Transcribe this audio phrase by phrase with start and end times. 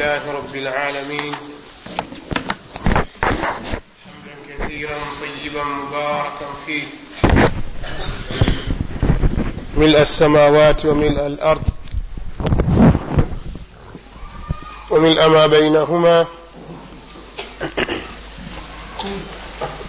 [0.00, 1.34] لله رب العالمين.
[3.22, 6.84] حمدا كثيرا طيبا مباركا فيه.
[9.76, 11.62] ملء السماوات وملء الأرض.
[14.90, 16.26] وملء ما بينهما.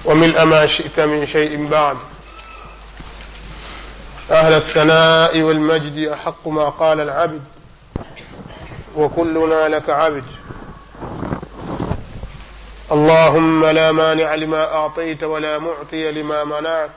[0.05, 1.97] وملء ما شئت من شيء بعد.
[4.31, 7.43] أهل الثناء والمجد أحق ما قال العبد.
[8.95, 10.25] وكلنا لك عبد.
[12.91, 16.91] اللهم لا مانع لما أعطيت ولا معطي لما منعت.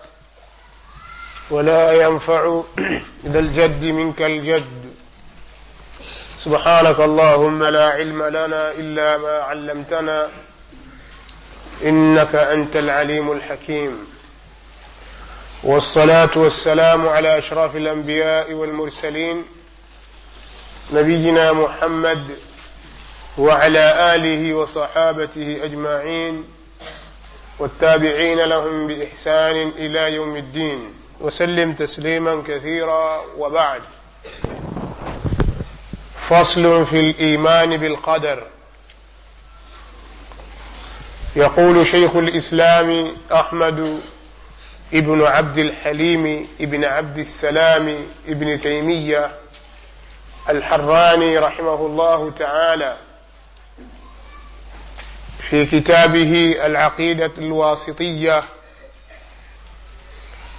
[1.51, 2.63] ولا ينفع
[3.27, 4.95] ذا الجد منك الجد.
[6.45, 10.29] سبحانك اللهم لا علم لنا إلا ما علمتنا.
[11.85, 14.07] إنك أنت العليم الحكيم.
[15.63, 19.45] والصلاة والسلام على أشرف الأنبياء والمرسلين.
[20.93, 22.39] نبينا محمد
[23.39, 26.45] وعلى آله وصحابته أجمعين
[27.59, 30.95] والتابعين لهم بإحسان إلى يوم الدين.
[31.21, 33.81] وسلم تسليما كثيرا وبعد.
[36.29, 38.47] فصل في الإيمان بالقدر.
[41.37, 44.01] يقول شيخ الإسلام أحمد
[44.95, 49.31] ابن عبد الحليم ابن عبد السلام ابن تيمية
[50.49, 52.97] الحراني رحمه الله تعالى
[55.39, 58.45] في كتابه العقيدة الواسطية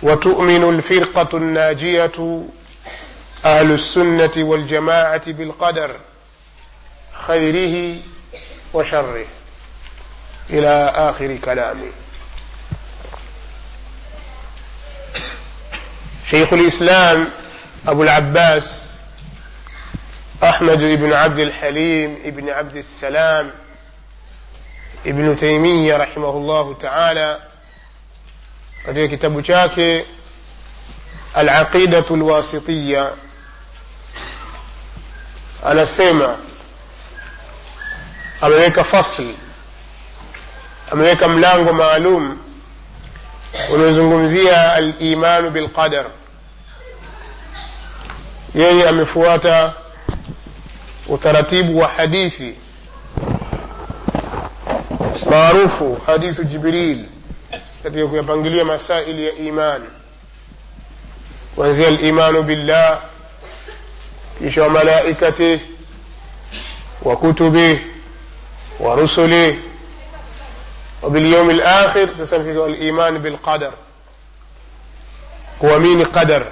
[0.01, 2.45] وتؤمن الفرقة الناجية
[3.45, 5.95] أهل السنة والجماعة بالقدر
[7.13, 7.99] خيره
[8.73, 9.25] وشره.
[10.49, 11.91] إلى آخر كلامه
[16.29, 17.27] شيخ الإسلام
[17.87, 18.84] أبو العباس
[20.43, 23.51] أحمد بن عبد الحليم بن عبد السلام
[25.05, 27.39] ابن تيمية رحمه الله تعالى.
[28.87, 30.05] قد كتاب شاكي
[31.37, 33.13] العقيدة الواسطية.
[35.65, 36.37] أنا سيما
[38.43, 39.33] أمريكا فصل.
[40.93, 42.37] أمريكا ملانغ معلوم.
[43.69, 46.05] ونزنغمزية الإيمان بالقدر.
[48.55, 49.84] يهي أمفواتا أمفواتا
[51.07, 52.55] utaratibu wa hadithi
[55.29, 57.05] maarufu hadithu jibril
[57.83, 59.85] katika kuyapangilia masaili ya imani
[61.55, 63.01] kuanzia alimanu billah
[64.39, 65.59] kisha wa malaikatih
[67.01, 67.79] wa kutubih
[68.79, 69.55] wa rusulih
[71.03, 73.71] وباليوم الآخر تسمى الإيمان بالقدر
[75.59, 76.43] kuamini qadar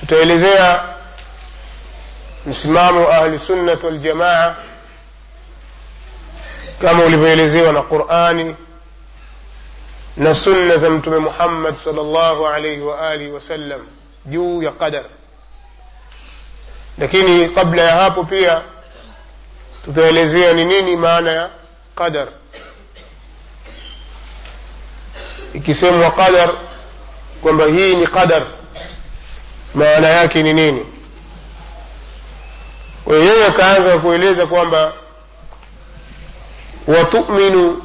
[0.00, 0.84] tutaelezea
[2.46, 4.54] msimamo wa ahli sunnat waljamaa
[6.80, 8.56] kama ulivyoelezewa na qurani
[10.16, 13.80] na sunna za mtume muhammad sal llahu alaihi waalihi wasallam
[14.26, 15.04] juu ya qadar
[16.98, 18.62] lakini kabla ya hapo pia
[19.84, 21.50] tutaelezea ni nini maana ya
[21.96, 22.28] qadar
[25.54, 26.50] ikisemwa qadar
[27.42, 28.42] kwamba hii ni qadar
[29.74, 30.86] maana yake ni nini
[33.06, 34.92] kwa hiyo yeye akaanza kueleza kwamba
[36.86, 37.82] watuminu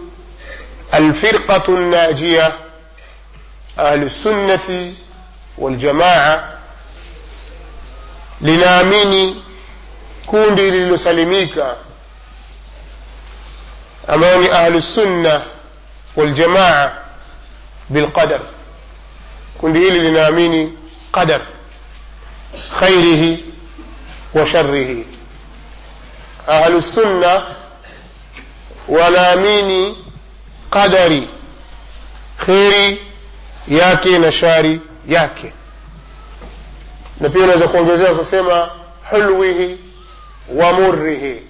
[0.92, 2.52] alfirqatu najia
[3.78, 4.98] ahlu sunnati
[5.58, 6.44] waljamaa
[8.42, 9.44] linaamini
[10.26, 11.76] kundi lililosalimika
[14.08, 15.42] ambayo ni ahlu sunna
[16.16, 16.92] waljamaa
[17.90, 18.42] bilqadar
[19.58, 20.78] kundi hili linaamini
[21.12, 21.42] qadar
[22.80, 23.51] khairihi
[24.48, 25.06] sharihi
[26.48, 26.84] ahlu
[28.88, 29.98] wanaamini
[30.70, 31.30] qadari
[32.46, 33.02] kheri
[33.68, 35.54] yake na shari yake.
[37.20, 38.70] Na pia unaweza kuongezea kusema
[39.10, 39.78] hulwihi
[40.56, 41.42] wa murrihi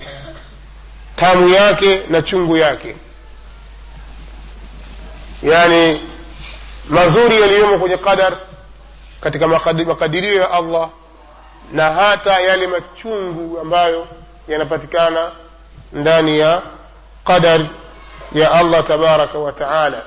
[1.16, 2.96] tamu yake na chungu yake.
[5.44, 6.02] Yani
[6.90, 8.34] mazuri yaliyomo kwenye qadar
[9.22, 10.90] katika makadirio ya allah
[11.72, 14.08] na hata yale machungu ambayo
[14.48, 15.32] yanapatikana
[15.94, 16.62] ndani ya
[17.24, 17.62] qadar
[18.34, 20.02] ya allah tabaraka wa taala.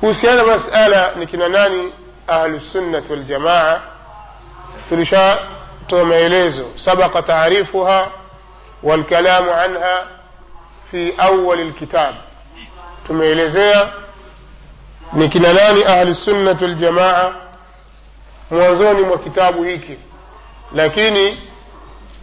[0.00, 1.92] Kuhusiana masala ni kina nani?
[2.26, 3.80] Ahlusunnati waljamaa
[4.88, 6.66] tulishatoa maelezo.
[6.84, 8.08] Sabaqa taarifuha
[8.82, 10.06] walkalamu anha
[10.90, 12.14] fi awali lkitab
[13.06, 13.88] tumeelezea
[15.12, 15.84] ni kina nani?
[15.84, 17.32] Ahlusunnati waljamaa
[18.50, 19.96] mwanzoni mwa kitabu hiki
[20.74, 21.42] lakini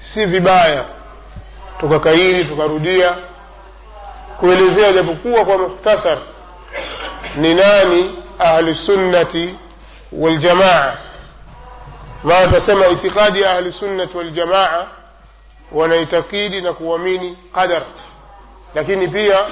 [0.02, 0.86] si vibaya
[1.80, 3.18] tukakairi tukarudia
[4.40, 6.18] kuelezea japokuwa kwa mukhtasar
[7.36, 9.56] ni nani ahlusunnati
[10.12, 10.94] waljamaa
[12.24, 14.88] maana tasema itikadi ya ahlusunnati waljamaa
[15.72, 17.82] wanaitakidi na kuamini qadar.
[18.76, 19.46] Lakini pia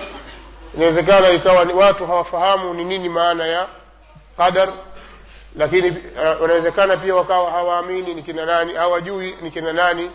[0.76, 3.68] inawezekana ikawa ni watu hawafahamu ni nini maana ya
[4.38, 4.70] qadar
[5.58, 10.12] lakini uh, wanawezekana pia wakawa hawaamini ni kina nani hawajui ni kina nani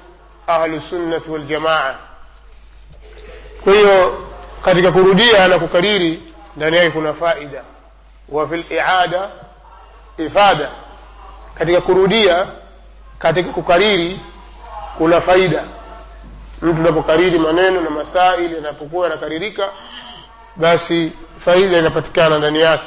[0.46, 1.94] ahlusunnati waljamaa
[3.64, 4.18] kwa hiyo
[4.64, 6.22] katika kurudia na kukariri
[6.56, 7.62] ndani yake kuna faida.
[8.28, 9.30] Wa fi liada
[10.18, 10.70] ifada.
[11.58, 12.46] Katika kurudia
[13.18, 14.20] katika kukariri
[14.98, 15.64] kuna faida.
[16.62, 19.68] Mtu unapokariri maneno na masaili yanapokuwa yanakaririka
[20.56, 21.12] basi
[21.44, 22.86] faida inapatikana ndani yake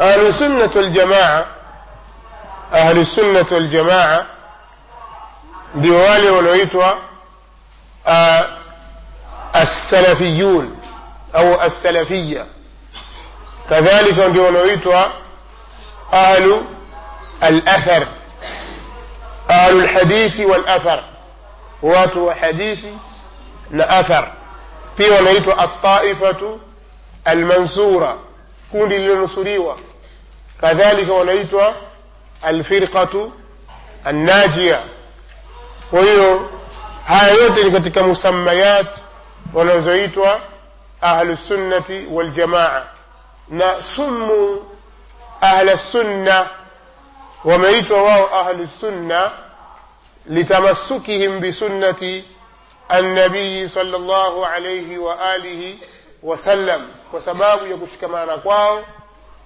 [0.00, 1.46] أهل سنة الجماعة
[2.72, 4.26] أهل سنة الجماعة
[5.74, 6.92] ديوالي ولويتوا
[8.06, 8.48] آه،
[9.56, 10.80] السلفيون
[11.34, 12.46] أو السلفية.
[13.70, 15.04] كذلك ديوالويتوا
[16.12, 16.62] أهل
[17.42, 18.06] الأثر
[19.50, 21.04] أهل الحديث والأثر.
[21.82, 22.78] واتو حديث
[23.70, 24.32] لأثر
[24.96, 26.58] في ولويتوا الطائفة
[27.28, 28.18] المنصورة
[28.72, 29.74] كوني لنصريوا
[30.60, 31.74] kadhalika wanaitwa
[32.42, 33.32] alfirqatu
[34.04, 34.78] annajia
[35.90, 36.50] kwa hiyo
[37.06, 38.86] haya yote ni katika musammayat
[39.54, 40.40] wanazoitwa
[41.00, 42.82] ahlusunnati waljamaa
[43.48, 44.64] na sumu
[45.40, 46.48] ahla sunna
[47.44, 49.30] wameitwa wao ahlusunna
[50.26, 52.24] litamasukihim bisunnati
[52.88, 55.80] annabiyi sal llahu alaihi wa alihi
[56.22, 58.84] wasallam kwa sababu ya kushikamana kwao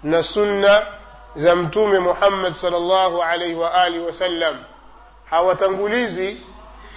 [0.03, 0.83] na sunna
[1.37, 4.57] za mtume muhammad sal llahu alaihi wa alihi wasallam
[5.31, 6.41] hawatangulizi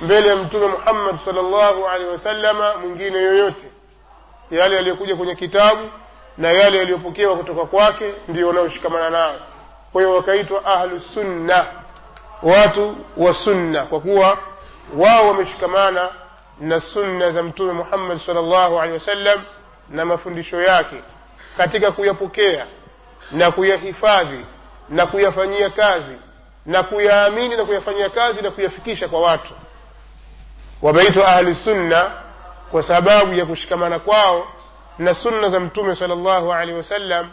[0.02, 3.68] mbele ya mtume muhammad salllahu alaihi wasallama mwingine yoyote.
[4.52, 5.90] Yale yaliyokuja kwenye kitabu
[6.38, 9.40] na yale yaliyopokewa kutoka kwake ndio wanaoshikamana nayo.
[9.92, 11.66] Kwa hiyo wakaitwa ahlu sunna
[12.44, 14.38] watu wa sunna kwa kuwa
[14.98, 16.10] wao wameshikamana
[16.60, 19.42] na sunna za mtume muhammad salllahu alehi wasallam
[19.90, 20.96] na mafundisho yake
[21.58, 22.66] katika kuyapokea
[23.32, 24.40] na kuyahifadhi
[24.90, 26.16] na kuyafanyia kazi
[26.66, 29.54] na kuyaamini na kuyafanyia kazi na kuyafikisha kwa watu.
[30.82, 32.12] Wameitwa ahli sunna
[32.72, 34.48] kwa sababu ya kushikamana kwao
[35.00, 37.30] na sunna za mtume salllahu alehi wasallam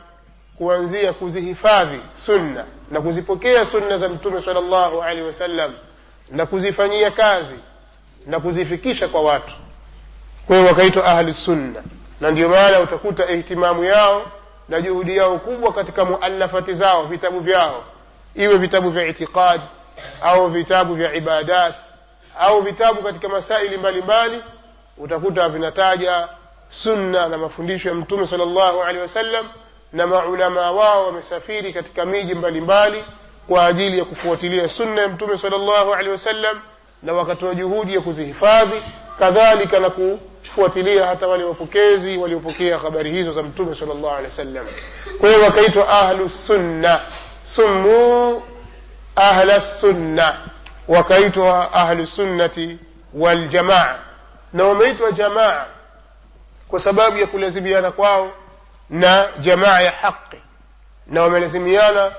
[0.59, 5.73] kuanzia kuzihifadhi sunna na kuzipokea sunna za mtume salllahu alehi wasallam
[6.31, 7.59] na kuzifanyia kazi
[8.27, 9.53] na kuzifikisha kwa watu.
[10.47, 11.83] Kwa hiyo wakaitwa ahli sunna.
[12.21, 14.23] Na ndio maana utakuta ihtimamu yao
[14.69, 17.85] na juhudi yao kubwa katika muallafati zao vitabu vyao.
[18.35, 19.61] Iwe vitabu vya itiqad
[20.23, 21.75] au vitabu vya ibadat
[22.41, 24.43] au vitabu katika masaili mbalimbali
[24.99, 26.29] utakuta vinataja
[26.71, 29.49] sunna na mafundisho ya mtume sal llahu alehi wasallam
[29.93, 33.05] na maulamaa wao wamesafiri katika miji mbalimbali
[33.49, 36.61] kwa ajili ya kufuatilia sunna ya mtume sal llahu alehi wasallam
[37.03, 38.83] na wakatoa juhudi ya kuzihifadhi
[39.19, 39.91] kadhalika na
[40.55, 44.67] kufuatilia hata wale wapokezi waliopokea habari hizo za mtume sallallahu alaihi wasallam.
[45.21, 47.01] Kwa hiyo wakaitwa ahlu sunna.
[47.47, 48.43] Summuu
[49.17, 50.37] ahla sunna.
[50.89, 52.79] Wakaitwa ahlu sunnati
[53.15, 53.99] waljamaa
[54.53, 55.67] na wameitwa jamaa
[56.69, 58.31] kwa sababu ya kulazimiana kwao
[58.91, 60.37] na jamaa ya haqi.
[61.07, 62.13] Na wamelazimiana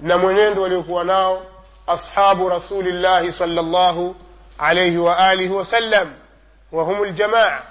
[0.00, 1.42] na mwenendo waliokuwa nao
[1.86, 4.16] ashabu rasulillahi salllahu
[4.58, 6.12] alaihi wa alihi wasallam
[6.72, 7.62] wa hum ljamaa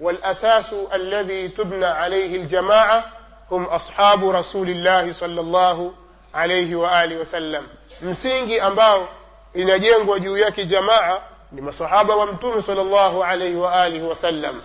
[0.00, 3.04] والأساس الذي تبنى عليه الجماعة
[3.50, 5.92] هم أصحاب رسول الله صلى الله
[6.34, 7.66] عليه وآله وسلم
[8.02, 9.08] msingi ambao
[9.54, 11.20] inajengwa juu yake jamaa
[11.52, 14.62] ni masahaba wa mtume sal llahu alaihi waalihi wasallam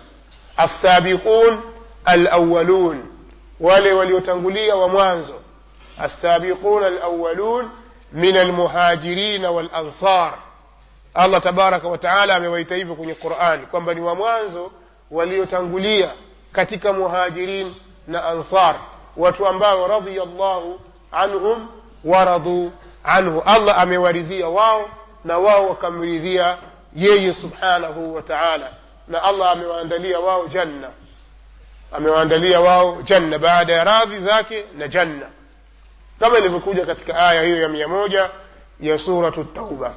[0.56, 1.60] assabiqun
[2.04, 3.04] alawalun
[3.60, 5.34] wale waliotangulia wa mwanzo
[5.98, 7.70] assabiqun alawalun
[8.12, 10.34] min almuhajirina walansar
[11.14, 14.72] allah tabaraka wataala amewaita hivyo kwenye qurani kwamba ni wa mwanzo
[15.11, 16.11] waliotangulia
[16.51, 17.75] katika muhajirin
[18.07, 18.75] na ansar
[19.17, 20.79] watu ambao radhiya llahu
[21.11, 21.67] anhum
[22.03, 22.71] waradhu
[23.03, 24.89] anhu allah amewaridhia wao
[25.25, 26.57] na wao wakamridhia
[26.95, 28.71] yeye subhanahu wa taala
[29.07, 30.89] na allah amewaandalia wao janna
[31.91, 35.25] amewaandalia wao janna baada ya radhi zake na janna
[36.19, 38.29] kama ilivyokuja katika aya hiyo ya mia moja
[38.79, 39.93] ya suratu tauba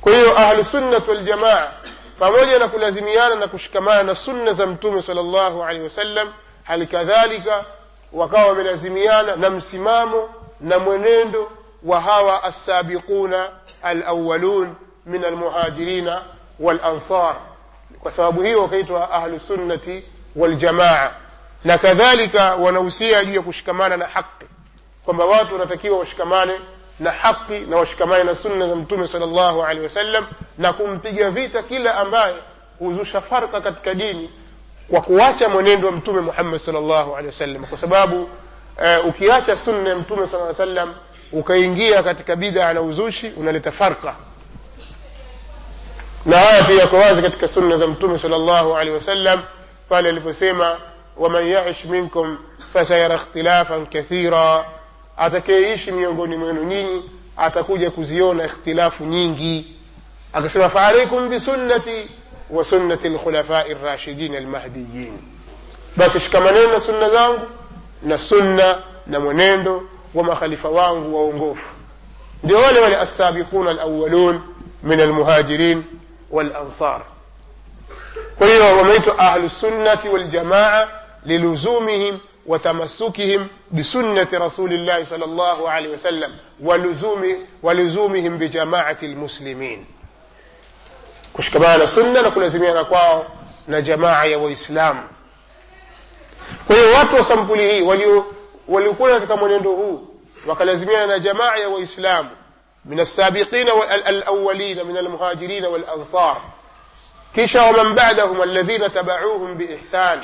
[0.00, 1.72] kwa hiyo ahlusunnat waljamaa
[2.18, 6.32] pamoja na kulazimiana na kushikamana na sunna za mtume sal llahu alehi wasallam
[6.64, 7.64] hali kadhalika
[8.12, 10.28] wakawa wamelazimiana na msimamo
[10.60, 11.50] na mwenendo
[11.82, 13.48] wa hawa assabiquna
[13.82, 14.74] alawalun
[15.06, 16.22] min almuhajirina
[16.60, 17.36] walansar.
[18.00, 20.04] Kwa sababu hiyo wakaitwa ahlu sunnati
[20.36, 21.10] waljamaa.
[21.64, 24.46] Na kadhalika wanahusia juu ya kushikamana na haqi
[25.04, 26.60] kwamba watu wanatakiwa washikamane
[27.00, 30.26] na haki na washikamane na sunna za mtume sal llahu alehi wasallam
[30.58, 32.34] na kumpiga vita kila ambaye
[32.78, 34.30] huzusha farka katika dini
[34.90, 37.64] kwa kuacha mwenendo wa mtume muhammad sal llahu alehi wasallam.
[37.66, 40.94] Kwa sababu uh, ukiacha sunna ya mtume sala sallam
[41.32, 44.14] ukaingia katika bid'a na uzushi unaleta farka.
[46.26, 49.42] Na haya pia yako wazi katika sunna za mtume sal llahu alehi wasallam
[49.88, 50.76] pale aliposema
[51.16, 52.38] waman yaish minkum
[52.72, 54.64] fasayara ikhtilafan kathira
[55.16, 59.76] atakayeishi miongoni mwenu nyinyi atakuja kuziona ikhtilafu nyingi
[60.32, 62.08] akasema faalaikum bisunnati
[62.50, 65.18] wa sunnati lkhulafai rashidin almahdiyin
[65.96, 67.46] basi shikamaneni na sunna zangu
[68.02, 69.82] na sunna na mwenendo
[70.14, 71.68] wa makhalifa wangu waongofu
[72.44, 74.40] ndio wale wale assabiquna alawalun
[74.82, 75.84] min almuhajirin
[76.30, 77.00] walansar
[78.38, 80.88] kwa hiyo wameitwa ahlu sunnati waljamaa
[81.24, 89.86] liluzumihim وتمسكهم بسنة رسول الله صلى الله عليه وسلم ولزوم ولزومهم بجماعة المسلمين.
[91.38, 93.26] كشكبان السنة نقول زمين أقواه
[93.68, 95.08] نجماعة وإسلام
[96.70, 98.24] ويوات وصنبله وليو
[98.68, 100.02] ولكل كما نندوه
[100.46, 102.30] وقال زمين نجماعة وإسلام
[102.84, 106.40] من السابقين والأولين من المهاجرين والأنصار.
[107.34, 110.20] كيشا ومن بعدهم الذين تبعوهم بإحسان.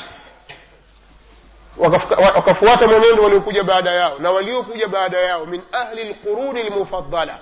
[1.77, 7.39] Wakafuata mwenendo waliokuja baada yao na waliokuja baada yao min ahli lquruni lmufaddala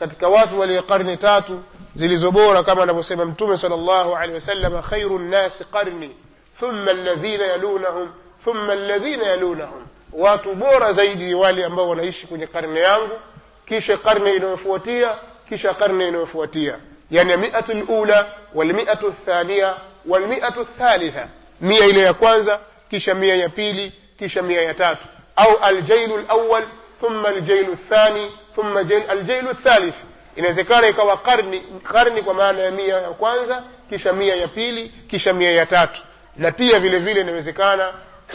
[0.00, 1.62] katika watu walio karne tatu
[1.94, 6.16] zilizobora kama anavyosema mtume sal llahu alehi wasalama khairu nnasi qarni
[6.60, 8.08] thumma alladhina yalunahum
[8.44, 9.86] thumma alladhina yalunahum.
[10.12, 13.18] Watu bora zaidi ni wale ambao wanaishi kwenye karne yangu
[13.66, 15.14] kisha karne inayofuatia
[15.48, 16.78] kisha karne inayofuatia.
[17.10, 19.74] Yani miatu lula walmiatu lthania
[20.06, 21.28] walmiatu lthalitha
[21.60, 22.58] mia ile ya kwanza
[22.90, 25.02] kisha mia ya pili kisha mia ya tatu.
[25.36, 26.64] Au aljailu lawal
[27.00, 28.80] thumma aljailu lthani thumma
[29.10, 29.94] aljailu lthalith
[30.36, 35.32] inawezekana ikawa karni karni kwa maana ya mia ya kwanza kisha mia ya pili kisha
[35.32, 36.00] mia ya tatu.
[36.36, 37.92] Na pia vile vile inawezekana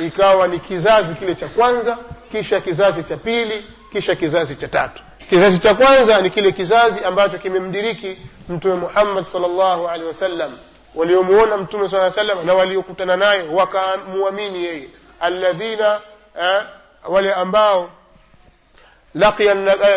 [0.07, 1.97] ikawa ni kizazi kile cha kwanza
[2.31, 5.01] kisha kizazi cha pili kisha kizazi cha tatu.
[5.29, 8.17] Kizazi cha kwanza ni kile kizazi ambacho kimemdiriki
[8.49, 10.57] mtume muhammad salllahu alehi wasallam
[10.95, 16.01] waliomuona mtume saa salam na waliokutana naye wakamwamini yeye alladhina
[16.41, 16.63] eh,
[17.07, 17.89] wale ambao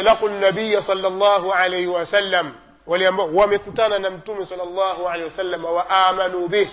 [0.03, 2.53] laqu nabiya sal llahu alaihi wasallam
[2.87, 6.69] wale ambao wamekutana na mtume sal llahu alehi wasallam waamanu bih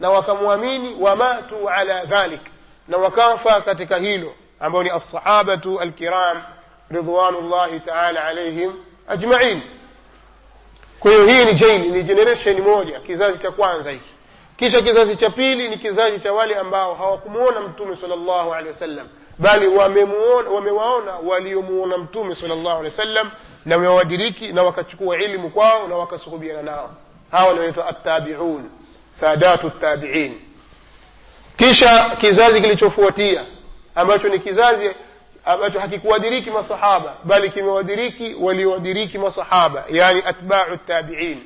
[0.00, 2.40] na wakamwamini wamatu ala dhalik
[2.88, 6.42] na wakafa katika hilo ambao ni alsahabatu alkiram
[6.90, 8.72] ridwanullahi taala alaihim
[9.08, 9.62] ajmain
[11.04, 14.10] kwa hiyo hii ni jaili ni generation moja kizazi cha kwanza hiki.
[14.56, 19.08] Kisha kizazi cha pili ni kizazi cha wale ambao hawakumwona mtume sal llahu alehi wasallam
[19.38, 19.66] bali
[20.54, 23.30] wamewaona waliomuona mtume sal llahu alehi wasallam
[23.64, 26.90] na wamewadiriki na wakachukua ilmu kwao na wakasuhubiana nao.
[27.30, 28.70] Hawa wanaitwa attabiun
[29.10, 30.40] sadatu tabiin
[31.56, 33.44] kisha kizazi kilichofuatia
[33.94, 34.90] ambacho ni kizazi
[35.44, 41.42] ambacho hakikuwadiriki masahaba bali kimewadiriki waliowadiriki masahaba yani atbau tabiin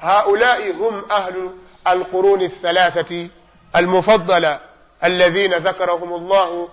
[0.00, 3.28] haulai hum ahlu القرون الثلاثة
[3.76, 4.60] المفضلة
[5.04, 6.68] الذين ذكرهم الله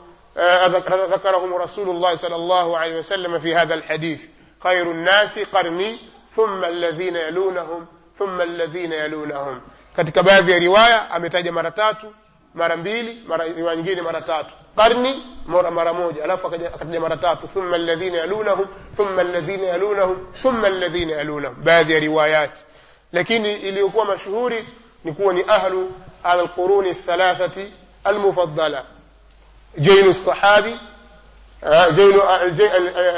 [1.11, 4.21] ذكرهم رسول الله صلى الله عليه وسلم في هذا الحديث
[4.63, 5.99] خير الناس قرني
[6.31, 7.85] ثم الذين يلونهم
[8.19, 9.61] ثم الذين يلونهم
[9.95, 12.13] katika baadhi ya riwaya ametaja mara tatu
[12.53, 17.75] mara mbili mara nyingine mara tatu qarni mara mara moja alafu akataja mara tatu thumma
[17.75, 18.65] alladhina yalunahum
[18.97, 22.61] thumma alladhina yalunahum thumma alladhina yalunahum baadhi ya riwayati
[23.13, 24.67] lakini iliyokuwa mashuhuri
[25.03, 25.91] ni kuwa ni ahlu
[26.23, 27.67] alquruni الثلاثة
[28.07, 28.83] المفضلة
[29.79, 30.77] جيل الصحابي
[31.91, 32.19] جيل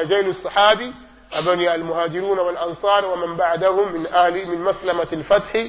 [0.07, 0.91] جيل الصحابي
[1.33, 5.65] أبني المهاجرون والأنصار ومن بعدهم من أهل من مسلمة الفتح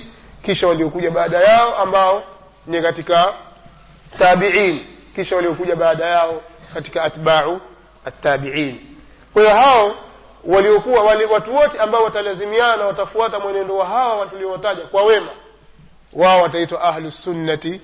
[0.46, 2.23] kisha waliokuja baada yao ambao
[2.66, 3.32] ni katika
[4.18, 6.42] tabiin kisha waliokuja baada yao
[6.75, 7.61] katika atbau
[8.04, 8.80] attabiin.
[9.50, 9.94] Hao
[10.44, 15.28] waliokuwa wali watu wote ambao watalazimiana watafuata mwenendo wa hawa tuliotaja kwa wema
[16.12, 17.80] wao wataitwa ahlu sunnati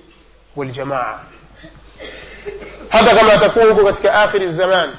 [2.89, 4.95] hata kama atakuwa huko katika akhiri zaman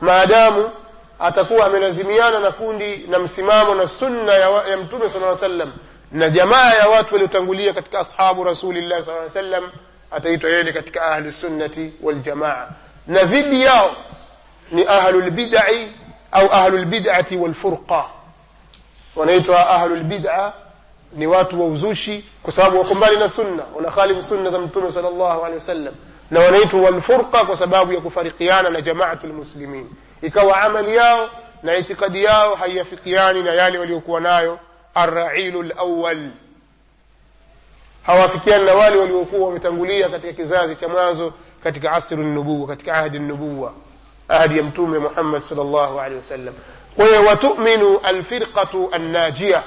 [0.00, 0.70] maadamu
[1.18, 5.72] atakuwa amelazimiana na kundi na msimamo na sunna ya, ya mtume sala sallam
[6.12, 9.70] na jamaa ya watu waliotangulia katika ashabu rasulillah saa sallam
[10.10, 12.68] ataitwa yeye katika ahlu sunnati waljamaa
[13.06, 13.96] na dhidi yao
[14.72, 15.92] ni ahlu lbidai
[16.32, 18.04] au ahlu lbidati walfurqa
[19.16, 20.52] wanaitwa ahlulbida
[21.12, 25.02] ni watu wa uzushi kwa sababu wako mbali na sunna wanakhalifu sunna za mtume sal
[25.02, 25.94] llahu alehi wasallam
[26.30, 29.90] na wanaitwa walfurqa kwa sababu ya kufarikiana na jamaatu lmuslimin
[30.22, 31.28] ikawa amali yao
[31.62, 34.58] na itikadi yao haiafikiani na yale waliokuwa nayo
[34.94, 36.28] arrailu lawal
[38.06, 41.32] hawafikiani na wale waliokuwa wametangulia katika kizazi cha mwanzo
[41.64, 43.72] katika asru nubuwa katika ahdi nubuwa
[44.28, 46.54] ahdi ya mtume muhammad sal llahu alehi wasallam
[46.96, 49.62] kwa hiyo watuminu alfirqatu annajia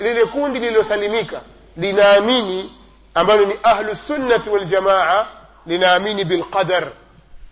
[0.00, 1.40] lile kundi lililosalimika
[1.76, 2.72] linaamini
[3.14, 5.26] ambalo ni ahlu sunnati waljamaa
[5.66, 6.88] linaamini bilqadar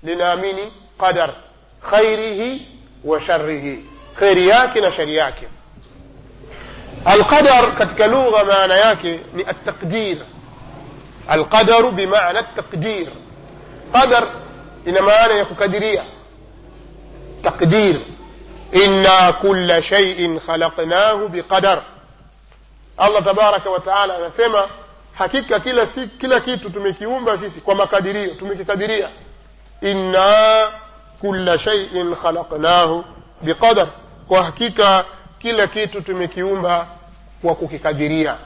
[0.02, 1.34] linaamini qadar
[1.90, 2.68] khairihi
[3.04, 3.86] wa sharihi
[4.18, 5.48] kheri yake na shari yake
[7.08, 10.18] القدر كتك لغة معنى ياكي ني التقدير
[11.32, 13.08] القدر بمعنى التقدير.
[13.94, 14.28] قدر
[14.88, 16.04] إن معنى يكو كدرية
[17.42, 18.00] تقدير.
[18.74, 21.82] إنا كل شيء خلقناه بقدر.
[23.00, 24.66] الله تبارك وتعالى نسمى
[25.14, 29.10] حقيقة كلا سيك كلا كيت تمكيوم بسيسي كما كدرية تمكي كدرية
[29.84, 30.70] إنا
[31.22, 33.04] كل شيء خلقناه
[33.42, 33.88] بقدر
[34.30, 35.04] وحقيقة
[35.38, 36.86] kila kitu tumekiumba
[37.42, 38.36] kwa kukikadiria.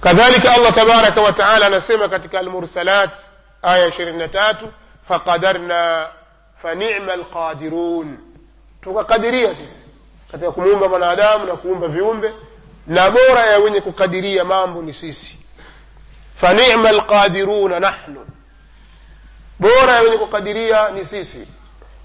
[0.00, 3.10] Kadhalika allah tabaraka wa taala anasema katika almursalat
[3.62, 4.72] aya ishirini na tatu
[5.08, 6.06] faqadarna
[6.62, 8.18] fanima lqadirun
[8.80, 9.84] tukakadiria sisi
[10.32, 12.32] katika kumuumba mwanadamu na kuumba viumbe
[12.86, 15.38] na bora ya wenye kukadiria mambo ni sisi.
[16.36, 18.26] Fanima lqadiruna nahnu.
[19.58, 21.48] Bora ya wenye kukadiria ni sisi.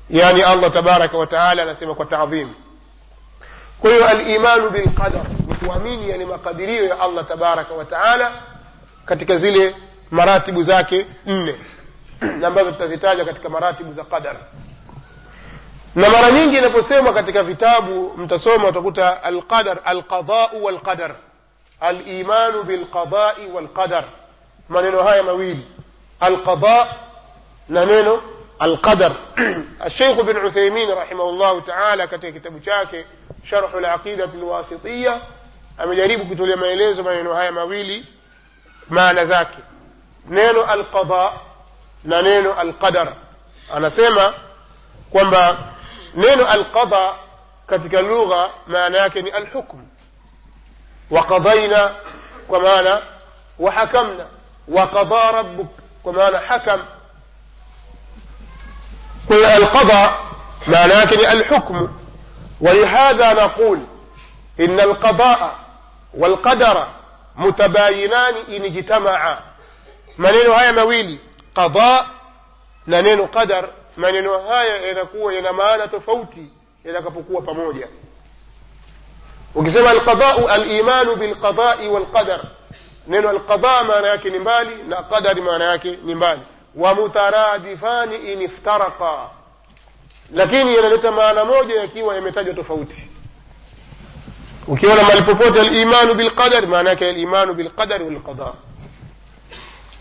[0.10, 2.50] Yani allah tabaraka wataala anasema kwa taadhim
[3.80, 8.32] kwa hiyo alimanu bilqadar ni kuamini yale makadirio ya allah tabaraka wataala
[9.06, 9.76] katika zile
[10.12, 11.56] maratibu zake nne
[12.46, 14.36] ambazo tutazitaja katika maratibu za qadar.
[15.96, 21.16] Na mara nyingi inaposemwa katika vitabu mtasoma utakuta alqadar alqadau walqadar
[21.80, 24.04] alimanu bilqadai walqadar.
[24.70, 25.68] Maneno haya mawili
[26.20, 26.88] alqada
[27.70, 28.22] na neno
[28.60, 29.12] alqadar.
[29.86, 33.06] Alsheikhu bn uthaimin rahimahullahu taala katika kitabu chake
[33.47, 35.21] sharhu laqidati lwasitiya
[35.79, 38.07] amejaribu kutolea maelezo maneno haya mawili
[38.89, 39.59] maana zake
[40.29, 41.33] neno alqada
[42.05, 43.13] na neno alqadar
[43.75, 44.35] anasema
[45.11, 45.59] kwamba
[46.15, 47.13] neno alqada
[47.67, 49.79] katika lugha maana yake ni alhukm
[51.13, 51.95] وقضينا
[52.49, 52.95] ومعنى
[53.59, 54.29] وحكمنا
[54.69, 55.67] وقضى ربك
[56.05, 56.79] ومعنى حكم
[59.31, 60.25] قل القضاء
[60.69, 61.89] معنى الحكم
[62.62, 63.80] ولهذا نقول
[64.60, 65.60] إن القضاء
[66.14, 66.88] والقدر
[67.36, 69.40] متباينان إن اجتمعا.
[70.18, 71.18] منين هاي مويلي
[71.56, 72.08] قضاء
[72.88, 73.70] ننين قدر.
[73.98, 74.98] منين هاي إن
[75.34, 76.50] ينمان فوتي
[76.86, 77.90] إن كفقوه فموجة
[79.56, 82.42] وكسما القضاء الإيمان بالقضاء والقدر.
[83.08, 85.58] نين القضاء ما نمبالي نقدر ما
[86.04, 86.42] نمبالي.
[86.76, 89.32] ومترادفان إن افترقا.
[90.34, 93.10] Lakini yanaleta maana moja yakiwa yametajwa tofauti.
[94.68, 98.54] Ukiona mali popote alimanu bilqadar maana yake alimanu bilqadar walqada.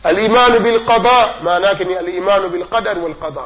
[0.03, 3.43] Alimanu bilqada maana yake ni alimanu bilqadar walqada.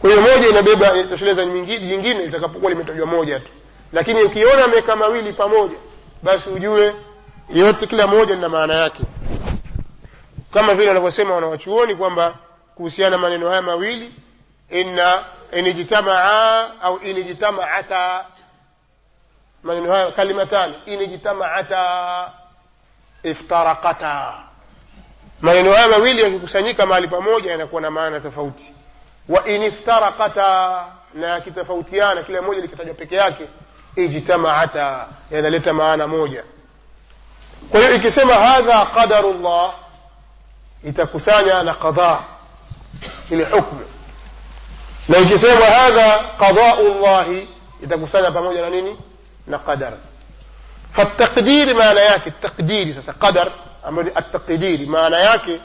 [0.00, 3.48] Kwa hiyo moja inabeba inatosheleza nyingine itakapokuwa limetajwa moja tu.
[3.92, 5.76] Lakini ukiona ameweka mawili pamoja
[6.22, 6.94] basi ujue
[7.54, 9.02] yote kila moja lina maana yake.
[10.54, 12.34] Kama vile wanavyosema wanawachuoni kwamba
[12.74, 14.12] kuhusiana maneno haya mawili
[14.70, 18.24] inna inijtamaa au inijtamaata.
[19.62, 22.30] Maneno hayo kalimatani inijtamaata
[23.22, 24.34] iftarakata
[25.40, 28.74] maneno haya mawili yakikusanyika mahali pamoja yanakuwa na maana tofauti.
[29.28, 33.48] Wa iniftarakata na yakitofautiana kila moja likitajwa peke yake
[33.96, 36.44] ijtamaata yanaleta maana moja.
[37.70, 39.74] Kwa hiyo ikisema hadha qadaru llah
[40.84, 42.20] itakusanya na qadhaa
[43.30, 43.80] ile hukmu
[45.08, 47.48] na ikisema hadha qadau llahi
[47.82, 48.98] itakusanya pamoja na nini
[49.46, 49.92] na qadar
[50.92, 53.48] فالتقدير معنى yake التقدير sasa qadar
[53.84, 55.60] ambayo التقدير معنى yake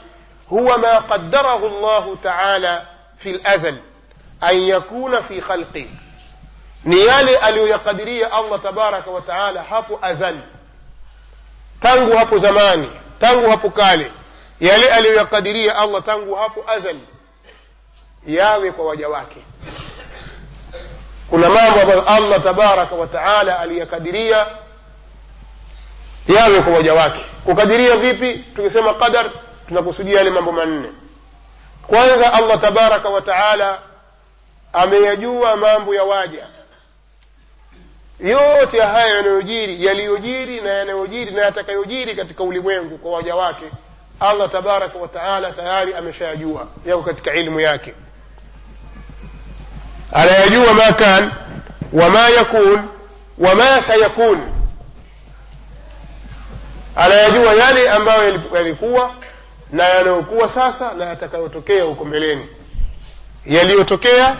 [0.52, 2.82] هو ما قدره الله تعالى
[3.18, 3.76] في الأزل
[4.42, 5.86] أن يكون في خلقه
[6.84, 10.40] ni yale aliyoyakadiria allah tabaraka wa taala hapo azali
[11.80, 14.12] tangu hapo zamani tangu hapo kale
[14.60, 17.00] yale aliyoyakadiria allah tangu hapo azali
[18.26, 19.40] yawe kwa waja wake.
[21.30, 24.46] Kuna mambo ambayo allah tabaraka wataala aliyakadiria
[26.28, 27.24] yawe kwa waja wake.
[27.44, 28.44] Kukadiria vipi?
[28.56, 29.30] Tukisema qadar
[29.68, 30.88] tunakusudia yale mambo manne.
[31.86, 33.78] Kwanza allah tabaraka wataala
[34.72, 36.46] ameyajua mambo ya waja.
[38.20, 43.64] Yote ya haya yanayojiri yaliyojiri na yanayojiri na yatakayojiri katika ulimwengu kwa waja wake
[44.20, 46.66] allah tabaraka wataala tayari ameshayajua.
[46.86, 47.94] Yako katika ilmu yake
[50.12, 51.32] anayajua ma kan
[51.92, 52.88] wama yakun
[53.38, 54.40] wama sayakun.
[56.96, 59.14] Anayajua yale ambayo yalikuwa
[59.72, 62.48] na yanayokuwa sasa na yatakayotokea huko mbeleni.
[63.46, 64.36] Yaliyotokea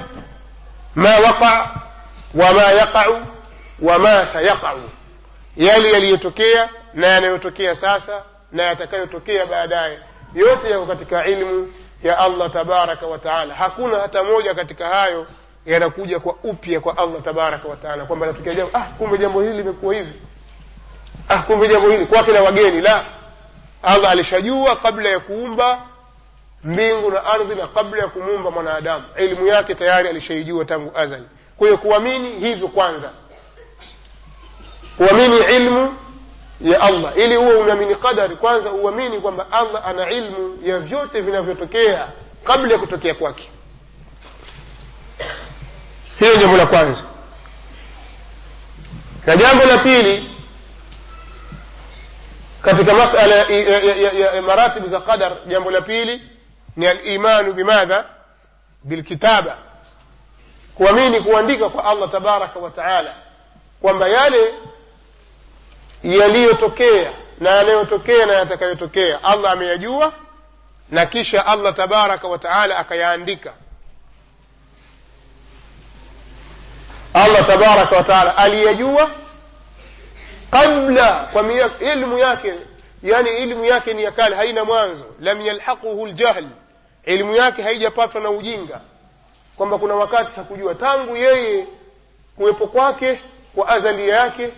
[0.95, 1.71] ma waqa
[2.35, 3.21] wama yaqau
[3.83, 4.81] wama sayaqau.
[5.57, 9.99] Yale yaliyotokea na yanayotokea sasa na yatakayotokea baadaye.
[10.35, 13.55] Yote yako katika ilmu ya allah tabaraka wa taala.
[13.55, 15.27] Hakuna hata moja katika hayo
[15.67, 19.57] yanakuja kwa upya kwa allah tabaraka wa taala kwamba natokea jambo ah kumbe jambo hili
[19.57, 20.13] limekuwa hivi.
[21.29, 23.05] Ah kumbe jambo hili kwake na wageni la.
[23.83, 25.79] Allah alishajua kabla ya kuumba
[26.65, 29.05] mbingu na ardhi na kabla ya kumuumba mwanadamu.
[29.17, 31.25] Elimu yake tayari alishaijua tangu azali.
[31.59, 33.11] Kwa hiyo kuamini hivyo kwanza.
[34.97, 35.95] Kuamini ilmu
[36.61, 37.13] ya allah.
[37.19, 42.07] Ili huwe umeamini qadari kwanza uamini kwamba allah ana ilmu ya vyote vinavyotokea
[42.45, 43.51] kabla ya kutokea kwake
[46.21, 47.03] hilo jambo la kwanza.
[49.27, 50.31] Na jambo la pili
[52.63, 56.23] katika masala ya, ya, ya, ya, ya maratibu za qadar jambo la pili
[56.77, 58.05] ni alimanu bimadha?
[58.85, 59.57] Bilkitaba.
[60.75, 63.15] Kuamini kuandika kwa allah tabaraka wa taala
[63.83, 64.55] kwamba yale
[66.03, 70.13] yaliyotokea na yanayotokea na yatakayotokea allah ameyajua
[70.91, 73.53] na kisha allah tabaraka wa taala akayaandika
[77.15, 79.11] allah tabaraka wa taala aliyajua
[80.51, 81.45] qabla kwa
[81.93, 82.55] ilmu yake
[83.03, 85.05] yani ilmu yake ni ya kale haina mwanzo.
[85.21, 86.45] Lam yalhaquhu aljahl
[87.05, 88.81] ilmu yake haijapatwa na ujinga.
[89.57, 90.75] Kwamba kuna wakati hakujua.
[90.75, 91.67] Tangu yeye
[92.37, 93.21] kuwepo kwake
[93.55, 94.51] kwa azali yake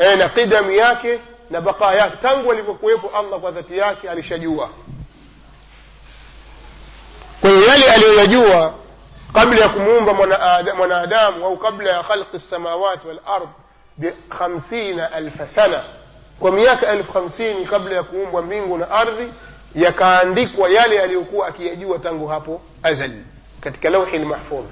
[0.00, 4.70] eh, na qidamu yake na bakaa yake tangu alivyokuwepo allah kwa dhati yake alishajua.
[7.40, 8.74] Kwa yale aliyoyajua
[9.36, 10.20] قبل يكمومب
[10.80, 13.48] منادام وقبل خلق السماوات والأرض
[13.98, 15.84] بخمسين ألف سنة.
[16.40, 19.30] ومياك ألف خمسين قبل يكمومب منغن أرض
[19.74, 23.22] يكاندك ويالي أليكو أكي أجي وتنغو هابو أزل.
[23.62, 24.64] كتك لوح المحفوظ.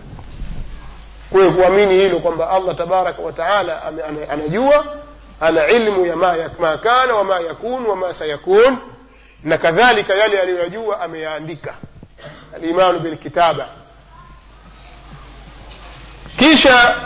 [1.32, 3.72] ويقوميني إلو قم الله تبارك وتعالى
[4.30, 4.82] أنا جوا
[5.42, 6.14] أنا علم يا
[6.60, 8.78] ما كان وما يكون وما سيكون.
[9.44, 11.74] نكذلك يالي أليكو أجي أمياندك
[12.56, 13.66] الإيمان بالكتابة.
[16.38, 16.96] Kisha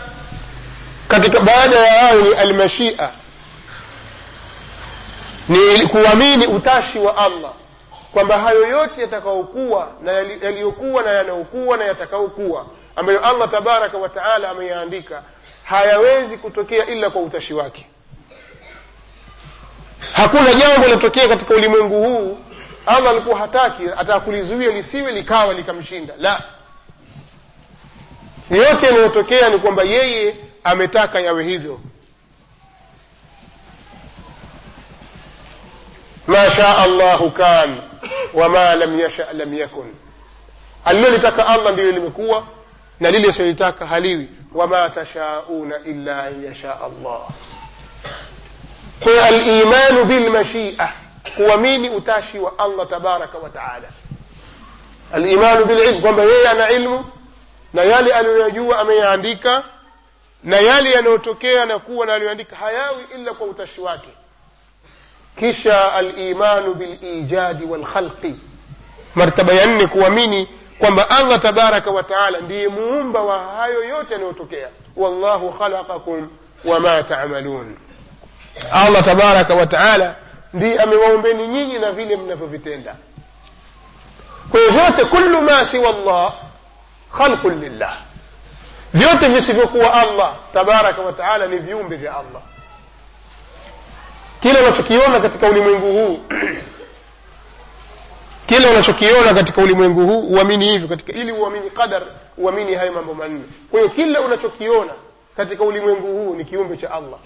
[1.09, 3.11] katika baada ya hayo ni almashia.
[5.49, 7.53] Ni kuamini utashi wa allah.
[8.13, 14.49] Kwamba hayo yote yatakaokuwa na yaliyokuwa na yanayokuwa na yatakaokuwa ambayo allah tabaraka wa taala
[14.51, 15.23] ameyaandika
[15.65, 17.87] hayawezi kutokea ila kwa utashi wake.
[20.13, 22.39] Hakuna jambo linatokea katika ulimwengu huu
[22.87, 26.15] allah alikuwa hataki atakulizuia lisiwe likawa likamshinda.
[26.19, 26.43] La
[28.51, 31.81] yote yanayotokea ni kwamba yeye ametaka yawe hivyo.
[36.27, 37.81] Ma shaa llahu kan
[38.35, 39.95] wama lam yasha lam yakun.
[40.85, 42.45] Alilolitaka allah ndilo limekuwa
[43.01, 44.29] na lile silitaka haliwi.
[44.55, 47.21] Wama tashauna illa an yasha allah.
[49.01, 50.93] Kwa alimanu bilmashia
[51.37, 53.89] kuamini utashi wa allah tabaraka wa taala.
[55.13, 57.05] Alimanu bililm kwamba yeye ana ilmu
[57.73, 59.65] na yale aliyoyajua ameyaandika
[60.45, 64.09] na yale yanayotokea na kuwa na aliyoandika hayawi illa kwa utashi wake.
[65.37, 68.37] Kisha alimanu bilijadi walkhalqi.
[69.15, 74.69] Martaba ya nne kuamini kwamba allah tabaraka wa taala ndiye muumba wa hayo yote yanayotokea.
[74.97, 76.29] Wallahu khalaqakum
[76.65, 77.77] wama tamalun.
[78.73, 80.15] Allah tabaraka wataala
[80.55, 82.97] ndiye amewaombeni nyinyi na vile mnavyovitenda.
[84.51, 86.33] Kwa hiyo vyote kullu ma siwa llah
[87.13, 87.97] khalqun lillah.
[88.95, 92.43] Vyote visivyokuwa allah tabaraka wa taala ni viumbe vya allah.
[94.41, 96.21] Kile unachokiona katika ulimwengu huu
[98.47, 102.03] kile unachokiona katika ulimwengu huu uamini hivyo katika ili uamini qadar
[102.39, 103.45] uamini hayo mambo manne.
[103.71, 104.93] Kwa hiyo kila unachokiona
[105.37, 107.19] katika ulimwengu huu ni kiumbe cha allah.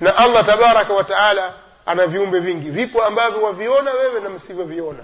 [0.00, 1.52] Na allah tabaraka wa taala
[1.86, 2.70] ana viumbe vingi.
[2.70, 4.98] Vipo ambavyo waviona wewe na msivyoviona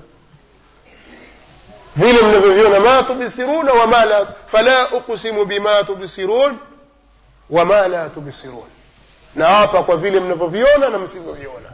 [1.99, 6.59] vile mnavyoviona ma tubsiruna wama la fala uqsimu bima tubsirun
[7.51, 8.69] wama la tubsirun
[9.35, 11.69] na hapa kwa vile mnavyoviona na msivyoviona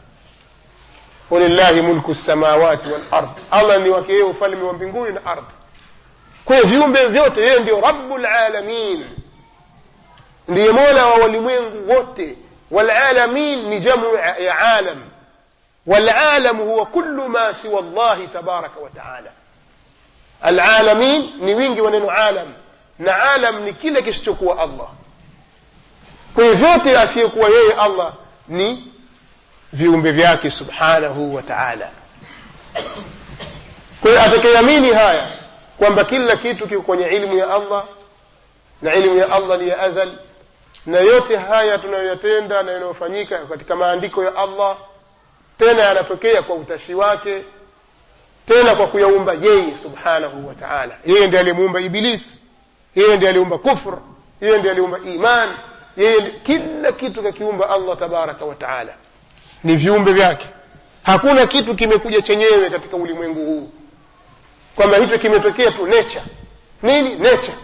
[1.31, 5.47] walillahi mulku lsamawati walard allah ni wake yeye ufalme wa mbinguni na ardhi
[6.45, 9.07] kwa viumbe vyote yeye ndio rabu lalamin
[10.49, 12.37] ndiye mola wa walimwengu wote
[12.71, 15.03] walalamin ni jamu ya alam
[15.87, 19.31] والعالم هو كل ما سوى الله تبارك وتعالى
[20.45, 22.53] alalamin ni wingi wa neno alam.
[22.99, 24.89] Na alam ni kile kisichokuwa allah.
[26.35, 28.13] Kwa vyote asiyekuwa yeye allah
[28.49, 28.93] ni
[29.73, 31.91] viumbe vyake subhanahu wa ta'ala.
[34.01, 35.27] Kwa hiyo haya
[35.79, 37.85] kwamba kila kitu kiko kwenye ilmu ya allah
[38.83, 40.13] na ilmu ya allah ni ya azal
[40.87, 44.77] na yote haya tunayoyatenda na yanayofanyika katika maandiko ya allah
[45.59, 47.45] tena yanatokea kwa utashi wake
[48.47, 50.97] tena kwa kuyaumba yeye subhanahu wa taala.
[51.07, 52.41] Yeye ndiye aliyemuumba iblis
[52.97, 53.99] yeye ndiye aliumba kufr
[54.41, 55.55] yeye ndiye aliumba iman
[55.97, 58.95] yeye kila kitu kakiumba allah tabaraka wa taala.
[59.65, 60.49] Ni viumbe vyake.
[61.03, 63.71] Hakuna kitu kimekuja chenyewe katika ulimwengu huu.
[64.77, 66.25] Kwamba hicho kimetokea tu nature.
[66.83, 67.15] Nini?
[67.15, 67.55] Nature.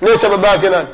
[0.00, 0.88] Nature baba yake nani?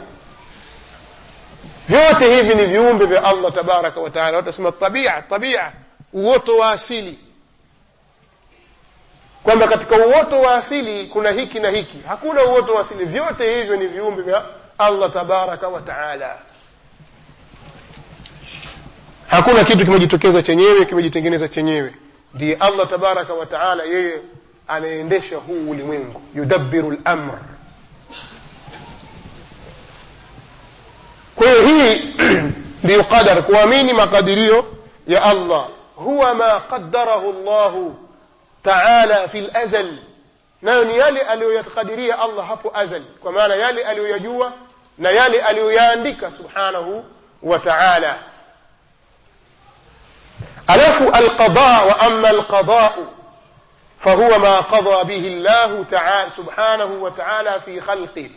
[1.88, 4.36] Vyote hivi ni viumbe vya allah tabaraka wa taala.
[4.36, 5.72] Watasema tabia tabia.
[6.12, 7.18] Uoto wa asili
[9.42, 11.98] kwamba katika uoto wa asili kuna hiki na hiki.
[12.08, 13.04] Hakuna uoto wa asili.
[13.04, 14.42] Vyote hivyo ni viumbe vya
[14.78, 16.38] allah tabaraka wa taala.
[19.28, 21.94] Hakuna kitu kimejitokeza chenyewe kimejitengeneza chenyewe.
[22.34, 24.20] Ndiye allah tabaraka wa taala yeye
[24.68, 26.22] anaendesha huu ulimwengu.
[26.34, 27.38] Yudabbiru lamr
[31.36, 32.14] kwa hiyo hii
[32.84, 34.64] ndiyo qadar kuamini makadirio
[35.06, 35.68] ya allah.
[35.96, 37.96] Huwa ma qadarahu llahu
[38.62, 39.98] taala fi lazal
[40.62, 44.52] nayo ni yale aliyoyakadiria allah hapo azal kwa maana yale aliyoyajua
[44.98, 47.04] na yale aliyoyaandika subhanahu
[47.42, 48.18] wa taala
[50.66, 53.06] alafu alqada wa ama alqadau
[53.98, 58.30] fahuwa ma qada bihi llahu taala subhanahu wa taala fi khalqih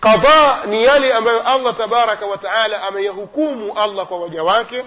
[0.00, 4.84] qada ni yale ambayo allah tabaraka wa taala ameyahukumu allah kwa waja wake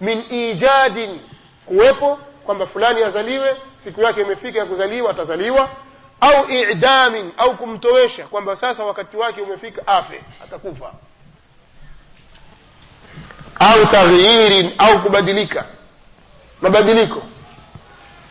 [0.00, 1.20] min ijadin
[1.66, 5.68] kuwepo kwamba fulani azaliwe siku yake imefika ya kuzaliwa atazaliwa.
[6.20, 10.92] Au i'damin au kumtowesha kwamba sasa wakati wake umefika afe atakufa.
[13.58, 15.64] Au taghyirin au kubadilika.
[16.60, 17.22] Mabadiliko.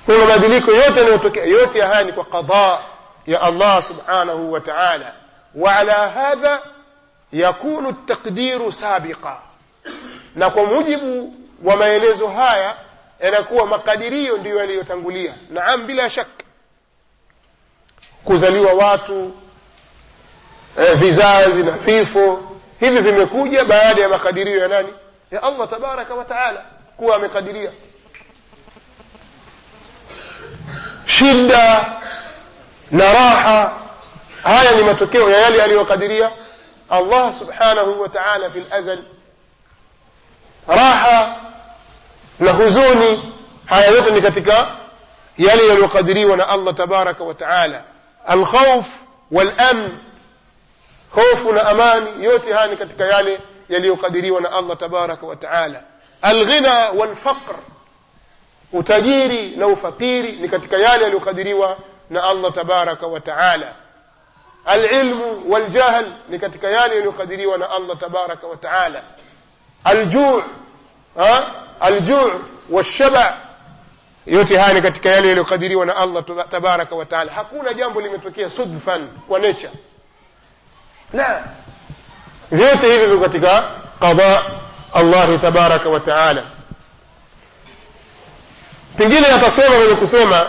[0.06, 2.80] Kwa mabadiliko yote yanayotokea yote haya ni kwa qadha
[3.28, 5.14] ya Allah subhanahu wa ta'ala.
[5.56, 6.62] Wa ala hadha
[7.32, 9.38] yakunu at-taqdiru sabiqa.
[10.36, 12.76] Na kwa mujibu wa maelezo haya
[13.20, 15.34] yanakuwa makadirio ndiyo yaliyotangulia.
[15.50, 16.30] Naam bila shaka
[18.26, 19.34] kuzaliwa watu
[20.80, 22.40] eh, vizazi na vifo
[22.80, 24.94] hivi vimekuja baada ya makadirio ya nani?
[25.32, 26.66] Ya allah tabaraka wa taala
[26.98, 27.72] kuwa amekadiria.
[31.06, 31.94] Shida
[32.92, 33.74] na raha
[34.44, 36.32] haya ni matokeo ya yale aliyokadiria
[36.90, 39.00] allah subhanahu wa taala fi lazal
[40.68, 41.36] raha
[42.40, 43.34] na huzuni.
[43.66, 44.68] Haya yote ni katika
[45.38, 47.84] yale yaliyokadiriwa na allah tabaraka wa taala.
[48.28, 48.86] Alkhauf
[49.32, 49.90] walamn
[51.12, 55.36] hofu na amani yote haya ni katika yale yaliyokadiriwa na allah tabaraka wa
[56.22, 57.56] alghina walfaqr
[58.74, 61.78] utajiri na ufakiri ni katika yale yaliyokadiriwa
[62.10, 63.20] na allah tabaraka wa
[64.66, 68.58] alilmu waljahl ni katika yale yaliyokadiriwa na allah tabaraka wa
[69.84, 70.44] aljuu
[71.80, 72.32] aljuu
[72.70, 73.38] washaba
[74.26, 77.32] yote haya ni katika yale yaliyokadiriwa na allah tabaraka wa taala.
[77.34, 79.72] Hakuna jambo limetokea sudfan kwa nature.
[81.14, 81.44] La
[82.52, 83.64] vyote hivi viko katika
[84.00, 84.44] qada
[84.94, 86.44] allahi tabaraka wa taala.
[88.98, 90.48] Pengine atasema mwenye kusema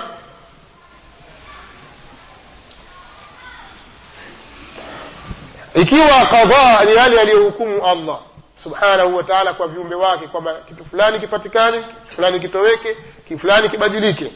[5.75, 8.19] ikiwa qadha ni yale aliyohukumu allah
[8.63, 12.97] subhanahu wa taala kwa viumbe wake kwamba kitu fulani kipatikane kitu fulani kitoweke
[13.29, 14.33] kitu fulani kibadilike.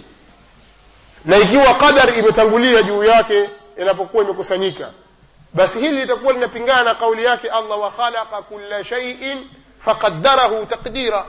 [1.24, 4.90] Na ikiwa qadar imetangulia juu yake inapokuwa imekusanyika
[5.54, 9.46] basi hili litakuwa linapingana na kauli yake allah wa khalaqa kulla shaiin
[9.78, 11.26] faqaddarahu taqdira.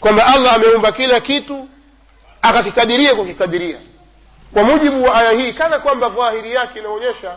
[0.00, 1.68] Kwamba allah ameumba kila kitu
[2.42, 3.78] akakikadiria kukikadiria.
[4.54, 7.36] Kwa mujibu wa aya hii kana kwamba dhahiri yake inaonyesha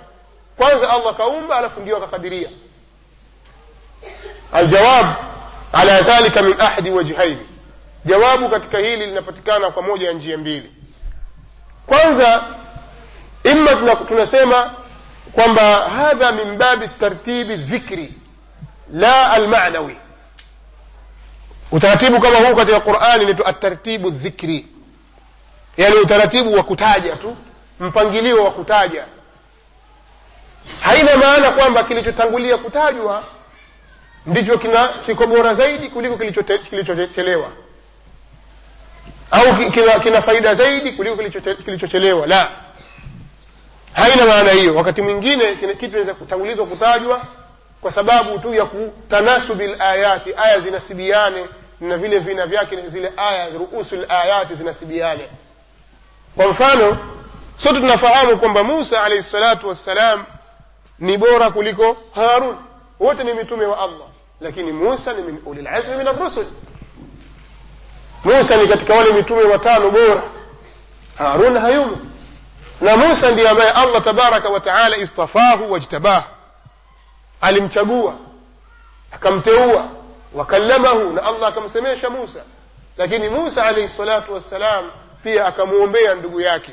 [0.58, 2.50] kwanza allah kaumba alafu ndio akakadiria
[4.54, 5.08] aljawab
[5.74, 7.46] ala dhalika min ahadi wajhaini
[8.06, 10.72] jawabu katika hili linapatikana kwa moja ya njia mbili.
[11.88, 12.44] Kwanza
[13.44, 14.74] ima tunasema
[15.32, 18.14] kwamba hadha min babi tartibi dhikri
[18.94, 19.98] la almanawi.
[21.72, 24.68] Utaratibu kama huu katika qurani inaitwa atartibu dhikri.
[25.78, 27.36] Yani utaratibu wa kutaja tu
[27.80, 29.06] mpangilio wa kutaja.
[30.82, 33.24] Haina maana kwamba kilichotangulia kutajwa
[34.26, 36.18] ndicho kina kiko bora zaidi kuliko
[36.70, 37.50] kilichochelewa
[39.32, 41.16] au kina, kina faida zaidi kuliko
[41.66, 42.52] kilichochelewa la.
[43.94, 44.76] Haina maana hiyo.
[44.76, 47.22] Wakati mwingine kitu inaweza kutangulizwa kutajwa
[47.82, 51.46] kwa sababu tu ya kutanasubi layati aya zinasibiane
[51.80, 55.28] na vile vina vyake zile aya ruusu layati zinasibiane.
[56.36, 56.98] Kwa mfano
[57.58, 60.26] sote tunafahamu kwamba musa alaihi salatu wassalam
[61.00, 62.56] ni bora kuliko harun.
[63.00, 64.08] Wote ni mitume wa allah
[64.42, 66.46] lakini musa ni min ulilazmi min arrusul.
[68.24, 70.24] Musa ni katika wale mitume watano bora.
[71.18, 71.98] Harun hayumo
[72.82, 76.26] na musa ndiye ambaye allah tabaraka wa taala istafahu wajtabahu.
[77.42, 78.16] Alimchagua
[79.12, 79.88] akamteua
[80.34, 82.44] wakallamahu na allah akamsemesha musa.
[82.98, 84.92] Lakini musa alaihi salatu wassalam
[85.24, 86.72] pia akamwombea ndugu yake.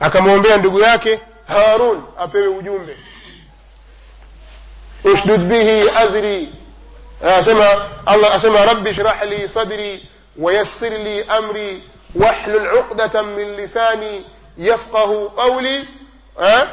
[0.00, 2.96] Akamwombea ndugu yake harun apewe ujumbe
[5.12, 6.52] أشدد به أزري.
[7.22, 7.66] أسمى
[8.08, 10.02] الله أسمى ربي اشرح لي صدري
[10.38, 11.82] ويسر لي أمري
[12.14, 14.22] واحلل عقدة من لساني
[14.58, 15.84] يفقه قولي.
[16.38, 16.68] أه؟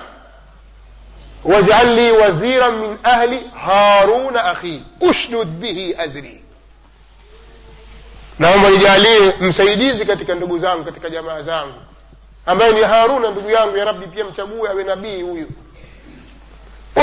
[1.44, 4.82] واجعل لي وزيرا من أهل هارون أخي.
[5.04, 6.44] أشدد به أزري.
[8.40, 11.72] نعم ويجعل لي مسيديزي كتك ندقو زانو كتك جماع زانو
[12.50, 15.48] أمين يا هارون ندقو يا ربي بيام تبوي أبي نبي ويو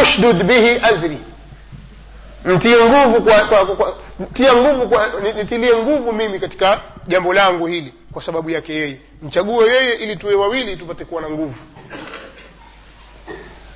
[0.02, 1.18] ushdud bihi azri.
[2.44, 3.96] Mtie nguvu kwa, kwa, kwa, kwa
[4.32, 9.00] tia nguvu kwa, nitilie nguvu mimi katika jambo langu hili kwa sababu yake yeye.
[9.22, 11.54] Mchague yeye ili tuwe wawili tupate kuwa na nguvu.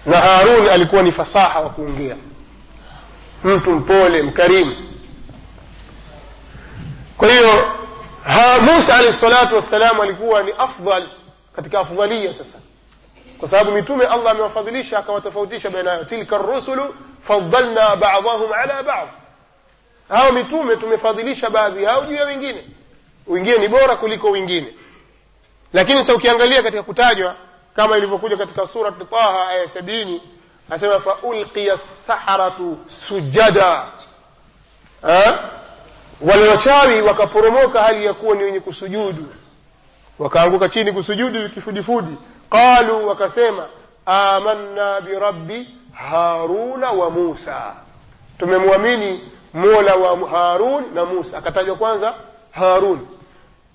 [0.06, 2.16] Na harun alikuwa ni fasaha wa kuongea.
[3.44, 4.76] Mtu mpole mkarimu.
[7.18, 7.64] Kwa hiyo
[8.60, 11.08] musa alahi salatu wassalam alikuwa ni afdal
[11.56, 12.58] katika afdhalia sasa
[13.38, 16.04] kwa sababu mitume allah amewafadhilisha akawatofautisha baina yao.
[16.04, 19.08] Tilka rusulu fadalna badahum ala bad.
[20.08, 22.64] Hao mitume tumefadhilisha baadhi yao juu ya wengine.
[23.26, 24.74] Wengine ni bora kuliko wengine.
[25.72, 27.34] Lakini sasa ukiangalia katika kutajwa
[27.76, 30.22] kama ilivyokuja katika surat taha aya sabini
[30.70, 33.82] asema faulqiya saharatu sujada.
[36.20, 39.26] Wale wachawi wakaporomoka hali ya kuwa ni wenye kusujudu.
[40.18, 42.16] Wakaanguka chini kusujudu kifudifudi
[42.50, 43.66] qalu wakasema
[44.06, 47.74] amanna birabbi haruna wa musa.
[48.38, 49.20] Tumemwamini
[49.54, 51.38] mola wa harun na musa.
[51.38, 52.14] Akatajwa kwanza
[52.50, 53.06] harun.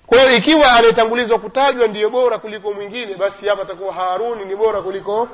[0.06, 4.82] Kwa hiyo ikiwa anayetangulizwa kutajwa ndiyo bora kuliko mwingine basi hapa atakuwa haruni ni bora
[4.82, 5.28] kuliko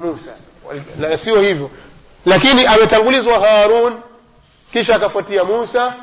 [0.00, 0.30] musa.
[0.98, 1.70] Na sio hivyo.
[2.26, 4.00] Lakini ametangulizwa harun
[4.72, 5.94] kisha akafuatia musa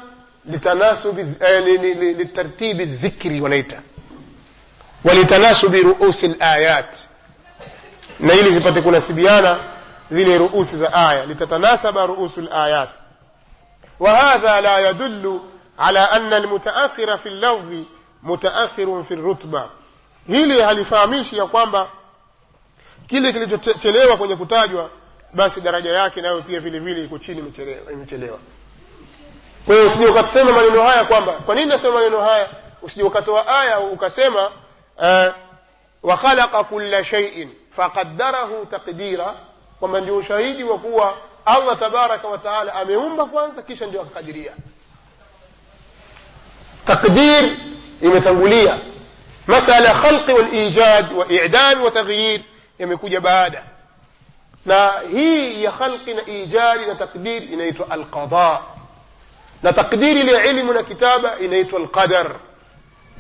[0.46, 1.64] litanasubi eh,
[2.18, 3.82] litartibi dhikri wanaita
[5.04, 6.98] walitanashu bi ruusi alayat.
[8.20, 9.60] Na ili zipate kunasibiana
[10.10, 11.26] zile ruusi za aya.
[11.26, 12.90] Litatanasaba ruusu layat
[14.00, 17.86] wa hadha la yadullu ala anna lmutaahira fi llafdhi
[18.24, 19.70] mutaakhirun fi rutba
[20.28, 21.88] hili halifahamishi ya kwamba
[23.08, 24.90] kile kilichochelewa kwenye kutajwa
[25.34, 27.44] basi daraja yake nayo pia vile vile iko chini
[27.94, 28.40] imechelewa
[29.66, 32.50] kwa hiyo usije ukatusema maneno haya kwamba kwa nini nasema maneno haya?
[32.82, 34.52] Usije ukatoa aya ukasema
[35.00, 35.36] آه،
[36.04, 39.36] وخلق كل شيء فقدره تقديرا.
[39.82, 44.56] ومن ديو شهيدي وقوة الله تبارك وتعالى أمهم بكوانسا كيشا ديو قدريا
[46.86, 47.56] تقدير
[48.02, 48.80] يمتنقليا
[49.48, 52.42] مسألة خلق والإيجاد وإعدام وتغيير
[52.80, 53.60] يمكوجة بعد
[54.66, 58.78] نا هي خلق إيجاد وتقدير إنيتو القضاء.
[59.64, 62.36] نتقدير لعلم كتابة إنيتو القدر.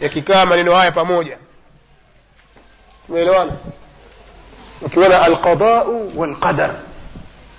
[0.01, 1.39] يكي كاما لنهاية بموجة.
[3.09, 3.51] ميلوانا
[4.81, 6.75] وكيولا القضاء والقدر.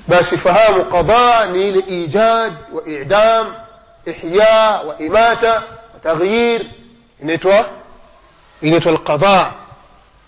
[0.09, 3.55] باش فهام قضاء نيل إيجاد وإعدام
[4.09, 5.63] إحياء وإماتة
[5.95, 6.67] وتغيير.
[7.23, 7.65] نتوى
[8.63, 9.53] نتوى القضاء.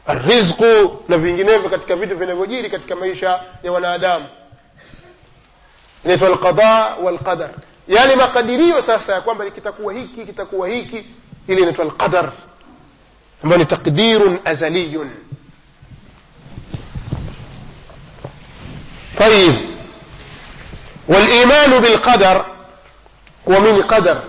[0.09, 0.63] الرزق
[1.09, 4.25] نبي نجنيف كتك فيتو في نبوجيري كتك ميشا يوانا آدم.
[6.07, 7.51] نتوى القضاء والقدر.
[7.89, 11.07] يعني ما قدري وساسا يقوم بل كتكوهيكي كتكوهيكي
[11.51, 12.33] إلي نتوى القدر.
[13.45, 15.11] Ambayo ni taqdirun azaliyun
[19.19, 19.55] طيب
[21.09, 22.45] والإيمان بالقدر
[23.47, 24.21] ومن قدر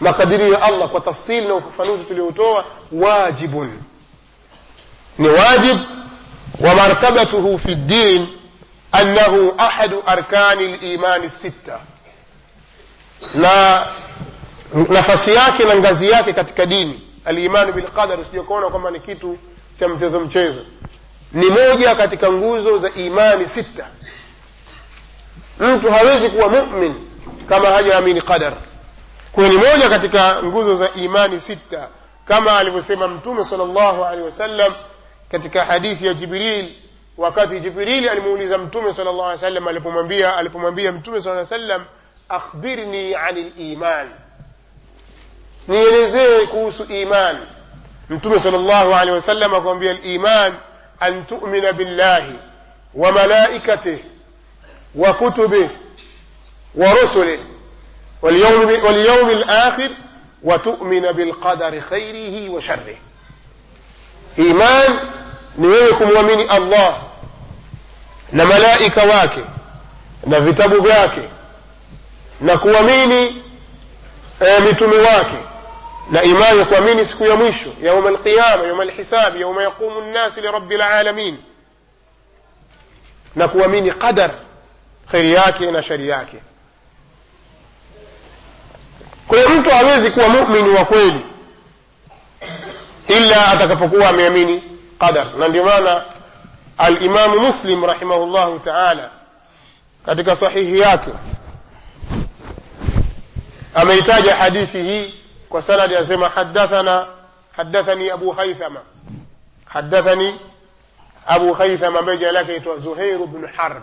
[0.00, 3.70] makadirio ya allah kwa tafsili na ufafanuzi tuliotoa wajibun
[5.18, 5.78] ni wajib
[6.60, 8.26] wa martabatuhu fi ddin
[8.92, 11.80] annahu ahadu arkani limani sitta
[13.34, 13.86] na
[14.88, 19.38] nafasi yake na ngazi yake katika dini alimanu bilqadar usije kuona kwamba ni kitu
[19.78, 20.60] cha mchezo mchezo.
[21.32, 23.86] Ni moja katika nguzo za imani sita.
[25.60, 26.94] Mtu hawezi kuwa mumin
[27.48, 28.52] kama hajaamini qadar.
[29.32, 31.88] Kwayo ni moja katika nguzo za imani sita.
[32.28, 34.72] Kama alivyosema mtume sal llahu alehi wasallam
[35.30, 36.72] katika hadithi ya jibril
[37.18, 41.84] wakati jibrili alimuuliza mtume sal llah alih wasallam alipomwambia alipomwambia mtume sala sallam
[42.28, 44.08] akhbirni ani liman
[45.67, 47.37] nielezee kuhusu iman
[48.09, 50.53] mtume sal llahu alehi wasallam akamwambia liman
[50.99, 52.33] an tumina billahi
[52.93, 53.99] wa malaikatih
[54.95, 55.69] wa kutubih
[56.75, 57.39] wa rusulih
[58.21, 59.89] واليوم, واليوم الآخر
[60.43, 62.95] وتؤمن بالقدر خيره وشره
[64.39, 64.99] إيمان
[65.57, 67.01] نويكم ومن الله
[68.31, 69.41] na malaika wake
[70.25, 71.21] na vitabu vyake
[72.41, 73.43] na kuamini
[74.39, 75.37] e, mitume wake
[76.10, 81.38] na imani kuamini siku ya mwisho yauma alqiyama yauma alhisabi yauma yaqumu nnasi lirabi lalamin
[83.36, 84.30] na kuamini qadar
[85.10, 86.36] kheri yake na shari yake
[89.28, 91.20] kwa hiyo mtu hawezi kuwa mumini wa kweli
[93.08, 94.62] ila atakapokuwa ameamini
[94.98, 96.04] qadar na ndio maana
[96.78, 99.10] alimamu muslim rahimahullahu taala
[100.06, 101.10] katika sahihi yake
[103.74, 105.14] ameitaja hadithi hii
[105.50, 107.06] kwa sanadi asema hadathana
[107.52, 108.80] hadathani abu haithama
[109.64, 110.40] hadathani
[111.26, 113.82] abu haithama ambaye jina lake aitwa zuhairu bnu harb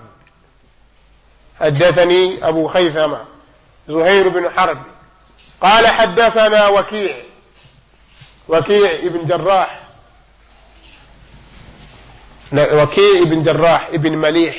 [1.59, 3.26] hadathani abu haithama
[3.88, 4.78] zuhairu bnu harb
[5.61, 7.15] قال حدثنا وكيع
[8.47, 9.80] وكيع ابن جراح
[12.53, 14.55] وكيع ابن جراح ابن مليح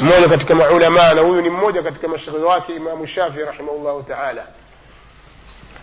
[0.00, 4.46] mmoja katika maulamaa na huyu ni mmoja katika mashaikhi wake imamu shafii rahimahullahu taala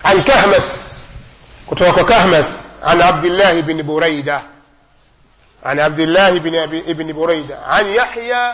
[0.05, 1.03] عن الكهمس
[1.71, 4.41] كتوك كهمس عن عبد الله بن بريدة.
[5.63, 6.55] عن عبد الله بن
[6.87, 7.59] ابن بريدة.
[7.59, 8.53] عن يحيى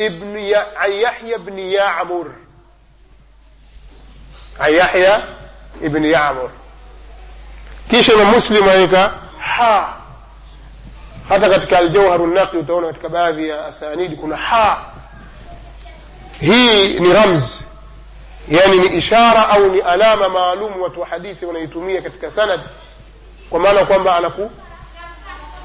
[0.00, 0.54] ابن ي...
[0.54, 2.32] عن يحيى بن يعمر.
[4.60, 5.24] عن يحيى
[5.82, 6.50] ابن يعمر.
[7.90, 8.94] كيش مسلم هيك؟
[9.40, 9.98] ها
[11.30, 14.92] هذا قد الجوهر النقي وتونا قد كبابي أسانيد كنا ها
[16.40, 17.67] هي نرمز رمز.
[18.50, 22.60] Yani ni ishara au ni alama maalum watu wa hadithi wanaitumia katika sanad
[23.50, 24.50] kwa maana kwamba anaku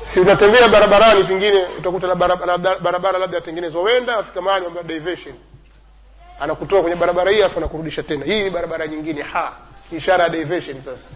[0.03, 5.35] si unatembea barabarani pengine utakuta barabara, labda yatengenezwa wenda afika mahali amba diversion.
[6.39, 8.25] Anakutoa kwenye barabara hii afu anakurudisha tena.
[8.25, 9.51] Hii barabara nyingine ha
[9.91, 11.07] ishara ya diversion sasa.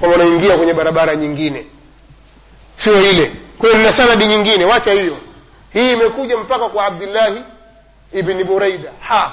[0.00, 1.66] Kwamba unaingia kwenye barabara nyingine.
[2.76, 3.32] Sio ile.
[3.58, 4.64] Kwa nina sanadi nyingine.
[4.64, 5.16] Wacha hiyo.
[5.72, 7.42] Hii imekuja mpaka kwa abdillahi
[8.12, 8.90] ibni buraida.
[9.00, 9.32] Ha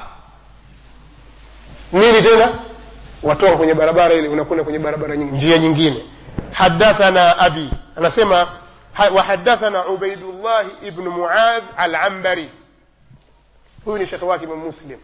[1.92, 2.50] nini tena
[3.24, 6.04] watoka kwenye barabara ile unakwenda kwenye barabara nyingine njia nyingine
[6.52, 8.48] hadathana abi anasema
[9.88, 12.50] ubaidullahi ibnu muadh alambari
[13.86, 14.98] huyu ni shekhe wake imam muslim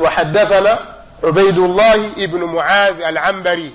[0.00, 0.78] وحدثنا
[1.24, 3.74] عبيد الله ابن معاذ العنبري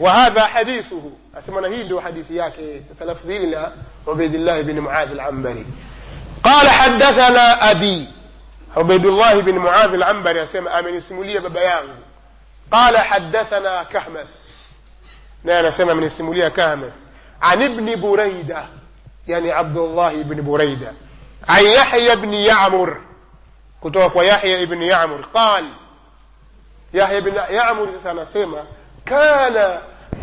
[0.00, 1.02] وهذا حديثه
[1.38, 2.54] أسمنا هي له حديث ياك
[2.92, 3.18] سلف
[4.08, 5.66] عبيد الله بن معاذ العنبري
[6.44, 8.08] قال حدثنا أبي
[8.77, 11.87] عبيد الله بن معاذ العنبري أسمى أمن اسمولية ببيان
[12.71, 14.49] قال حدثنا كهمس
[15.43, 17.07] لا نسمى من اسمولية كهمس
[17.41, 18.65] عن ابن بريدة
[19.27, 20.91] يعني عبد الله بن بريدة
[21.49, 22.97] عن يحيى بن يعمر
[23.81, 25.65] kutoka kwa yahya ibni yamur qal
[26.93, 28.57] yahya ibn yamur sasa anasema
[29.05, 29.79] kana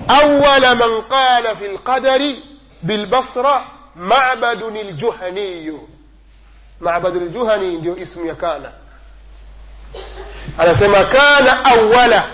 [0.08, 2.42] awala man qala fi lqadari
[2.82, 3.64] bilbasra
[3.96, 5.88] mabadun ljuhaniyu
[6.80, 8.72] mabadu ljuhani ndio ismu ya kana
[10.58, 12.26] anasema kana awala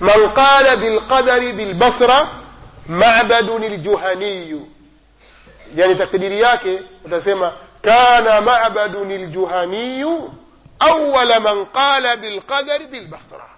[0.00, 2.28] man qala bilqadari bilbasra
[2.86, 4.68] mabadun ljuhaniyu
[5.74, 7.52] yani takdiri yake utasema
[7.84, 10.04] كان معبد الجهني
[10.82, 13.48] أول من قال بالقدر بالبصرة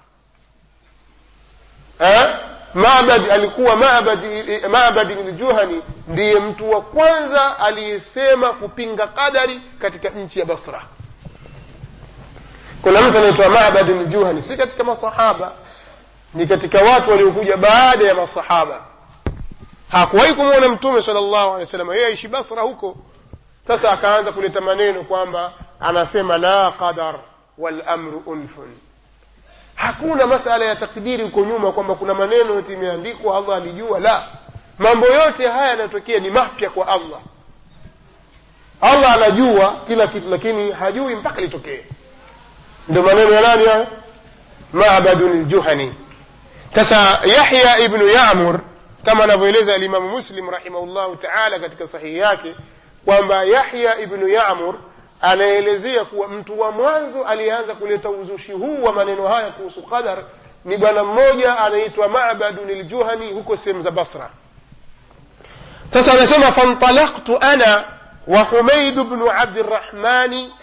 [2.00, 2.40] أه؟
[2.74, 4.19] Mabad alikuwa Mabad,
[4.72, 10.82] Mabad ibn Juhani ndiye mtu wa kwanza aliyesema kupinga qadari katika nchi ya Basra.
[12.82, 15.51] Kuna mtu anaitwa Mabad ibn Juhani, si katika masahaba,
[16.34, 18.82] ni katika watu waliokuja baada ya masahaba.
[19.89, 22.97] Hakuwahi kumwona Mtume sallallahu wa sallama yeye aishi Basra huko.
[23.67, 27.15] Sasa akaanza kuleta maneno kwamba anasema la qadar
[27.57, 28.78] walamru unfun
[29.82, 34.27] hakuna masala ya takdiri huko nyuma kwamba kuna maneno yote imeandikwa allah alijua la.
[34.79, 37.19] Mambo yote haya yanayotokea ni mapya kwa allah.
[38.82, 41.86] Allah anajua kila kitu lakini hajui mpaka litokee.
[42.88, 43.88] Ndio maneno ya nani hayo?
[44.73, 45.93] Mabadun ljuhani
[46.75, 48.59] sasa yahya ibnu yamur
[49.05, 52.55] kama anavyoeleza alimamu muslim rahimahullahu taala katika sahihi yake
[53.05, 54.75] kwamba yahya ibnu yamur
[55.22, 60.17] anaelezea kuwa mtu wa mwanzo aliyeanza kuleta uzushi huu wa maneno haya kuhusu qadar
[60.65, 64.30] ni bwana mmoja anaitwa mabadun ljuhani huko sehemu za basra.
[65.93, 67.84] Sasa anasema fantalaktu ana
[68.28, 70.53] wa humaid bnu abdirahmani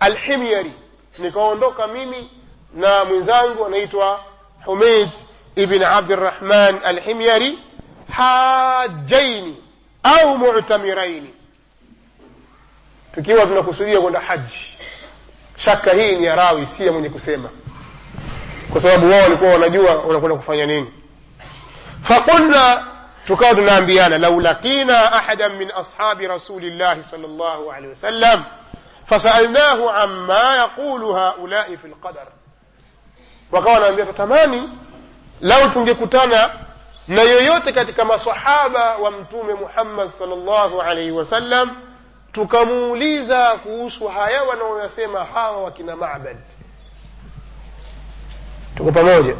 [0.00, 0.72] alhimyari.
[1.18, 2.30] Nikaondoka mimi
[2.74, 4.20] na mwenzangu anaitwa
[4.64, 5.08] humaid
[5.56, 7.58] ibn abdirahman alhimyari
[8.10, 9.56] hajaini
[10.02, 11.34] au mu'tamiraini
[13.16, 14.74] tukiwa tunakusudia kwenda haji
[15.56, 17.48] shaka hii ni ya rawi si ya mwenye kusema.
[18.72, 20.92] Kwa sababu wao walikuwa wanajua wanakwenda kufanya nini.
[22.02, 22.84] Fakulna
[23.26, 28.44] tukawa tunaambiana lau lakina ahadan min ashabi rasulillahi sal llahu alehi wasallam
[29.06, 32.26] fasalnahu amma yaqulu haulai fi lqadar
[33.52, 34.68] wakawa wanaambia tutamani
[35.40, 36.50] lau tungekutana
[37.08, 41.76] na yoyote katika masahaba wa mtume muhammad salllahu alaihi wasallam
[42.36, 46.36] tukamuuliza kuhusu haya wanaoyasema hawa wakina mabad.
[48.76, 49.34] Tuko pamoja.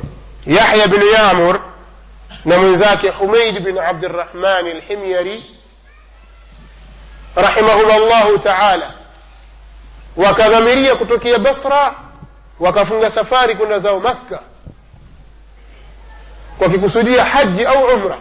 [0.47, 1.61] Yahya bnu yamur
[2.45, 5.57] na mwenzake humaid bin abdirahmani lhimyari
[7.37, 8.95] rahimahum llahu taala
[10.17, 11.95] wakadhamiria kutokea basra
[12.61, 14.41] wakafunga safari kwenda zao makka
[16.61, 18.19] wakikusudia haji au umra.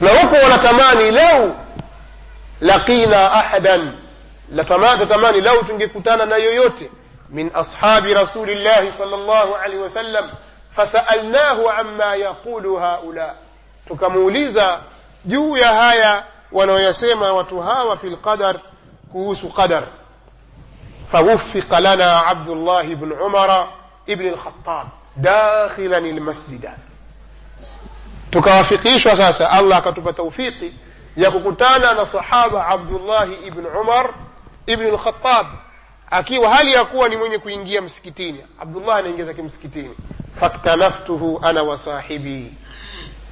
[0.00, 1.56] Na huku wanatamani lau
[2.60, 3.92] laqina ahadan
[4.98, 6.90] tatamani lau tungekutana na yoyote
[7.30, 10.30] min ashabi rasulillahi sal llahu alaihi wasallam
[10.76, 13.34] fasalnahu amma yaqulu haula.
[13.88, 14.80] Tukamuuliza
[15.24, 18.56] juu ya haya wanaoyasema watu hawa fi lqadar
[19.12, 19.84] kuhusu qadar.
[21.12, 23.66] Fawufiqa lana abdullah bn umara
[24.06, 24.86] ibn lkhatab
[25.16, 26.74] dakhilan lmasjida
[28.30, 30.72] tukawafikishwa sasa allah akatupa taufiki
[31.20, 34.10] ya kukutana na sahaba abdullahi ibn umar
[34.66, 35.46] ibn lkhatab
[36.10, 38.44] akiwa hali ya kuwa ni mwenye kuingia msikitini.
[38.60, 39.94] Abdullah anaingia zake msikitini
[40.34, 42.54] faktanaftuhu ana wa sahibi.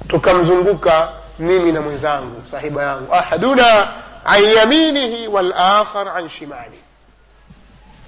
[0.07, 1.09] Tukamzunguka
[1.39, 3.13] mimi na mwenzangu sahiba yangu.
[3.13, 3.93] Ahaduna
[4.25, 6.79] an yaminihi walakhar an shimali.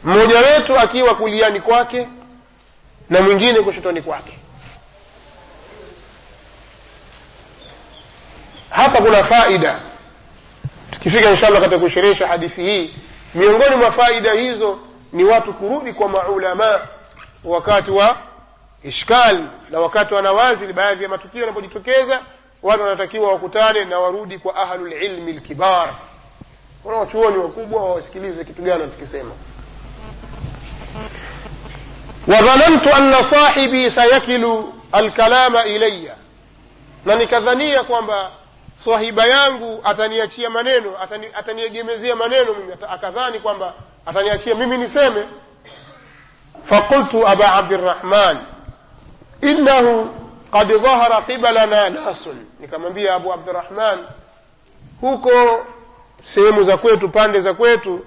[0.04, 2.08] Mmoja wetu akiwa kuliani kwake
[3.10, 4.38] na mwingine kushotoni kwake
[8.72, 9.80] hapa kuna faida.
[10.92, 12.94] Tukifika inshallah katika kusherehesha hadithi hii
[13.36, 14.80] miongoni mwa faida hizo
[15.14, 16.80] ni watu kurudi kwa maulama
[17.44, 18.16] wakati wa
[18.84, 22.20] ishkal na wakati wa nawazil baadhi ya matukio yanapojitokeza
[22.64, 25.90] watu wanatakiwa wakutane na warudi kwa ahlulilmi lkibar.
[26.84, 29.32] Kuna wachuoni wakubwa wawasikilize kitu gani tukisema
[32.28, 36.16] wadhanantu anna sahibi sayakilu alkalama ilaya
[37.06, 38.32] na nikadhania kwamba
[38.84, 43.74] swahiba yangu ataniachia maneno atani, ataniegemezea maneno mimi akadhani kwamba
[44.06, 44.56] ataniachia.
[44.56, 45.24] Mimi niseme
[46.64, 48.38] faqultu aba abdirahman
[49.42, 50.10] innahu
[50.52, 52.46] qad dhahara qibalana nasun.
[52.60, 54.00] Nikamwambia abu abdirahman
[55.02, 55.66] huko
[56.24, 58.06] sehemu za kwetu pande za kwetu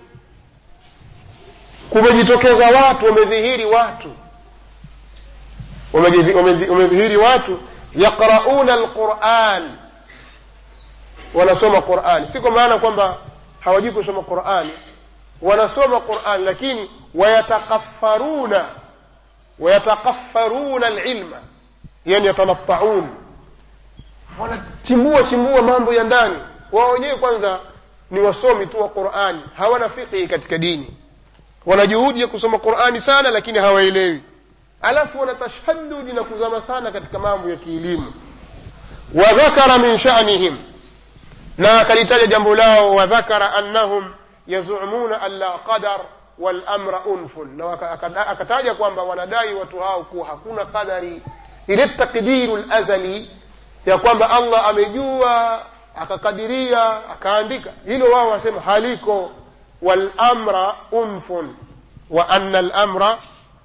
[1.90, 4.08] kumejitokeza watu wamedhihiri watu.
[5.92, 7.58] Wamedhihiri watu
[7.94, 9.70] yaqrauna alquran
[11.34, 13.16] wanasoma qurani si kwa maana kwamba
[13.60, 14.70] hawajui kusoma qurani
[15.42, 18.64] wanasoma qurani lakini wayatakaffaruna
[19.58, 21.36] wayatakaffaruna alilma
[22.06, 23.08] yani yatanattaun
[24.38, 26.36] wanachimbua chimbua mambo ya ndani.
[26.72, 27.58] Wao kwanza
[28.10, 30.90] ni wasomi tu wa qurani hawana fiqhi katika dini.
[31.66, 34.22] Wana juhudi ya kusoma qurani sana lakini hawaelewi.
[34.82, 38.12] Alafu wanatashadudi na kuzama sana katika mambo ya kielimu.
[39.14, 40.56] Wadhakara min shanihim
[41.58, 44.14] na akalitaja jambo lao wadhakara annahum
[44.46, 46.00] yazumuna anla qadar
[46.38, 47.56] walamra unfun.
[47.56, 47.72] Na
[48.26, 51.22] akataja kwamba wanadai watu hao kuwa hakuna qadari.
[51.66, 53.30] Ile takdiru lazali
[53.86, 55.62] ya kwamba allah amejua
[55.96, 57.70] akakadiria akaandika.
[57.86, 59.30] Hilo wao wanasema haliko.
[59.82, 61.56] Walamra unfun.
[62.10, 63.18] Wa anna lamra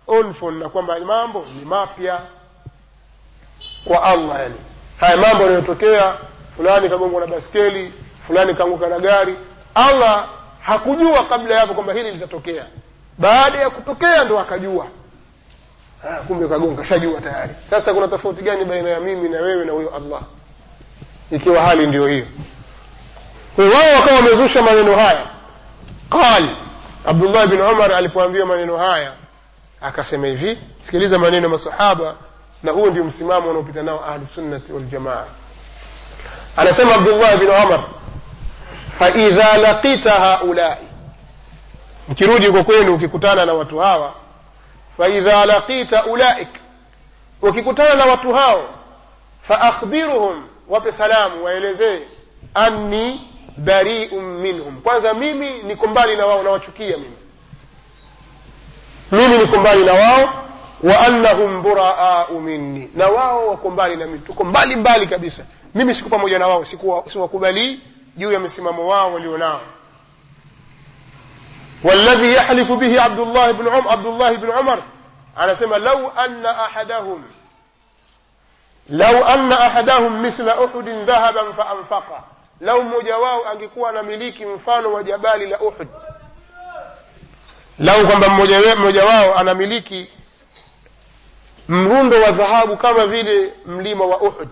[0.07, 0.59] unfun.
[0.59, 2.19] Na kwamba mambo ni mapya
[3.85, 4.55] kwa allah yani.
[4.99, 6.15] Haya mambo yanayotokea
[6.59, 7.93] fulani kagongwa na baskeli
[8.27, 9.35] fulani kaanguka na gari.
[9.75, 10.27] Allah
[10.61, 12.65] hakujua kabla ya hapo kwamba hili litatokea.
[13.17, 14.87] Baada ya kutokea ndo akajua.
[16.03, 17.53] Ah, kumbe kagonga shajua tayari.
[17.69, 20.21] Sasa kuna tofauti gani baina ya mimi na wewe na huyo allah?
[21.31, 22.25] Ikiwa hali ndio hiyo.
[23.57, 25.25] Wao wakawa wamezusha maneno haya.
[26.09, 26.49] Qal
[27.05, 29.11] abdullah bin umar alipoambiwa maneno haya
[29.81, 32.15] akasema hivi sikiliza maneno ya masahaba
[32.63, 35.25] na huo ndio msimamo unaopita nao ahlusunnati waljamaa
[36.59, 37.83] anasema abdullah bin umar
[38.99, 40.77] faidha laqita haulai.
[42.09, 44.13] Mkirudi huko kwenu ukikutana na watu hawa
[44.97, 46.47] faidha laqita ulaik.
[47.41, 48.63] Ukikutana na watu hao
[49.41, 51.99] faakhbiruhum wape salamu waelezee
[52.53, 54.81] anni bariu minhum.
[54.81, 57.15] Kwanza mimi niko mbali na wao nawachukia mimi.
[59.11, 60.29] Mimi niko mbali na wao
[60.83, 62.89] wa annahum buraau minni.
[62.95, 64.19] Na wao wako mbali na mimi.
[64.19, 66.64] Tuko mbali mbali kabisa mimi siku pamoja na wao
[67.08, 67.80] siwakubalii
[68.16, 69.60] juu ya msimamo wao walionao
[71.84, 74.82] والذي يحلف به عبد الله بن عمر عبد الله بن عمر
[75.38, 77.22] أنا سمع لو أن أحدهم
[78.88, 82.24] لو أن أحدهم مثل أحد ذهبا فأنفقه
[82.60, 85.88] لو mmoja wao angekuwa anamiliki mfano wa jabali la Uhud
[87.78, 90.08] lau kwamba mmoja wao anamiliki
[91.68, 94.48] mrundo wa dhahabu kama vile mlima wa Uhud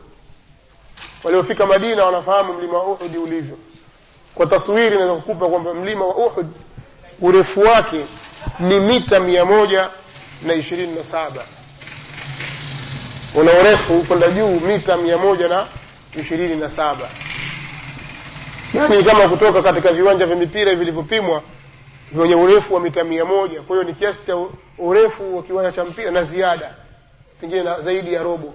[1.28, 3.58] waliofika Madina wanafahamu mlima Uhud ulivyo.
[4.36, 6.48] Kwa taswiri naweza kukupa kwamba mlima wa Uhud
[7.22, 8.06] urefu wake
[8.60, 9.90] ni mita mia moja
[10.46, 11.46] na ishirini na saba.
[13.36, 15.66] Una urefu kwenda juu mita mia moja na
[16.20, 17.10] ishirini na saba.
[18.74, 21.42] Yaani kama kutoka katika viwanja vya mipira vilivyopimwa
[22.12, 23.62] vyenye urefu wa mita mia moja.
[23.62, 24.38] Kwa hiyo ni kiasi cha
[24.78, 26.76] urefu wa kiwanja cha mpira na ziada
[27.42, 28.54] pengine na zaidi ya robo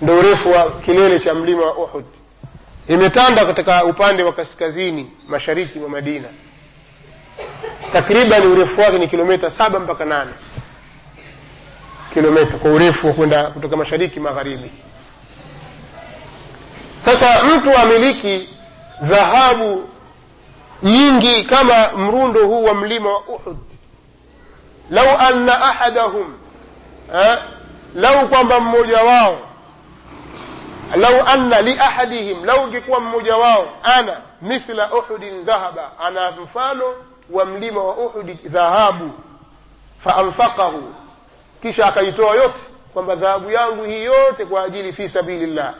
[0.00, 2.04] ndo urefu wa kilele cha mlima wa uhud.
[2.88, 6.28] Imetanda katika upande wa kaskazini mashariki mwa madina.
[7.92, 10.30] Takriban urefu wake ni kilomita saba mpaka nane.
[12.14, 14.70] Kilomita kwa urefu wa kwenda kutoka mashariki magharibi.
[17.00, 18.48] Sasa mtu amiliki
[19.02, 19.88] dhahabu
[20.82, 23.56] nyingi kama mrundo huu wa mlima wa uhud.
[24.90, 26.34] Lau anna ahadahum
[27.12, 27.42] ha?
[27.94, 29.38] lau kwamba mmoja wao
[30.96, 36.84] lau anna liahadihim lau ingekuwa mmoja wao ana mithla uhudin dhahaba ana mfano
[37.30, 39.10] wa mlima wa uhudi dhahabu
[39.98, 40.94] faanfaqahu
[41.62, 42.60] kisha akaitoa yote
[42.94, 45.74] kwamba dhahabu yangu hii yote kwa ajili fi sabilillah.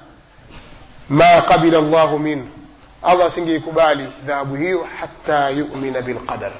[1.08, 2.48] Ma qabila llahu minhu
[3.02, 6.52] allah asingeikubali dhahabu hiyo hata yumina bilqadar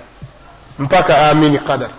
[0.79, 1.91] mpaka aamini qadar.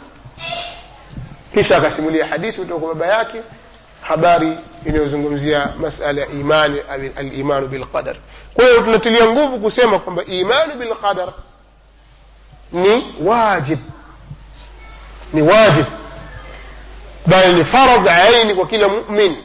[1.53, 3.41] Kisha akasimulia hadithi kutoka kwa baba yake
[4.07, 6.79] habari inayozungumzia masala ya imani
[7.17, 8.15] alimanu bilqadar
[8.53, 11.33] kwa hiyo tunatilia nguvu kusema kwamba imanu bilqadar
[12.71, 13.79] ni wajib
[15.33, 15.85] ni wajib
[17.25, 19.37] bali ni faradh aini kwa kila mumin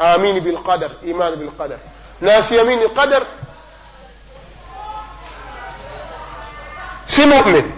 [0.00, 1.78] aamini bilqadar imani bilqadar
[2.20, 3.22] na asiamini qadar
[7.06, 7.72] si mumin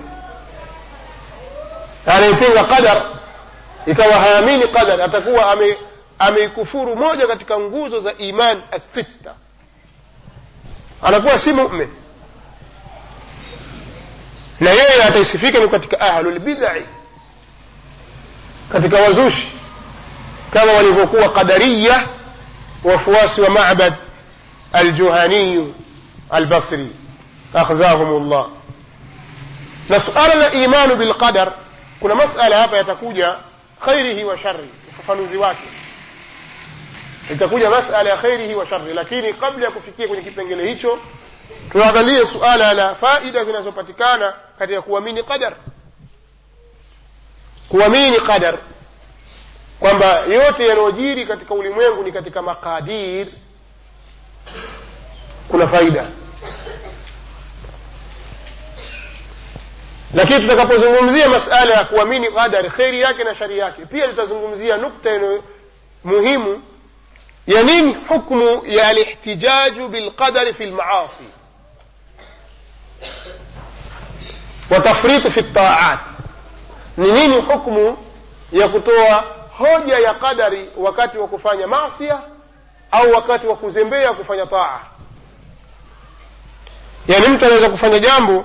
[2.07, 3.03] anayepinga qadar
[3.87, 5.77] ikawa haamini qadar atakuwa ame
[6.21, 9.35] ameikufuru moja katika nguzo za iman assita
[11.03, 11.89] anakuwa si mumin.
[14.61, 16.85] Na yeye ataisifika ni katika ahlulbidai
[18.73, 19.49] katika wazushi.
[20.53, 22.07] Kama walivyokuwa qadariya
[22.85, 23.95] wafuasi wa mabad
[24.73, 25.75] aljuhaniyu
[26.31, 26.89] albasri
[27.55, 28.47] akhzahum llah
[29.89, 31.53] na suala la imanu bilqadar
[32.01, 33.37] kuna masala hapa yatakuja
[33.85, 35.63] khairihi wa shari ufafanuzi wake
[37.33, 40.99] itakuja masala ya khairihi wa shari lakini kabla ya kufikia kwenye kipengele hicho
[41.73, 45.55] tuangalie suala la faida zinazopatikana katika kuamini qadar.
[47.69, 48.59] Kuamini qadar.
[49.81, 53.27] Kwamba yote yanayojiri katika ulimwengu ni katika maqadir.
[55.49, 56.07] Kuna faida.
[60.15, 65.21] Lakini tutakapozungumzia masala ya kuamini qadar kheri yake na shari yake pia tutazungumzia nukta
[66.05, 66.63] muhimu
[67.47, 71.25] ya nini hukmu ya alihtijaju bilqadari fi lmaasi
[74.71, 76.01] watafritu fi ltaat
[76.97, 77.97] ni nini hukmu
[78.53, 79.25] ya kutoa
[79.59, 82.21] hoja ya qadari wakati wa kufanya masia
[82.91, 84.81] au wakati wa kuzembea kufanya taa?
[87.09, 88.45] Yani mtu anaweza kufanya jambo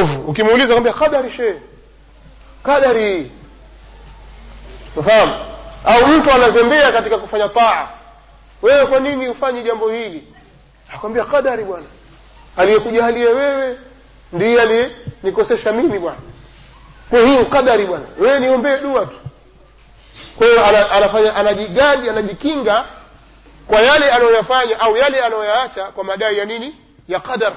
[0.00, 0.20] ovu?
[0.30, 1.54] Ukimuuliza kwambia qadari shee
[2.62, 3.30] qadari.
[4.96, 5.34] Ufahamu
[5.84, 7.88] au mtu anazembea katika kufanya taa.
[8.62, 10.26] Wewe kwa nini ufanye jambo hili?
[10.94, 11.86] Akwambia kadari bwana.
[12.56, 13.78] Aliyekujalia wewe
[14.32, 16.18] ndiye aliyenikosesha mimi bwana.
[17.10, 18.04] Kwa hiyo kadari bwana.
[18.18, 19.16] Wewe niombee dua tu.
[20.36, 22.84] Kwa hiyo anafanya anajigadi anajikinga
[23.66, 26.76] kwa yale anayoyafanya au yale anayoyaacha kwa madai ya nini?
[27.08, 27.52] Ya qadar.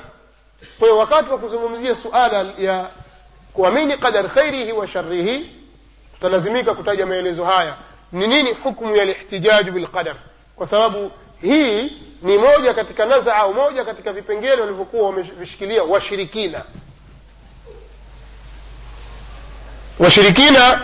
[0.79, 2.85] Kwa hiyo wakati wa kuzungumzia suala ya
[3.53, 5.51] kuamini qadar khairihi wa sharrihi
[6.13, 7.75] tutalazimika kutaja maelezo haya
[8.11, 10.15] ni nini hukmu ya lihtijaju bilqadar
[10.55, 11.83] kwa sababu hii
[12.21, 16.63] ni moja katika nazaa au moja katika vipengele walivyokuwa wamevishikilia washirikina
[19.99, 20.81] washirikina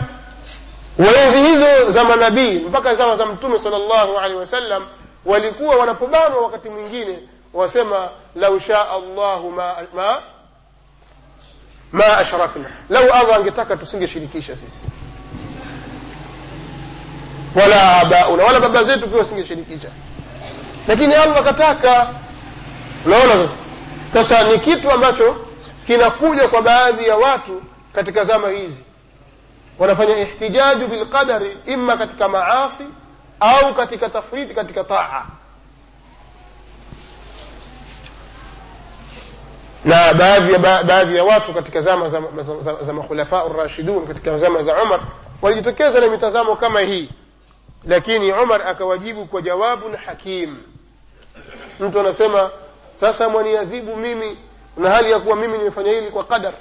[0.98, 4.88] wenzi hizo za manabii mpaka zama za mtume sal llahu alehi wasallam
[5.26, 7.20] walikuwa wanapobanwa wakati mwingine
[7.54, 10.22] wasema lau shaa allahu ma, ma,
[11.92, 14.88] ma ashrakna lau allah angetaka tusingeshirikisha sisi
[17.56, 19.90] wala abauna wala baba zetu pia wasingeshirikisha.
[20.88, 22.08] Lakini allah akataka.
[23.06, 23.58] unaona sasa?
[24.14, 25.36] Sasa ni kitu ambacho
[25.88, 27.62] kinakuja kwa baadhi ya watu
[27.96, 28.84] katika zama hizi.
[29.80, 32.84] Wanafanya ihtijaju bilqadari ima katika maasi
[33.40, 35.26] au katika tafriti katika taa.
[39.86, 44.38] Na baadhi ya baadhi ya watu katika zama za, za, za, za makhulafau rashidun katika
[44.38, 45.00] zama za umar
[45.42, 47.10] walijitokeza na mitazamo kama hii
[47.88, 50.58] lakini umar akawajibu kwa jawabun hakim.
[51.80, 52.50] Mtu anasema
[52.96, 54.38] sasa mwaniadhibu mimi
[54.78, 56.54] na hali ya kuwa mimi nimefanya hili kwa qadar.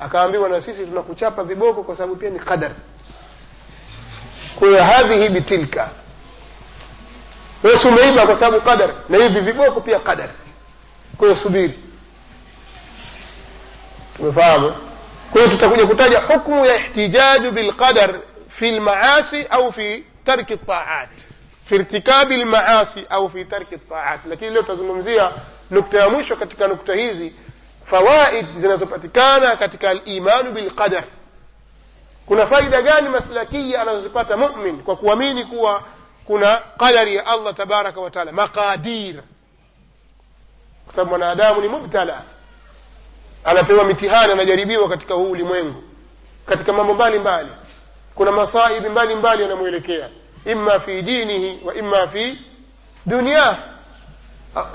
[0.00, 2.70] Akaambiwa na sisi tunakuchapa viboko kwa sababu pia ni qadar.
[4.58, 5.90] Kwa hadhihi bitilka.
[7.62, 10.28] Wewe umeiba kwa sababu qadar na hivi viboko pia qadar.
[11.18, 11.78] Kwa subiri.
[14.16, 14.72] Tumefahamu
[15.32, 18.14] kwa hiyo tutakuja kutaja hukmu ya ihtijaju bilqadar
[18.48, 21.08] fi lmaasi au fi ترك الطاعات
[21.66, 24.20] في ارتكاب المعاصي أو في ترك الطاعات.
[24.26, 25.32] لكن لو تزممزيا
[25.70, 27.32] نكتة مشو كتك نكتة هيزي
[27.86, 31.04] فوائد زنزباتكانا كتك الإيمان بالقدر.
[32.26, 34.82] كنا فايدة جاني مسلكية أنا زبات مؤمن.
[34.86, 35.78] وكوامين كوا
[36.28, 38.32] كنا قدر يا الله تبارك وتعالى.
[38.32, 39.22] مقادير.
[40.86, 42.22] kwasababu mwanadamu ni mubtala
[43.44, 45.82] anapewa mitihani anajaribiwa katika huu ulimwengu
[46.46, 47.48] katika mambo mbalimbali
[48.14, 50.08] kuna masaibi mbalimbali yanamwelekea.
[50.44, 52.38] Imma fi dinihi wa imma fi
[53.06, 53.56] dunia.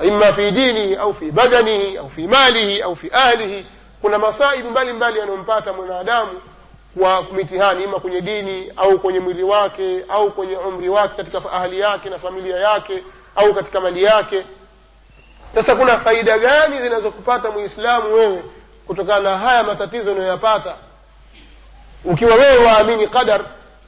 [0.04, 3.66] Imma fi dinihi au fi badanihi au fi malihi au fi ahlihi.
[4.02, 6.42] Kuna masaibi mbalimbali yanayompata mwanadamu
[7.00, 11.80] kwa mitihani ima kwenye dini au kwenye mwili wake au kwenye umri wake katika ahli
[11.80, 13.04] yake na familia yake
[13.36, 14.44] au katika mali yake.
[15.56, 18.44] Sasa kuna faida gani zinazokupata muislamu wewe
[18.88, 20.76] kutokana na haya matatizo unayoyapata
[22.06, 23.41] ukiwa wewe waamini qadar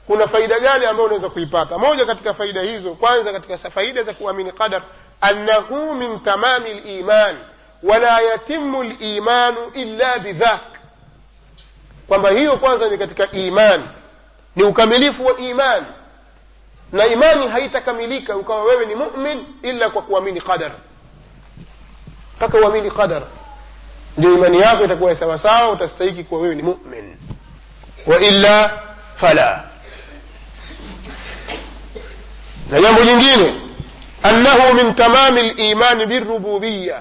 [0.06, 1.78] kuna faida gani ambayo unaweza kuipata?
[1.78, 4.82] Moja katika faida hizo kwanza katika faida za kuamini qadar
[5.20, 7.36] annahu min tamami liman
[7.82, 10.60] wala yatimu limanu illa bidhak.
[12.08, 13.84] Kwamba hiyo kwanza ni katika imani
[14.56, 15.86] ni ukamilifu wa imani
[16.92, 20.72] na imani haitakamilika ukawa wewe ni mumin illa kwa kuamini qadar.
[22.36, 23.22] Mpaka uamini qadar
[24.18, 27.16] ndio imani yako itakuwa sawasawa utastahiki kuwa wewe ni mumin
[28.20, 28.70] illa
[29.16, 29.64] fala
[32.70, 33.54] na jambo jingine
[34.22, 37.00] annahu min tamami limani birububiya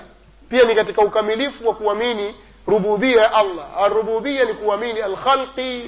[0.50, 2.36] pia ni katika ukamilifu wa kuamini
[2.68, 5.84] rububia ya allah arububia ni kuamini alkhalqi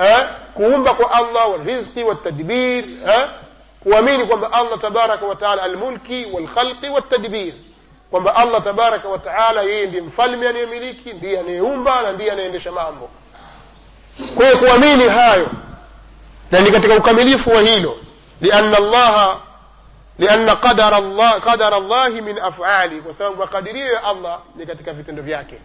[0.00, 0.18] eh,
[0.54, 3.26] kuumba kwa allah walrizqi waltadbir eh,
[3.82, 7.52] kuamini kwamba allah tabaraka wataala almulki walkhalqi waltadbir
[8.10, 13.10] kwamba allah tabaraka wataala yeye ndiye mfalme anayemiliki ndiye anayeumba na ndiye anayeendesha mambo
[14.34, 15.48] kwa kuamini hayo
[16.50, 17.96] na ni katika ukamilifu wa hilo
[18.40, 19.36] lianna allaha
[20.18, 20.96] lianna qadara
[21.76, 25.56] allah min afali kwa sababu makadirio ya allah ni katika vitendo vyake.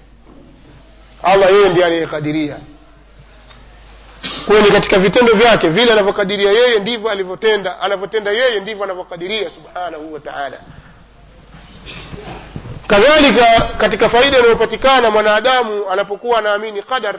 [1.23, 2.57] Allah yeye ndiye anayekadiria.
[4.47, 10.13] Kwayo ni katika vitendo vyake vile anavyokadiria yeye ndivyo alivyotenda anavyotenda yeye ndivyo anavyokadiria subhanahu
[10.13, 10.57] wa taala.
[12.87, 17.15] Kadhalika katika faida inayopatikana mwanadamu anapokuwa anaamini qadar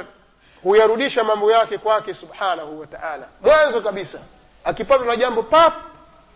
[0.62, 3.26] huyarudisha mambo yake kwake subhanahu wa taala.
[3.42, 4.18] Mwanzo kabisa
[4.64, 5.74] akipatwa na jambo pap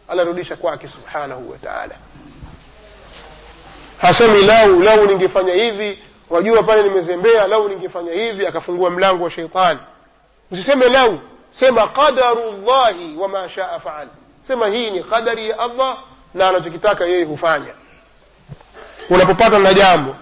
[0.09, 1.95] anarudisha kwake subhanahu wa taala.
[3.99, 5.99] Hasemi lau lau ningefanya hivi
[6.31, 9.81] wajua pale nimezembea lau ningefanya hivi akafungua mlango wa sheitani
[10.51, 11.18] usiseme lau
[11.51, 14.09] sema qadaru llahi wama shaa faal.
[14.43, 15.97] Sema hii ni qadari ya allah
[16.35, 17.75] na anachokitaka yeye hufanya.
[19.11, 20.16] Unapopatwa na jambo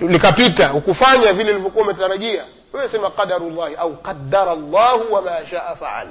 [0.00, 6.08] likapita ukufanya vile ulivyokuwa umetarajia wewe sema qadarullahi au qaddara llahu wama shaa faal.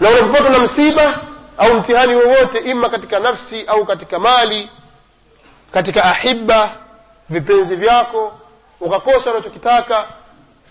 [0.00, 1.20] Na unapopatwa na msiba
[1.58, 4.70] au mtihani wowote ima katika nafsi au katika mali
[5.72, 6.76] katika ahiba
[7.30, 8.32] vipenzi vyako
[8.80, 10.06] ukakosa unachokitaka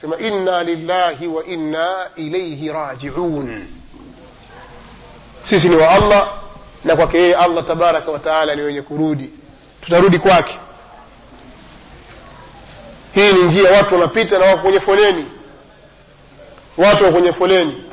[0.01, 3.67] sema inna lillahi wa inna ilaihi rajiun.
[5.43, 6.27] Sisi ni wa allah
[6.83, 9.29] na kwake yeye allah tabaraka wataala ni wenye kurudi.
[9.81, 10.59] Tutarudi kwake
[13.13, 15.25] hii ni njia watu wanapita na wako kwenye foleni.
[16.77, 17.83] Watu wako kwenye foleni.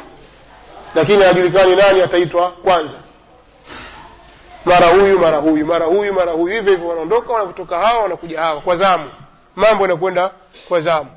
[0.95, 2.97] Lakini hajulikani nani ataitwa kwanza.
[4.64, 6.55] Mara huyu mara huyu mara huyu mara huyu.
[6.55, 8.61] Hivyo hivyo wanaondoka wanakutoka hawa wanakuja hawa.
[8.61, 9.11] Kwa zamu.
[9.57, 10.31] Mambo yanakwenda
[10.69, 11.11] kwa zamu.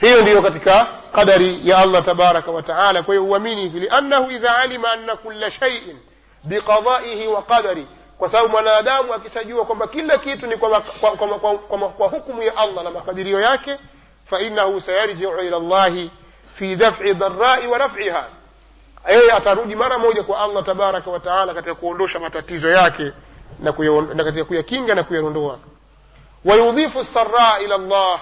[0.00, 4.92] Hiyo ndiyo katika qadari ya allah tabaraka wataala kwa hiyo uamini hivi liannahu idha alima
[4.92, 5.96] anna kula shaiin
[6.44, 7.86] biqadaihi wa qadari
[8.20, 12.42] kwa sababu mwanadamu akishajua kwamba kila kitu ni kwa, kwa, kwa, kwa, kwa, kwa hukumu
[12.42, 13.76] ya allah na makadirio yake
[14.26, 16.10] fainahu sayarjiu ila llahi
[16.54, 18.24] fi daf'i dharai wa raf'iha.
[19.08, 23.12] Yeye atarudi mara moja kwa allah tabaraka wataala katika kuondosha matatizo yake
[23.60, 23.72] na,
[24.14, 25.58] na katika kuyakinga na kuyaondoa
[26.44, 28.20] wayudhifu saraa ila llah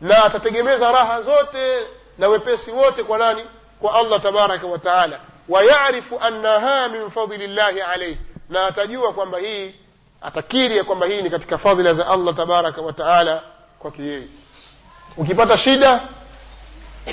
[0.00, 1.86] na atategemeza raha zote
[2.18, 3.44] na wepesi wote kwa nani?
[3.80, 8.18] Kwa allah tabaraka wataala wayarifu annaha min fadli llahi alaihi
[8.50, 9.74] na atajua kwamba hii
[10.22, 13.42] atakiri ya kwamba hii ni katika fadhila za allah tabaraka wa taala
[13.78, 14.22] kwake yeye.
[15.16, 16.00] Ukipata shida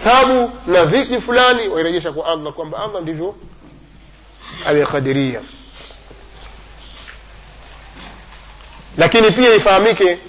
[0.04, 3.36] tabu na dhiki fulani wairejesha kwa allah kwamba allah ndivyo
[4.68, 5.42] amekadiria
[8.98, 10.20] lakini pia ifahamike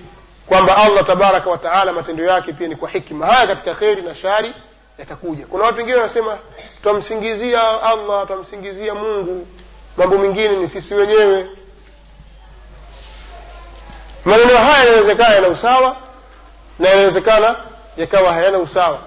[0.47, 3.27] kwamba allah tabaraka wa taala matendo yake pia ni kwa hikma.
[3.27, 4.53] Haya katika kheri na shari
[4.99, 5.47] yatakuja.
[5.47, 6.39] Kuna watu wengine wanasema
[6.83, 9.47] twamsingizia allah twamsingizia mungu
[9.97, 11.47] mambo mengine ni sisi wenyewe.
[14.25, 15.97] Maneno haya yanawezekana yana usawa
[16.79, 17.57] na yanawezekana
[17.97, 18.99] yakawa hayana usawa.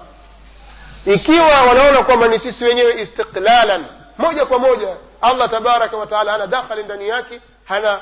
[1.06, 3.84] Ikiwa wanaona kwamba ni sisi wenyewe istiqlalan
[4.18, 8.00] moja kwa moja allah tabaraka wa taala hana dakhali ndani yake hana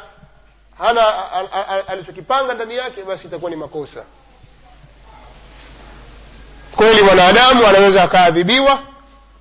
[0.78, 1.02] hana
[1.88, 4.04] alichokipanga ndani yake basi itakuwa ni makosa.
[6.76, 8.78] Kweli mwanadamu anaweza akaadhibiwa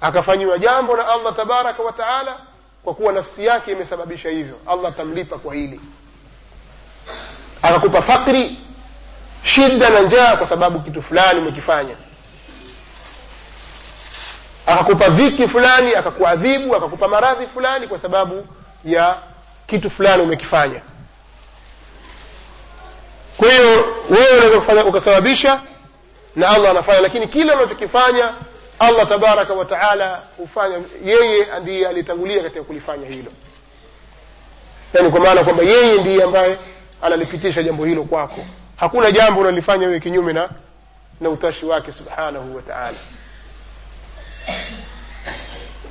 [0.01, 2.37] akafanyiwa jambo na allah tabaraka wa taala
[2.87, 4.55] kwa kuwa nafsi yake imesababisha hivyo.
[4.67, 5.81] Allah atamlipa kwa hili.
[7.61, 8.57] Akakupa fakri
[9.43, 11.95] shida na njaa kwa sababu kitu fulani umekifanya.
[14.67, 18.47] Akakupa dhiki fulani akakuadhibu akakupa maradhi fulani kwa sababu
[18.85, 19.17] ya
[19.67, 20.81] kitu fulani umekifanya.
[23.37, 25.61] Kwa hiyo wewe unaweza ukasababisha
[26.35, 28.33] na allah anafanya lakini kile unachokifanya
[28.79, 33.31] allah tabaraka wa taala hufanya yeye ndiye alitangulia katika kulifanya hilo.
[34.93, 36.57] Yani kwa maana kwamba yeye ndiye ambaye
[37.01, 38.45] analipitisha jambo hilo kwako.
[38.75, 40.49] Hakuna jambo unalifanya wewe kinyume na
[41.21, 42.97] na utashi wake subhanahu wa taala.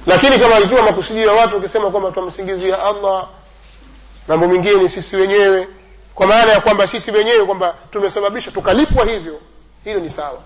[0.07, 3.28] Lakini kama ikiwa makusudio ya watu wakisema kwamba twamsingizia allah
[4.28, 5.68] mambo mengine ni sisi wenyewe.
[6.14, 9.41] Kwa maana ya kwamba sisi wenyewe kwamba tumesababisha tukalipwa hivyo
[9.84, 10.39] hilo ni sawa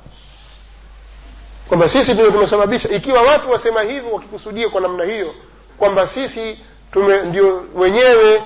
[1.71, 5.35] kwamba sisi ndio tumesababisha ikiwa watu wasema hivyo wakikusudia kwa namna hiyo
[5.79, 6.59] kwamba sisi
[6.93, 8.43] tume ndio wenyewe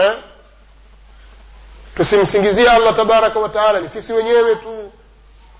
[0.00, 0.12] eh?
[1.96, 4.92] tusimsingizie allah tabaraka wataala ni sisi wenyewe tu.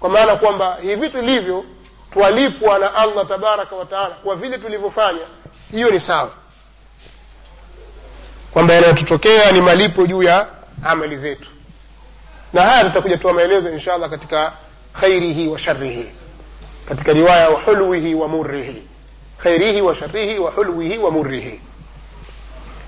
[0.01, 1.65] Kwa maana kwamba hivi vitu ilivyo
[2.13, 5.25] twalipwa na allah tabaraka wataala kwa vile tulivyofanya
[5.71, 6.31] hiyo ni sawa.
[8.53, 10.47] Kwamba yanayotutokea ni malipo juu ya
[10.85, 11.49] amali zetu.
[12.53, 14.53] Na haya tutakuja toa maelezo insha katika
[15.01, 16.20] khairihi wa sharihi
[16.91, 18.83] katika riwaya wa hulwihi wa murrihi
[19.39, 21.61] khairihi wa sharihi wa hulwihi wa murrihi.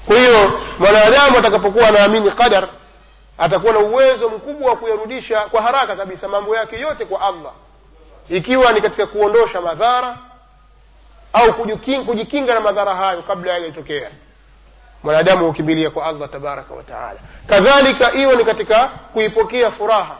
[0.06, 2.68] Kwa hiyo mwanadamu atakapokuwa anaamini qadar
[3.38, 7.52] atakuwa na uwezo mkubwa wa kuyarudisha kwa haraka kabisa mambo yake yote kwa allah.
[8.28, 10.18] Ikiwa ni katika kuondosha madhara
[11.32, 14.10] au kujikinga, kujikinga na madhara hayo kabla yajatokea
[15.02, 20.16] mwanadamu hukimbilia kwa allah tabaraka wataala kadhalika iwe ni katika kuipokea furaha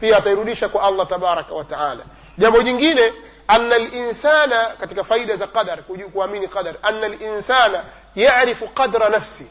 [0.00, 2.02] pia atairudisha kwa allah tabaraka wa taala
[2.38, 3.12] jambo jingine
[3.48, 5.78] ana linsana katika faida za qadar
[6.12, 9.50] kuamini qadar ana linsana yarifu qadra nafsi.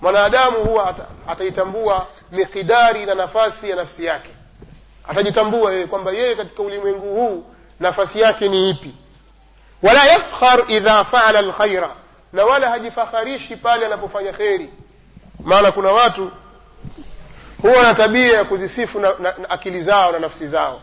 [0.00, 0.94] Mwanadamu huwa
[1.28, 4.30] ataitambua mikidari na nafasi ya nafsi yake.
[5.08, 7.44] Atajitambua yeye kwamba yeye katika ulimwengu huu
[7.80, 8.94] nafasi yake ni ipi.
[9.82, 11.90] Wala yafkhar idha faala lkhaira
[12.32, 14.70] na wala hajifakharishi pale anapofanya kheri.
[15.44, 16.30] Maana kuna watu
[17.62, 20.80] huwa na tabia ya kuzisifu na, na, na akili zao na nafsi zao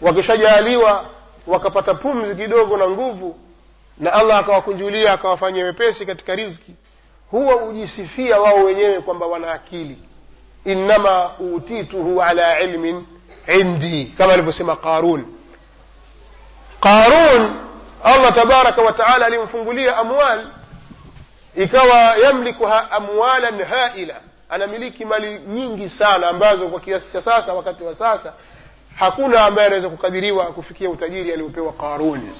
[0.00, 1.04] wakishajaaliwa
[1.46, 3.36] wakapata pumzi kidogo na nguvu
[3.98, 6.74] na allah akawakunjulia akawafanyia wepesi katika riziki
[7.30, 9.98] huwa hujisifia wao wenyewe kwamba wana akili.
[10.64, 13.06] Innama utituhu ala ilmin
[13.60, 15.24] indi kama alivyosema qarun.
[16.80, 17.54] Qarun
[18.04, 20.46] allah tabaraka wataala alimfungulia amwal
[21.56, 24.14] ikawa yamliku ha amwalan haila.
[24.50, 28.32] Anamiliki mali nyingi sana ambazo kwa kiasi cha sasa wakati wa sasa
[28.98, 32.32] hakuna ambaye anaweza kukadiriwa kufikia utajiri aliopewa qaruni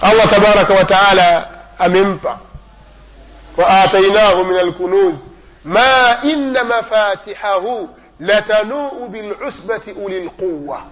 [0.00, 1.48] allah tabaraka wa taala
[1.78, 2.38] amempa.
[3.56, 5.26] Waatainahu min alkunuz
[5.64, 7.88] ma inna mafatihahu
[8.20, 10.82] latanuu bilusbati uli lquwa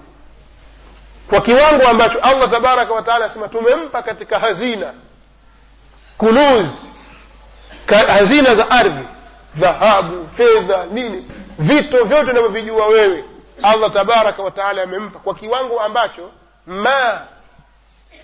[1.30, 4.92] kwa kiwango ambacho allah tabaraka wataala asema tumempa katika hazina
[6.18, 6.68] kunuz
[8.08, 9.04] hazina za ardhi
[9.54, 11.24] dhahabu fedha nini
[11.58, 13.24] vito vyote unavyovijua wewe
[13.62, 16.30] allah tabaraka wataala amempa kwa kiwango ambacho
[16.66, 17.20] ma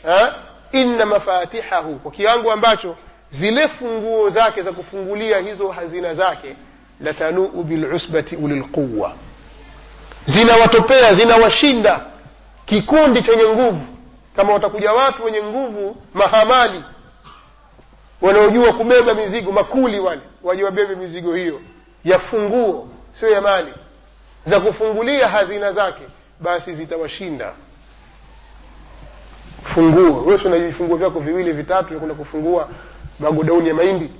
[0.07, 0.35] ha?
[0.73, 2.97] inna mafatihahu kwa kiwango ambacho
[3.31, 6.57] zile funguo zake za kufungulia hizo hazina zake
[7.01, 9.13] latanuu bilusbati ulilquwa
[10.27, 12.01] zinawatopea zinawashinda
[12.67, 13.87] kikundi chenye nguvu
[14.37, 16.83] kama watakuja watu wenye nguvu mahamali
[18.21, 21.61] wanaojua kubeba mizigo makuli wale waje wabebe mizigo hiyo
[22.05, 23.73] ya funguo sio ya mali
[24.47, 26.03] za kufungulia hazina zake
[26.41, 27.53] basi zitawashinda.
[29.65, 30.23] Funguo.
[30.25, 32.69] Wewe vifunguo vyako viwili vitatu kuna kufungua
[33.21, 34.11] magodauni ya mahindi?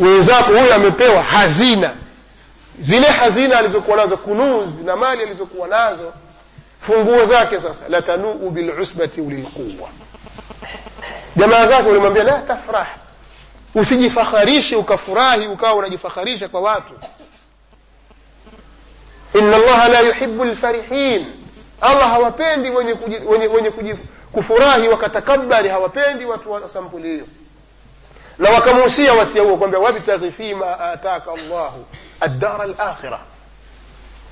[0.00, 1.94] Wenzako huyo amepewa hazina.
[2.80, 6.12] Zile hazina alizokuwa nazo kunuz na mali alizokuwa nazo.
[6.80, 9.88] Funguo zake sasa latanuu bilusbati ulilquwa
[11.36, 12.86] jamaa zake walimwambia la tafrah.
[13.74, 16.94] Usijifakharishe ukafurahi ukawa unajifakharisha kwa watu
[19.34, 21.26] ina allaha la yuhibu lfarihin
[21.80, 23.94] allah hawapendi wenye, kuji, wenye, wenye kuji,
[24.32, 27.24] kufurahi wakatakabari hawapendi watu wa sampuli hiyo
[28.38, 31.84] na wakamuhusia wasia huo kwamba wabtaghi fima ataka llahu
[32.20, 33.18] addara alakhira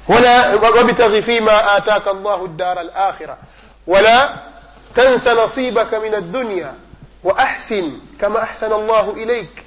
[0.09, 3.39] ولا وابتغ فيما آتاك الله الدار الآخرة
[3.87, 4.35] ولا
[4.97, 6.75] تنس نصيبك من الدنيا
[7.25, 9.65] وأحسن كما أحسن الله إليك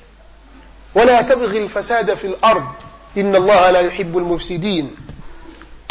[0.95, 2.63] ولا تبغي الفساد في الأرض
[3.17, 4.95] إن الله لا يحب المفسدين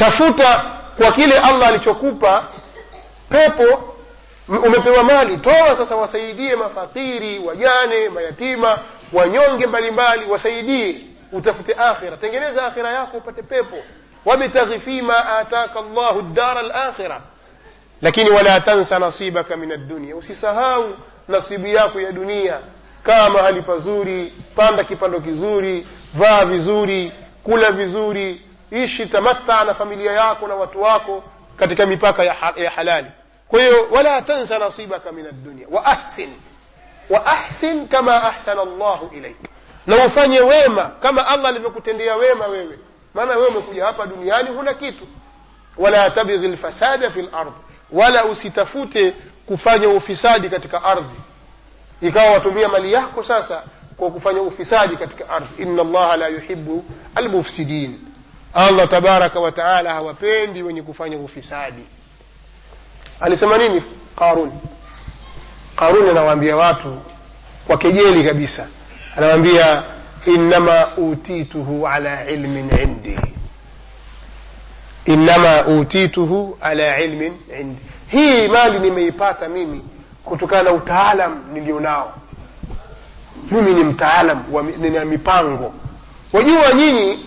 [0.05, 0.65] tafuta
[0.97, 2.45] kwa kile allah alichokupa
[3.29, 3.95] pepo
[4.49, 8.79] umepewa mali toa sasa wasaidie mafakiri wajane mayatima
[9.13, 10.97] wanyonge mbalimbali wasaidie
[11.33, 12.17] utafute akhira.
[12.17, 13.77] Tengeneza akhira yako upate pepo.
[14.25, 17.21] Wabtaghi fima ataka llahu dara lakhira
[18.03, 20.95] lakini wala tansa nasibaka min addunia usisahau
[21.29, 22.59] nasibu yako ya dunia.
[23.03, 27.13] Kaa mahali pazuri panda kipando kizuri vaa vizuri
[27.45, 28.41] kula vizuri
[28.73, 31.25] ishi tamatta na familia yako na watu wako
[31.57, 33.07] katika mipaka ya, ya halali.
[33.49, 36.31] Kwa hiyo wala tansa nasibaka min addunia wa ahsin.
[37.11, 39.37] Wa ahsin kama ahsana Allah ilaik
[39.87, 42.79] na ufanye wema kama allah alivyokutendea wema wewe.
[43.15, 45.05] Maana wewe umekuja hapa duniani huna kitu.
[45.77, 47.53] Wala tabghi lfasada fi lard
[47.93, 49.15] wala usitafute
[49.47, 51.21] kufanya ufisadi katika ardhi.
[52.01, 53.63] Ikawa watumia mali yako sasa
[53.97, 55.63] kwa kufanya ufisadi katika ardhi.
[55.63, 57.99] Inna allaha la yuhibu almufsidin
[58.55, 61.83] allah tabaraka wataala hawapendi wenye kufanya ufisadi.
[63.21, 63.83] Alisema nini
[64.17, 64.53] qarun?
[65.77, 66.99] Qarun anawaambia watu
[67.67, 68.67] kwa kejeli kabisa.
[69.17, 69.83] Anawaambia
[70.27, 73.19] innama utituhu ala ilmin indi.
[75.05, 77.79] Innama utituhu ala ilmin indi.
[78.09, 79.83] Hii mali nimeipata mimi
[80.25, 82.15] kutokana na utaalam nilionao.
[83.51, 84.45] Mimi ni mtaalam
[84.79, 85.75] nina mipango.
[86.33, 87.27] Wajua nyinyi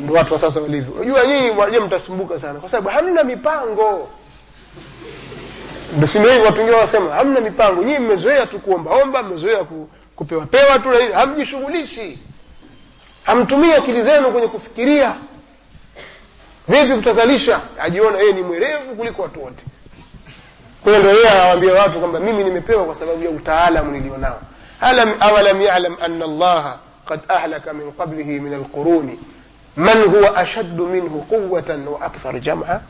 [0.00, 0.92] ndo watu wa sasa walivyo.
[0.94, 2.58] Unajua nyinyi wajua mtasumbuka sana.
[2.60, 4.08] Kwa sababu hamna mipango.
[5.96, 7.82] Ndio sio hivyo watu wengine wanasema hamna mipango.
[7.82, 12.18] Nyinyi mmezoea tu kuombaomba mmezoea ku, kupewa pewa tu na nini hamjishughulishi.
[13.22, 15.14] Hamtumii akili zenu kwenye kufikiria.
[16.68, 17.60] Vipi mtazalisha.
[17.80, 19.64] ajiona yeye ni mwerevu kuliko watu wote.
[20.84, 24.40] Kwa ndo yeye anawaambia watu kwamba mimi nimepewa kwa sababu ya utaalamu nilionao.
[25.20, 26.78] Awalam yalam anna allaha
[27.08, 29.18] qad ahlaka min qablihi min alquruni
[29.76, 32.80] man huwa ashaddu minhu quwatan wa akthar jam'a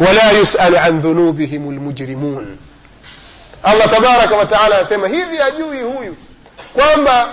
[0.00, 2.58] wala yusalu an dhunubihim lmujrimun
[3.62, 6.16] allah tabaraka wataala anasema hivi ajui huyu
[6.72, 7.28] kwamba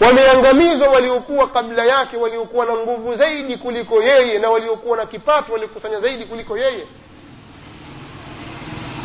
[0.00, 6.00] wameangamizwa waliokuwa kabla yake waliokuwa na nguvu zaidi kuliko yeye na waliokuwa na kipato waliokusanya
[6.00, 6.86] zaidi kuliko yeye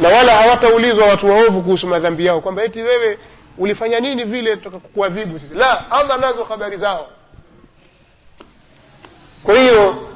[0.01, 3.17] na wala hawataulizwa watu waovu kuhusu madhambi yao kwamba eti wewe
[3.57, 5.53] ulifanya nini vile toka kuadhibu sisi.
[5.55, 7.07] La allah nazo habari zao
[9.43, 10.07] kwa hiyo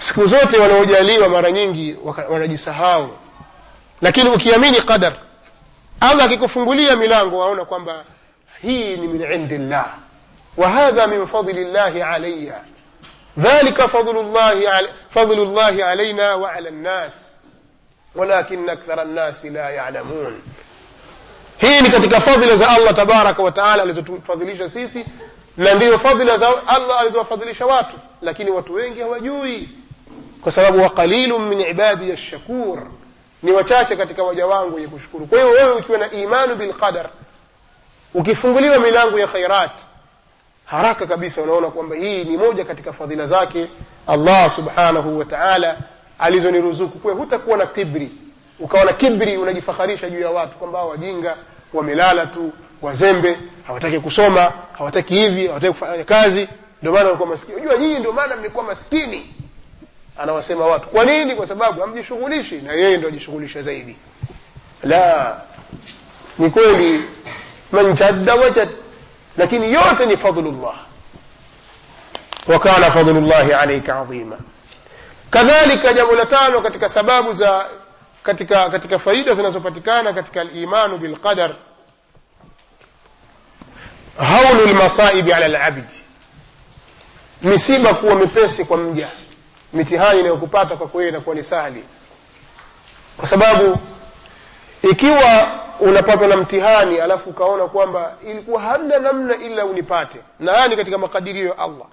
[0.00, 1.96] siku zote wanaojaliwa mara nyingi
[2.30, 3.08] wanajisahau.
[4.02, 5.12] Lakini ukiamini qadar
[6.00, 8.04] allah akikufungulia milango waona kwamba
[8.62, 9.86] hii ni min indillah
[10.56, 12.60] wa hadha min fadli llahi alayya.
[13.36, 17.38] Dhalika fadlu llahi alayna wa ala nnas
[18.14, 20.40] walakin akthara nnasi la yalamun.
[21.58, 25.04] Hii ni katika fadhila za allah tabaraka wataala alizotufadhilisha sisi
[25.56, 29.68] na ndiyo fadhila za allah alizowafadhilisha watu lakini watu wengi hawajui.
[30.42, 32.82] Kwa sababu waqalilu min ibadi shakur
[33.42, 35.26] ni wachache katika waja wangu wenye kushukuru.
[35.26, 37.08] Kwa hiyo wewe ukiwa na imanu bilqadar
[38.14, 39.70] ukifunguliwa milango ya khairat
[40.64, 43.66] haraka kabisa unaona kwamba hii ni moja katika fadhila zake
[44.06, 45.76] allah subhanahu wa taala
[46.18, 46.98] alizoniruzuku.
[46.98, 48.10] Kwe hutakuwa na kibri.
[48.60, 51.36] Ukawa na kibri unajifaharisha juu ya watu kwamba wajinga
[51.72, 52.52] wamelala tu
[52.82, 56.48] wazembe hawataki kusoma hawataki hivi hawataki kufanya kazi
[56.82, 59.34] ndio maana walikuwa maskini unajua nyinyi ndio maana mmekuwa maskini
[60.18, 63.96] anawasema watu kwa nini kwa sababu hamjishughulishi na yeye ndio ajishughulisha zaidi
[64.82, 65.36] la
[66.38, 67.02] ni kweli
[67.72, 68.68] man jadda wajad
[69.36, 70.74] lakini yote ni fadlullah
[72.48, 74.38] wa kana fadlullahi alayka adhima
[75.30, 77.66] kadhalika jambo la tano katika sababu za
[78.22, 81.50] katika katika faida zinazopatikana katika al-imanu bil qadar
[84.18, 85.94] haulu lmasaibi ala labdi
[87.42, 89.08] misiba kuwa mipesi kwa mja.
[89.72, 91.84] Mitihani inayokupata kwa kweli inakuwa ni sahli
[93.16, 93.78] kwa sababu
[94.82, 95.48] ikiwa
[95.80, 100.98] unapatwa na mtihani alafu ukaona kwamba ilikuwa hamna namna ila unipate na haya ni katika
[100.98, 101.86] makadirio ya allah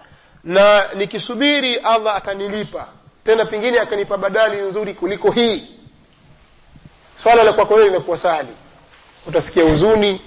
[0.44, 2.88] na nikisubiri allah atanilipa
[3.26, 5.68] tena pengine akanipa badali nzuri kuliko hii
[7.18, 8.54] swala la kwako wewe linakuwa sahli
[9.28, 10.22] utasikia huzuni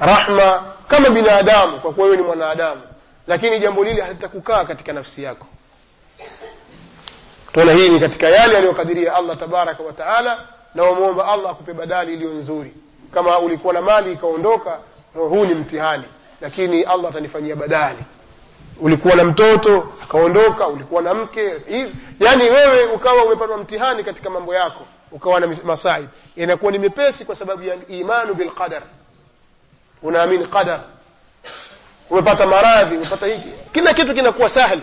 [0.00, 2.80] rahma kama binadamu kwa kuwa wewe ni mwanadamu
[3.26, 5.46] lakini jambo lile halitakukaa katika nafsi yako.
[7.52, 10.38] Tuona hii ni katika yale aliyokadiria allah tabaraka wa taala
[10.74, 12.74] na wamwomba allah akupe badali iliyo nzuri.
[13.14, 14.78] Kama ulikuwa na mali ikaondoka
[15.14, 16.04] huu ni mtihani.
[16.40, 17.98] Lakini allah atanifanyia badali.
[18.80, 21.94] Ulikuwa na mtoto akaondoka ulikuwa na mke hivi.
[22.20, 26.08] Yani wewe ukawa umepatwa mtihani katika mambo yako ukawa na masaib.
[26.36, 28.82] Inakuwa ni mepesi kwa sababu ya imanu bilqadar
[30.02, 30.80] unaamini qadar
[32.12, 34.82] umepata maradhi umepata hiki kila kitu kinakuwa sahli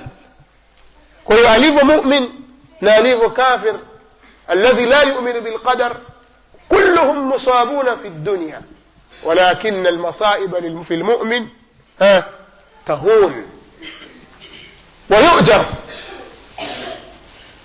[1.23, 2.29] kwa hiyo alivyo mumin
[2.81, 3.75] na alivyo kafir
[4.47, 5.95] alladhi la yuminu bilqadar
[6.69, 8.61] kulluhum musabuna fi dunya
[9.23, 11.47] ولكن المصائب في المؤمن
[12.01, 12.23] ها
[12.85, 13.45] تهون
[15.09, 15.65] ويؤجر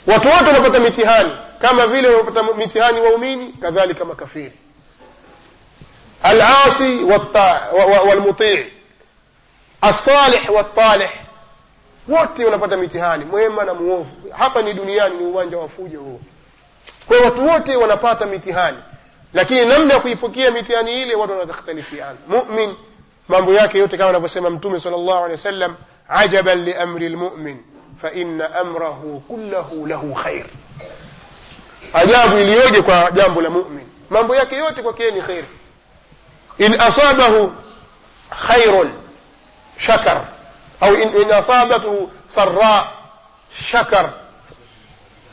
[0.06, 4.52] watu wote wanapata mitihani kama vile wanapata mitihani waumini kadhalika makafiri
[6.26, 7.02] العاصي
[8.08, 8.64] والمطيع
[9.88, 11.10] asalih watalih
[12.08, 14.10] wote wanapata mitihani mwema na muovu.
[14.38, 16.20] Hapa ni duniani ni uwanja wa fujo huo.
[17.06, 18.78] Kwa watu wote wanapata mitihani.
[19.34, 22.74] Lakini namna ya kuipokea mitihani ile watu wanakhtalifiana mu'min
[23.28, 25.76] mambo yake yote kama anavyosema mtume sallallahu alaihi wasallam
[26.08, 27.56] ajaban li amri almu'min
[28.02, 30.44] fa inna amrahu kullahu lahu khair.
[31.92, 33.86] Ajabu iliyoje kwa jambo la mu'min.
[34.10, 35.44] Mambo yake yote kwake ni khair.
[36.58, 37.52] In asabahu
[38.46, 38.90] khairun.
[39.77, 40.21] shakar
[40.81, 42.87] au in, in asabathu sarra
[43.71, 44.09] shakar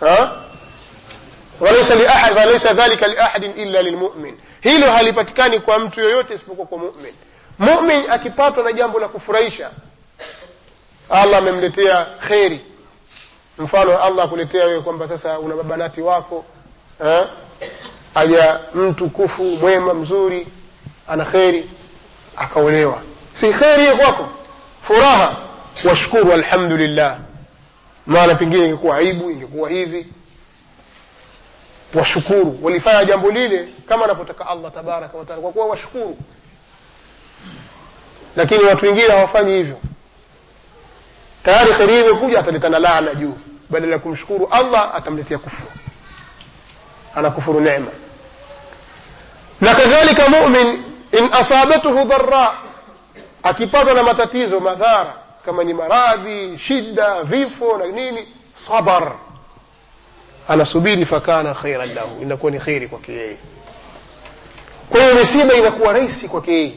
[0.00, 0.42] ha
[1.60, 7.14] وليس لأحد وليس ذلك لأحد إلا للمؤمن hilo halipatikani kwa mtu yoyote isipokuwa kwa mumin
[7.58, 9.70] mumin akipatwa na jambo la kufurahisha
[11.10, 12.60] allah amemletea kheri
[13.58, 16.44] mfano allah akuletea wewe kwamba sasa una mabanati wako
[17.04, 17.26] eh?
[18.14, 20.46] aja mtu kufu mwema mzuri
[21.08, 21.70] ana kheri
[22.36, 23.02] akaolewa
[23.33, 24.29] Si kheri kwako
[24.81, 25.35] furaha
[25.83, 27.17] washukuru alhamdulillah
[28.05, 30.05] maana pengine ingekuwa aibu ingekuwa hivi
[31.93, 36.17] washukuru walifanya jambo lile kama anavyotaka allah tabaraka wataala kwa kuwa washukuru
[38.35, 39.77] lakini watu wengine hawafanyi hivyo
[41.45, 43.37] tayari kheri imekuja ataleta na laana juu
[43.69, 45.71] badala ya kumshukuru allah atamletea kufuru
[47.15, 47.91] anakufuru neema
[49.61, 52.53] na kadhalika mumin in asabathu dhara
[53.42, 55.14] akipatwa na matatizo madhara
[55.46, 59.12] kama ni maradhi shida vifo na nini sabar
[60.48, 63.36] anasubiri fakana khairan lahu inakuwa ni kheri kwake yeye
[64.90, 66.72] kwa hiyo misiba inakuwa rahisi kwake yeye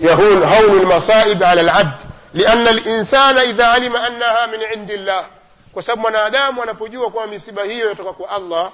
[0.00, 1.92] يهون هون المصائب على العبد
[2.34, 5.26] لأن الإنسان إذا علم أنها من عند الله
[5.74, 8.70] وسبب mwanadamu anapojua kwamba misiba hiyo yatoka kwa Allah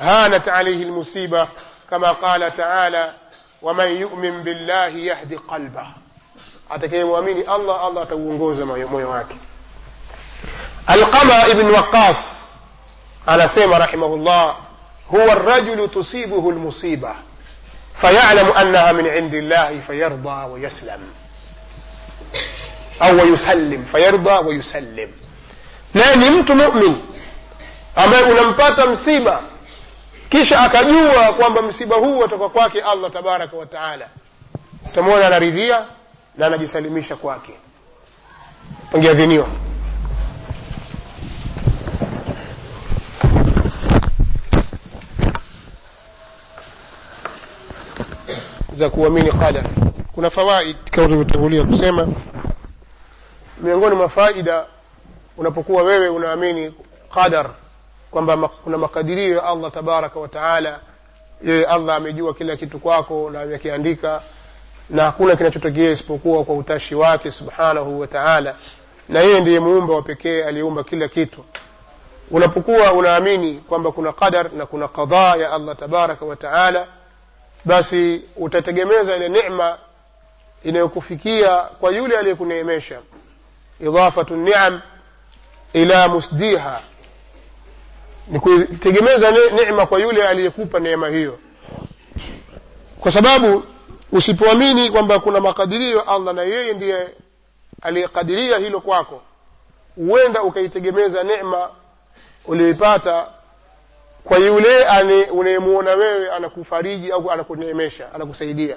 [0.00, 1.48] هانت عليه المصيبة
[1.90, 3.12] كما قال تعالى
[3.61, 5.87] ومن يؤمن بالله يهدي قلبه.
[6.71, 9.35] اتكي مؤمن الله الله تغونغوز مويو wake
[10.89, 12.57] القما ابن وقاص
[13.27, 14.55] على سيما رحمه الله
[15.15, 17.13] هو الرجل تصيبه المصيبة
[17.95, 21.01] فيعلم أنها من عند الله فيرضى ويسلم.
[23.01, 25.11] أو يسلم فيرضى ويسلم.
[25.93, 27.01] نعم، لا نمت مؤمن.
[27.97, 29.39] أما أنم بات مصيبة
[30.31, 34.07] kisha akajua kwamba msiba huu watoka kwake allah tabaraka wataala
[34.91, 35.85] utamwona anaridhia
[36.37, 37.53] na anajisalimisha kwake.
[38.91, 39.47] Pangeadhiniwa
[48.73, 49.65] za kuamini qadar.
[50.15, 52.07] Kuna fawaid kama tulivyotangulia kusema.
[53.61, 54.65] Miongoni mwa faida
[55.37, 56.73] unapokuwa wewe unaamini
[57.13, 57.49] qadar
[58.11, 60.79] kwamba kuna makadirio ya allah tabaraka wa taala.
[61.43, 64.21] Yeye allah amejua kila kitu kwako na amekiandika
[64.89, 68.55] na hakuna kinachotokea isipokuwa kwa utashi wake subhanahu wa taala.
[69.09, 71.45] Na yeye ndiye muumba wa pekee aliyeumba kila kitu.
[72.31, 76.87] Unapokuwa unaamini kwamba kuna qadar na kuna qadhaa ya allah tabaraka wa taala
[77.65, 79.77] basi utategemeza ile nema
[80.63, 82.99] inayokufikia kwa yule aliyekuneemesha.
[83.79, 84.81] Idafatu niam
[85.73, 86.79] ila musdiha
[88.31, 91.39] ni kuitegemeza ne- neema kwa yule aliyekupa neema hiyo.
[92.99, 93.63] Kwa sababu
[94.11, 97.07] usipoamini kwamba kuna makadirio ya allah na yeye ndiye
[97.81, 99.21] aliyekadiria hilo kwako
[99.95, 101.69] huenda ukaitegemeza neema
[102.45, 103.27] uliyoipata
[104.23, 104.85] kwa yule
[105.31, 108.75] unayemuona wewe anakufariji au anakuneemesha anakusaidia.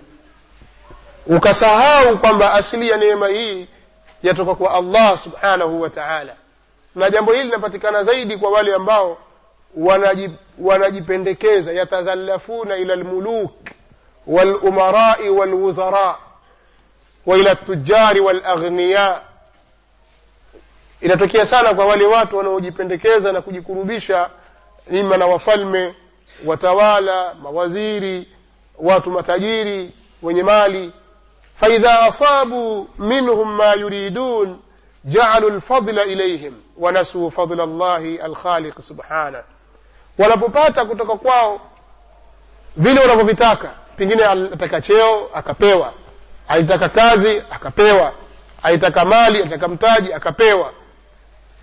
[1.26, 3.66] Ukasahau kwamba asili ya neema hii
[4.22, 6.34] yatoka kwa allah subhanahu wa taala.
[6.94, 9.18] Na jambo hili linapatikana zaidi kwa wale ambao
[9.78, 13.52] wanaji- wanajipendekeza yatazallafuna ila almuluk
[14.26, 16.16] walumarai walwuzara
[17.26, 19.20] wa ila tujari walaghniya.
[21.00, 24.30] Inatokea sana kwa wale watu wanaojipendekeza na kujikurubisha
[24.90, 25.94] ima na wafalme
[26.46, 28.28] watawala mawaziri
[28.78, 29.90] watu matajiri
[30.22, 30.92] wenye mali.
[31.60, 34.58] Faidha asabu minhum ma yuridun
[35.04, 39.44] jaalu lfadla ilaihim wanasuu fadla llahi alkhaliq subhanah
[40.18, 41.60] wanapopata kutoka kwao
[42.76, 45.92] vile wanavyovitaka pengine anataka cheo akapewa.
[46.48, 48.12] Alitaka kazi akapewa.
[48.62, 50.72] Alitaka mali alitaka mtaji akapewa.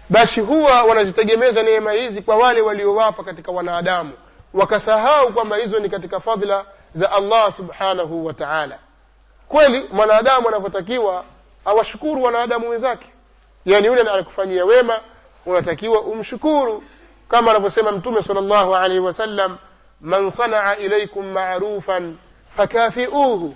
[0.09, 4.11] Basi huwa wanazitegemeza neema hizi kwa wale waliowapa katika wanadamu.
[4.53, 8.77] Wakasahau kwamba hizo ni katika fadhila za allah subhanahu wa taala.
[9.49, 11.23] Kweli mwanadamu anavyotakiwa
[11.65, 13.07] awashukuru wanadamu wenzake.
[13.65, 14.99] Yani yule anakufanyia wema
[15.45, 16.83] unatakiwa umshukuru
[17.31, 19.57] كما رفسم أمتم صلى الله عليه وسلم
[20.01, 22.15] من صنع إليكم معروفا
[22.57, 23.53] فكافئوه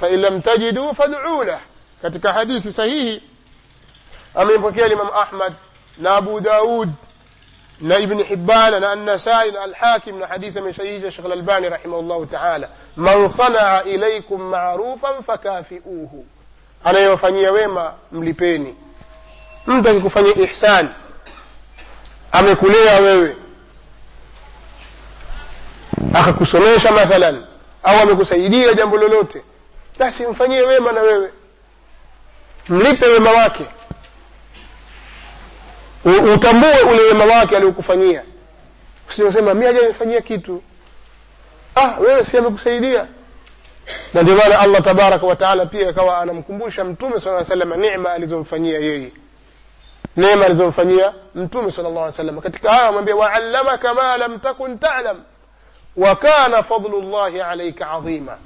[0.00, 1.60] فإن لم تجدوا فادعوا له.
[2.02, 3.22] كتك حديث صحيح.
[4.38, 5.54] أما يبكي الإمام أحمد
[5.98, 6.92] نابو داود
[7.80, 12.68] نابن حبان نأن سائل الحاكم حديث من شهيد الشيخ الألباني رحمه الله تعالى.
[12.96, 16.24] من صنع إليكم معروفا فكافئوه.
[16.86, 18.74] أنا يوفني ويما مليبيني.
[19.66, 20.92] من كفني إحسان.
[22.38, 23.36] Amekulea wewe.
[26.14, 27.44] Akakusomesha mathalan.
[27.82, 29.42] Au amekusaidia jambo lolote.
[29.98, 31.30] Basi mfanyie wema na wewe.
[32.68, 33.66] Mlipe wema wake.
[36.34, 38.22] Utambue ule wema wake aliokufanyia.
[39.08, 40.62] Usiosema mi hajanifanyia kitu.
[41.74, 43.06] Ah wewe si amekusaidia.
[44.14, 49.12] Na ndio maana allah tabaraka wataala pia akawa anamkumbusha mtume sala salama nema alizomfanyia yeye
[50.16, 55.22] neema alizomfanyia mtume sala llah salam katika haya amwambia waallamaka ma lam takun talam
[55.96, 58.36] wa kana fadlu llahi alaika adhima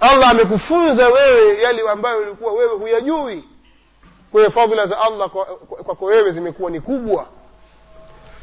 [0.00, 3.44] allah amekufunza wewe yale ambayo ulikuwa wewe huyajui.
[4.32, 7.26] Kwa hiyo fadhila za allah kwako kwa, kwa, kwa wewe zimekuwa ni kubwa.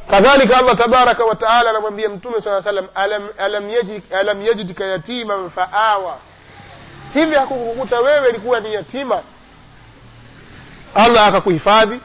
[0.09, 6.17] Kadhalika allah tabaraka wataala anamwambia mtume saa salam alam, alam, yajid, alam yajidka yatiman faawa.
[7.13, 9.21] Hivi hakukukuta wewe ilikuwa ni yatima?
[10.95, 11.99] Allah akakuhifadhi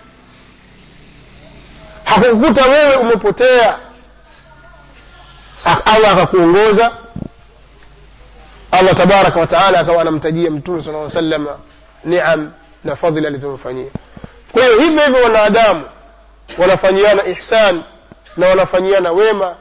[2.10, 3.78] hakukukuta wewe umepotea.
[5.84, 6.92] Allah akakuongoza.
[8.70, 11.58] Allah tabaraka wataala akawa anamtajia mtume sala salama
[12.04, 12.52] niam
[12.84, 13.90] na fadhili alizomfanyia.
[14.52, 15.84] Kwa hiyo hivyo hivyo wanadamu
[16.58, 17.82] wanafanyiana ihsan
[18.36, 19.56] na wanafanyiana wema.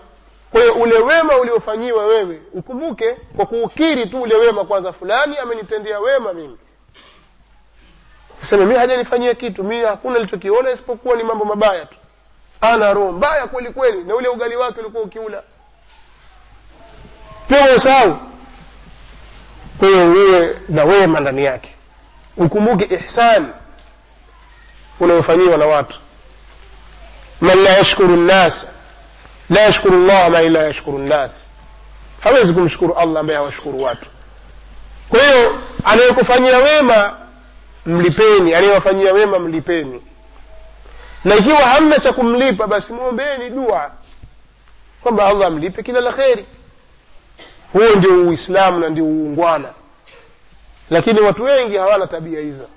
[0.51, 5.99] Kwa hiyo ule wema uliofanyiwa wewe ukumbuke kwa kuukiri tu ule wema kwanza fulani amenitendea
[5.99, 6.57] wema mimi.
[8.43, 11.95] Useme mi hajanifanyia kitu mi hakuna nilichokiona isipokuwa ni mambo mabaya tu
[12.61, 15.43] ana roho mbaya kweli kweli na ule ugali wake ulikuwa ukiula.
[17.47, 18.17] Pia usahau.
[19.79, 21.75] Kwa uwe na wema ndani yake.
[22.37, 23.47] Ukumbuke ihsan
[24.99, 25.99] unayofanyiwa na watu.
[27.41, 28.65] Man la yashkuru nnas
[29.49, 31.51] la yashkuru llah man la yashkuru nnas
[32.19, 34.05] hawezi kumshukuru allah ambaye hawashukuru watu.
[35.09, 37.17] Kwa hiyo anayekufanyia wema
[37.85, 38.55] mlipeni.
[38.55, 40.01] Anayewafanyia wema mlipeni
[41.23, 43.91] na ikiwa hamna cha kumlipa basi mwombeni dua
[45.01, 46.45] kwamba allah amlipe kila la kheri.
[47.73, 49.73] Huo ndio uislamu na ndio uungwana.
[50.89, 52.67] Lakini watu wengi hawana tabia hizo.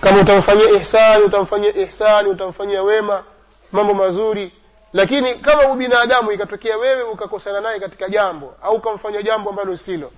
[0.00, 3.24] Kama utamfanyia ihsani utamfanyia ihsani utamfanyia wema
[3.72, 4.52] mambo mazuri.
[4.92, 10.10] Lakini kama ubinadamu ikatokea wewe ukakosana naye katika jambo au ukamfanyia jambo ambalo silo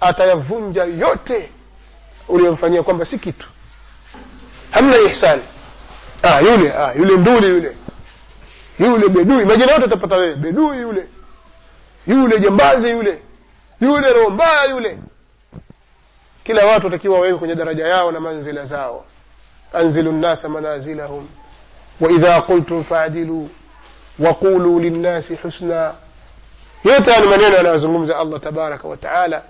[0.00, 1.50] atayavunja yote
[2.28, 3.48] uliyomfanyia kwamba si kitu.
[4.70, 5.42] Hamna ihsani
[6.22, 7.76] ah, yule ah, yule nduli yule.
[8.78, 11.06] Yule bedui majina yote utapata wewe bedui yule.
[12.06, 13.18] Yule jambazi yule.
[13.80, 14.98] Yule roho mbaya yule.
[16.44, 19.04] Kila watu watakiwa wawekwe kwenye daraja yao na manzila zao.
[19.72, 21.28] Anzilu nnasa manazilahum.
[22.00, 23.48] Waidha qultum faadilu
[24.18, 25.94] waqulu linnasi husna.
[26.84, 29.42] Yote haya ni maneno yanayozungumza allah tabaraka wa taala.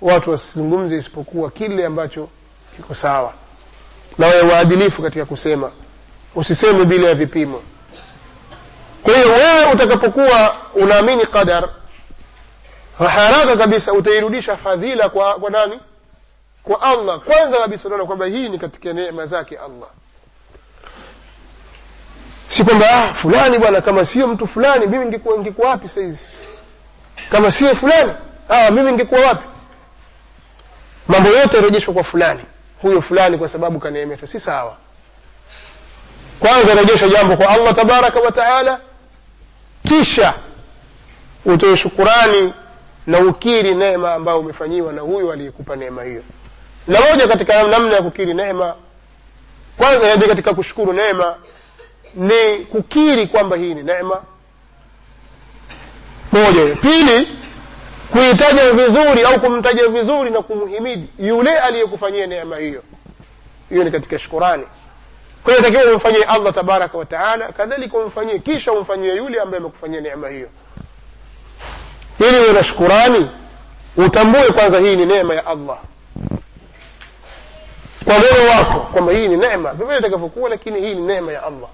[0.00, 2.28] Watu wasizungumze isipokuwa kile ambacho
[2.76, 3.32] kiko sawa.
[4.18, 5.70] Na wawe waadilifu katika kusema
[6.34, 7.62] usiseme bila ya vipimo.
[9.02, 11.68] Kwa hiyo wewe utakapokuwa unaamini qadar
[12.98, 15.80] haraka kabisa utairudisha fadhila kwa, kwa nani?
[16.62, 17.20] Kwa allah.
[17.20, 19.88] Kwanza kabisa unaona kwamba hii ni katika neema zake allah.
[22.48, 26.24] Si kwamba ah, fulani bwana kama sio mtu fulani mimi ngekuwa ngekuwa wapi sahizi
[27.30, 28.12] kama sio fulani
[28.48, 29.44] ah, mimi ngekuwa wapi?
[31.08, 32.40] Mambo yote yarejeshwa kwa fulani.
[32.82, 34.76] Huyo fulani kwa sababu kaneemeshwa si sawa
[36.40, 38.80] kwanza rejesha jambo kwa allah tabaraka wa taala
[39.88, 40.34] kisha
[41.44, 42.52] utoe shukurani
[43.06, 46.22] na ukiri neema ambayo umefanyiwa na huyo aliyekupa neema hiyo.
[46.86, 48.74] Na moja katika namna ya kukiri neema
[49.76, 51.34] kwanza yaje katika kushukuru neema
[52.14, 54.22] ni kukiri kwamba hii ni neema.
[56.32, 56.76] Moja.
[56.76, 57.28] Pili
[58.12, 62.82] kuitaja vizuri au kumtaja vizuri na kumhimidi yule aliyekufanyia neema hiyo.
[63.68, 64.64] Hiyo ni katika shukurani
[65.44, 70.00] kwa hiyo takiwa umfanyie allah tabaraka wa taala kadhalika umfanyie kisha umfanyie yule ambaye amekufanyia
[70.00, 70.48] neema hiyo.
[72.18, 73.30] Ili uwe na shukurani
[73.96, 75.78] utambue kwanza hii ni neema ya allah.
[78.04, 81.68] Kwa moyo wako kwamba hii ni neema vivile itakavyokuwa lakini hii ni neema ya allah.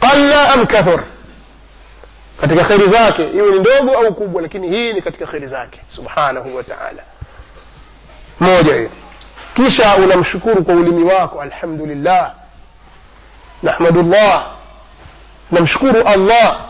[0.00, 1.02] Qalla am kathur.
[2.40, 5.80] Katika kheri zake iwe ni ndogo au kubwa lakini hii ni katika kheri zake.
[5.94, 6.64] Subhanahu wa
[8.40, 8.90] moja hiyo
[9.54, 12.34] kisha unamshukuru kwa ulimi wako alhamdulillah.
[13.62, 14.46] Nahmadullah.
[15.50, 16.60] Namshukuru allah.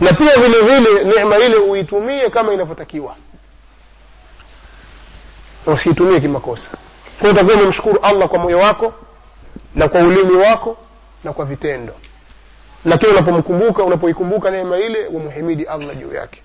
[0.00, 3.14] Na pia vile vile neema ile uitumie kama inavyotakiwa.
[5.66, 6.68] Usiitumie kimakosa.
[7.20, 8.92] Kwa utakuwa umemshukuru allah kwa moyo wako
[9.74, 10.76] na kwa ulimi wako
[11.24, 11.92] na kwa vitendo.
[12.84, 16.42] Lakini unapomkumbuka unapoikumbuka neema ile umhimidi allah juu yake.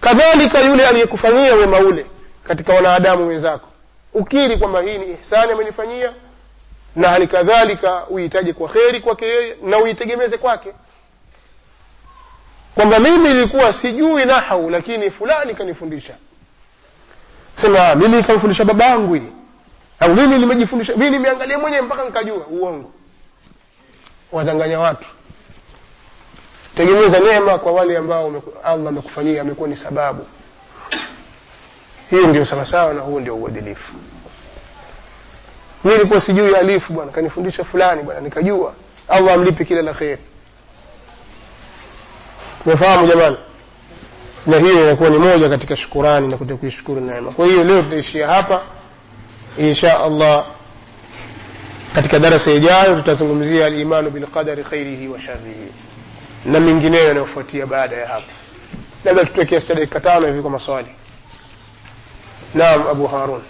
[0.00, 2.06] Kadhalika yule aliyekufanyia wema ule
[2.48, 3.68] katika wanadamu wenzako
[4.14, 6.12] ukiri kwamba hii ni ihsani amenifanyia
[6.96, 10.72] na hali kadhalika uitaje kwa kheri kwake yeye na uitegemeze kwake.
[12.74, 16.14] Kwamba mimi ilikuwa sijui nahau lakini fulani kanifundisha.
[17.60, 19.20] Sema mimi kamfundisha babangu
[20.00, 22.46] au mimi nimejifundisha mimi nimeangalia mwenyewe mpaka nikajua.
[22.46, 22.90] Uongo.
[24.32, 25.04] Wadanganya watu.
[26.76, 30.26] Tegemeza neema kwa wale ambao allah amekufanyia amekuwa ni sababu
[32.10, 33.94] hiyo ndio sawasawa na huo ndio uadilifu.
[35.84, 38.74] Nilikuwa sijui alifu bwana kanifundisha fulani bwana nikajua
[39.08, 40.22] allah amlipe kila la kheri.
[42.62, 43.36] Tumefahamu jamani?
[44.46, 47.32] Na hiyo inakuwa ni moja katika shukurani na kuta kuishukuru neema.
[47.32, 48.62] Kwa hiyo leo tutaishia hapa.
[49.58, 50.46] Insha allah
[51.94, 55.72] katika darasa ijayo tutazungumzia alimanu bilqadari khairihi wa sharihi
[56.44, 58.32] na mengineyo yanayofuatia baada ya hapo.
[59.04, 60.88] Labda tutoe kiasi dakika tano hivi kwa maswali
[62.54, 63.42] naam abu harun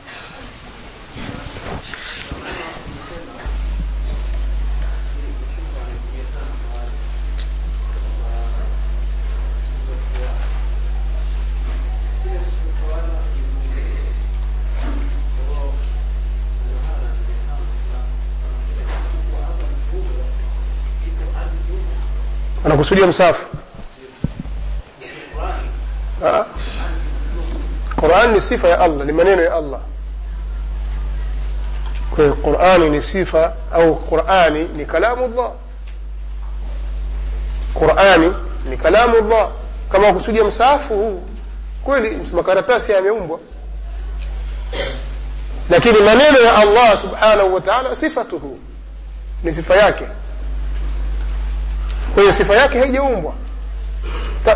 [22.64, 23.46] anakusudia msafu
[26.24, 26.44] Ah.
[28.00, 29.80] Qur'an ni sifa ya Allah, ni maneno ya Allah.
[32.10, 35.52] Kwa hiyo Qur'ani ni sifa au Qur'ani ni kalamu Allah.
[37.74, 38.32] Qur'ani
[38.70, 39.50] ni kalamu Allah.
[39.92, 41.22] Kama kusudia msaafu huu
[41.84, 43.38] kweli makaratasi yameumbwa,
[45.70, 48.58] lakini maneno ya Allah subhanahu wa ta'ala sifatuhu,
[49.44, 50.04] ni sifa yake.
[52.14, 53.32] Kwa hiyo sifa yake haijaumbwa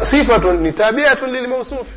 [0.03, 1.93] sifatun ni tabiatun lilmausufi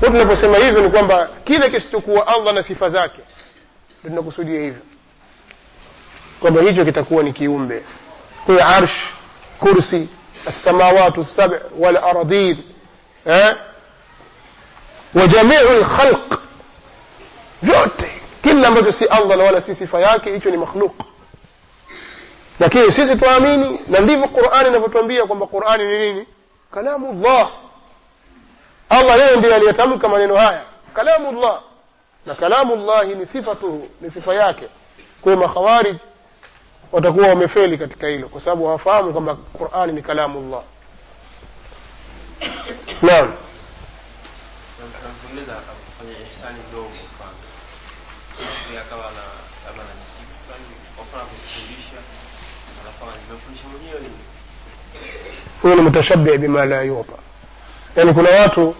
[0.00, 3.20] kwa tunaposema hivyo ni kwamba kile kisichokuwa allah na sifa zake
[4.00, 4.82] ndo tunakusudia hivyo
[6.40, 7.82] kwamba hicho kitakuwa ni kiumbe
[8.46, 8.96] kwa arsh
[9.60, 10.08] kursi
[10.48, 12.56] السماوات السبع والأراضين
[13.26, 13.56] eh?
[15.14, 16.40] وجميع الخلق
[17.62, 18.10] vyote
[18.42, 20.92] kila ambacho si allah na wala si sifa yake hicho ni makhluk
[22.60, 26.26] lakini sisi tuamini na ndivyo qurani inavyotuambia kwamba qurani ni nini
[26.74, 27.48] kalamu llah
[28.88, 30.62] allah yeye ndiye aliyetamka maneno haya
[30.94, 31.60] kalamu llah
[32.26, 34.68] na kalamu llahi ni sifatuhu ni sifa yake.
[35.20, 35.96] Kwa hiyo makhawarij
[36.92, 40.62] watakuwa wamefeli katika hilo kwa sababu hawafahamu kwamba qurani ni kalamullah
[43.02, 43.32] naam.
[45.28, 46.88] Tunaweza kufanya ihsani ndogo
[47.18, 47.46] kwanza.
[48.68, 49.22] Ili akawa na
[49.66, 50.64] labda na misifu fulani
[50.96, 51.96] kwa mfano kufundisha.
[52.82, 54.18] Alafu nimefundisha mwenyewe nini?
[55.62, 57.12] Huyo ni mutashabih bima la yuta
[57.98, 58.74] yaani kuna watu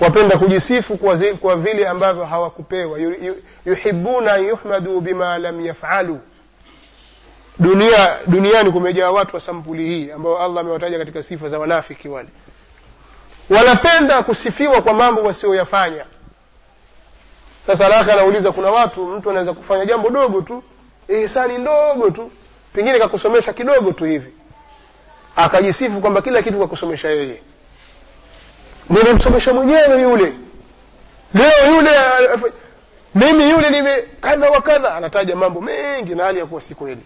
[0.00, 2.98] wapenda kujisifu kwa, zi, kwa vile ambavyo hawakupewa.
[2.98, 6.20] Yu- yu- yuhibuna an yuhmadu bima lam yafalu.
[7.58, 12.28] Dunia duniani kumejaa watu wa sampuli hii ambao allah amewataja katika sifa za wanafiki wale.
[13.50, 16.04] Wanapenda kusifiwa kwa mambo wasioyafanya
[17.66, 20.62] sasa laka anauliza kuna watu mtu anaweza kufanya jambo dogo tu
[21.08, 22.30] ihsani ndogo tu
[22.72, 24.32] pengine kakusomesha kidogo tu hivi.
[25.36, 27.42] Akajisifu kwamba kila kitu kakusomesha yeye
[28.90, 30.32] nilimsomesha mwenyewe yule.
[31.34, 31.90] Leo yule
[33.14, 34.94] mimi yule nime kadha wa kadha.
[34.94, 37.02] Anataja mambo mengi na hali ya kuwa si kweli.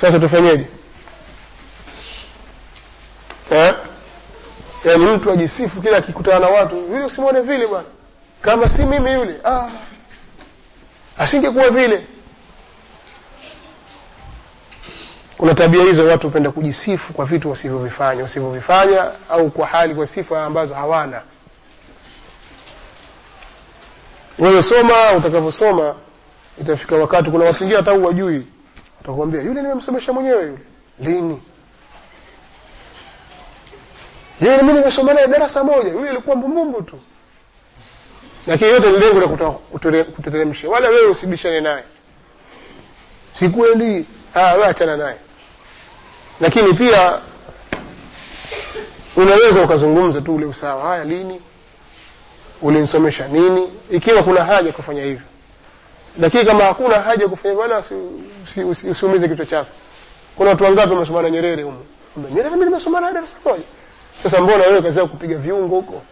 [0.00, 0.66] Sasa tufanyeje?
[3.50, 3.74] Eh?
[4.84, 7.84] yaani mtu ajisifu kila akikutana na watu yule usimwone vile bwana.
[8.42, 9.34] Kama si mimi yule.
[9.44, 9.68] Ah.
[11.18, 12.06] asingekuwa vile
[15.42, 20.44] kuna tabia hizo watu hupenda kujisifu kwa vitu wasivyovifanya wasivyovifanya au kwa hali kwa sifa
[20.44, 21.22] ambazo hawana.
[24.38, 25.94] Wewe soma utakavyosoma
[26.60, 28.46] itafika wakati kuna watu wengine hata wajui
[29.00, 30.58] utakwambia yule nimemsomesha mwenyewe yule.
[31.00, 31.42] Lini?
[34.40, 37.00] Yule mimi nimesoma naye darasa moja yule alikuwa mbumbumbu tu.
[38.46, 39.52] Lakini yote ni lengo la
[40.02, 40.68] kuteremsha.
[40.68, 41.84] Wala wewe usibishane naye.
[43.34, 44.06] Sikweli.
[44.34, 45.16] ah achana naye
[46.42, 47.18] lakini pia
[49.16, 51.40] unaweza ukazungumza tu ule usawa haya lini?
[52.62, 53.68] Ulinsomesha nini?
[53.90, 55.26] Ikiwa kuna haja kufanya hivyo.
[56.20, 57.82] Lakini kama hakuna haja kufanya
[58.70, 59.70] usi- usiumize kichwa chako.
[60.36, 61.84] Kuna watu wangapi wamesomana nyerere humo
[62.30, 63.64] nyerere mimi nimesomana darasa moja.
[64.22, 66.02] Sasa mbona wewe kazi kupiga viungo huko?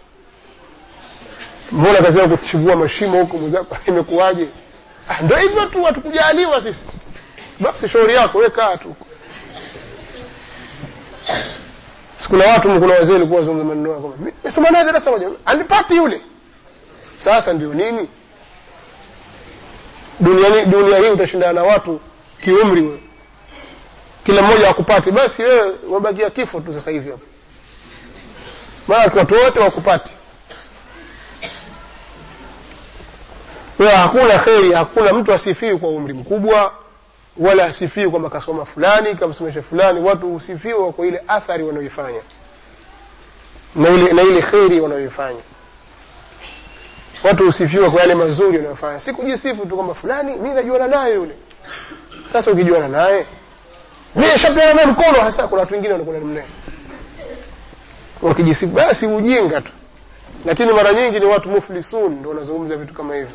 [1.72, 3.76] Mbona kazi kuchivua mashimo huko mwenzako?
[3.88, 4.48] Imekuwaje?
[5.08, 6.84] Ah, ndio hivyo tu hatukujaliwa sisi.
[7.60, 8.94] Basi shauri yako we kaa tu
[12.30, 16.20] sikuna watu kuna wazee walikuwa wazungumza maneno yako "Mimi nimesoma naye darasa moja alipati yule.
[17.18, 18.08] Sasa ndio nini?
[20.20, 22.00] Dunia, dunia hii utashindana na watu
[22.44, 23.02] kiumri wewe.
[24.26, 27.22] Kila mmoja akupati basi wewe wabakia kifo tu sasa hivi hapo
[28.88, 30.12] maana watu wote wakupati.
[33.78, 36.72] Wewe hakuna kheri hakuna mtu asifiwi kwa umri mkubwa
[37.36, 40.00] wala asifiwe kwamba kasoma fulani kamsomesha fulani.
[40.00, 42.20] Watu husifiwa kwa ile athari wanayoifanya
[43.74, 45.40] na ile, na ile kheri wanayoifanya.
[47.24, 49.00] Watu husifiwa kwa yale mazuri wanayofanya.
[49.00, 51.34] Si kujisifu tu kwamba fulani mi najuana naye yule.
[52.32, 53.26] Sasa ukijuana naye
[54.16, 56.42] mi shapeana naye mkono hasa kuna watu wengine wanakuwa namna
[58.22, 59.72] wakijisifu basi ujinga tu.
[60.44, 63.30] Lakini mara nyingi ni watu muflisun ndio wanazungumza vitu kama hivyo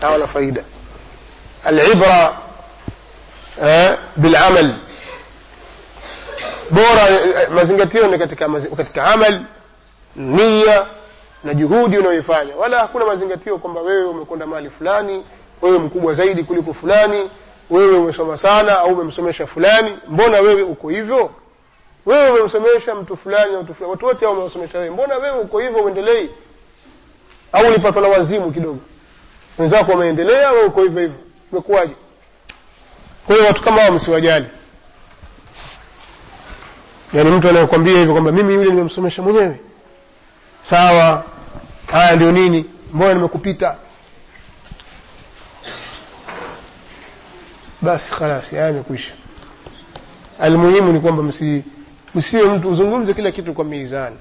[0.00, 0.64] hawana faida.
[1.64, 2.32] Alibra
[3.62, 4.74] eh, bilamal.
[6.70, 9.40] Bora eh, mazingatio ni katika, katika amal
[10.16, 10.86] nia
[11.44, 12.56] na juhudi unayoifanya.
[12.56, 15.24] Wala hakuna mazingatio kwamba wewe umekwenda mahali fulani
[15.62, 17.30] wewe mkubwa zaidi kuliko fulani
[17.70, 19.98] wewe umesoma sana au umemsomesha fulani.
[20.08, 21.30] Mbona wewe uko hivyo?
[22.06, 23.90] Wewe umemsomesha mtu fulani mtu fulani.
[23.90, 24.90] Watu wote umewasomesha wewe.
[24.90, 26.30] Mbona wewe uko hivyo uendelei?
[27.52, 28.78] Au ulipatwa na wazimu kidogo.
[29.58, 31.16] Wenzako wameendelea wewe uko hivyo hivyo.
[31.52, 31.92] Umekuwaje
[33.26, 34.46] kwa hiyo watu kama hao msiwajali.
[37.12, 39.60] Yaani mtu anayekwambia hivyo kwamba mimi yule nimemsomesha mwenyewe.
[40.64, 41.24] Sawa
[41.92, 42.64] haya ndio nini?
[42.92, 43.76] Mbona nimekupita?
[47.82, 49.12] Basi khalas haya imekwisha
[50.38, 51.62] almuhimu ni kwamba msi
[52.14, 54.16] msiwe mtu uzungumze kila kitu kwa mizani.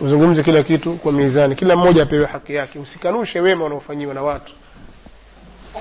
[0.00, 1.54] Uzungumze kila kitu kwa mizani.
[1.54, 2.78] Kila mmoja apewe haki yake.
[2.78, 4.52] Usikanushe wema unaofanyiwa na watu.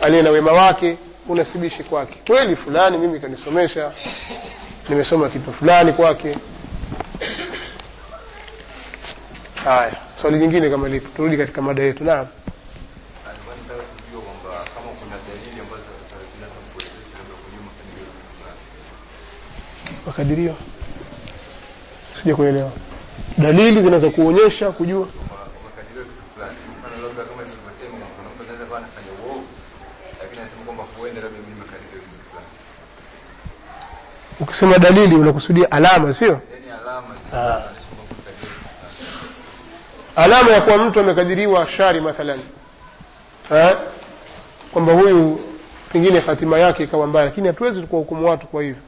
[0.01, 0.97] Aliye na wema wake
[1.33, 2.15] unasibishi kwake.
[2.27, 3.91] Kweli fulani mimi kanisomesha
[4.89, 6.35] nimesoma kitu fulani kwake.
[9.63, 11.09] Haya swali jingine kama lipo.
[11.15, 12.03] Turudi katika mada yetu.
[12.03, 12.27] Naam.
[20.05, 20.55] Makadirio
[22.21, 22.71] sija kuelewa.
[23.37, 26.57] Dalili zinaweza kuonyesha kujua Kwamba makadirio ya kitu fulani.
[26.79, 29.43] Mfano labda kama nilivyosema, kuna mtu anaweza kuwa anafanya uovu,
[30.21, 32.51] lakini anasema kwamba huenda labda mimi makadirio ya kitu fulani.
[34.39, 36.27] Ukisema dalili unakusudia alama sio?
[36.27, 37.63] Yaani alama ya fulani.
[40.15, 42.39] alama ya kuwa mtu amekadiriwa shari mathalan.
[43.55, 43.75] Eh?
[44.73, 45.39] kwamba huyu
[45.93, 48.81] pengine hatima yake ikawa mbaya lakini hatuwezi kuwahukumu watu kwa hivyo.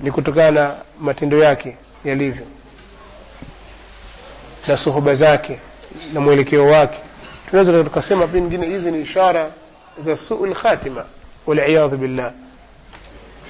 [0.00, 2.46] Ni kutokana na matendo yake yalivyo.
[4.68, 5.58] Na suhuba zake
[6.12, 6.98] na mwelekeo wake.
[7.50, 9.50] Tunaweza tukasema pengine hizi ni ishara
[9.98, 11.04] za suu lkhatima
[11.46, 12.32] waliyadhu billah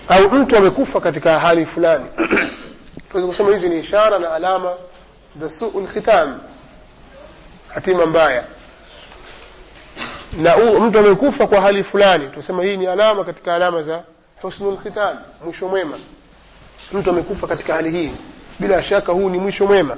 [0.09, 2.05] au mtu amekufa katika hali fulani.
[3.11, 4.73] Tunaweza kusema hizi ni ishara na alama
[5.41, 6.39] za suul khitam
[7.75, 8.45] hatima mbaya.
[10.39, 14.03] Na u, mtu amekufa kwa hali fulani tunasema hii ni alama katika alama za
[14.43, 15.99] husnul khitam mwisho mwema.
[16.93, 18.13] Mtu amekufa katika hali hii
[18.59, 19.97] bila shaka huu ni mwisho mwema.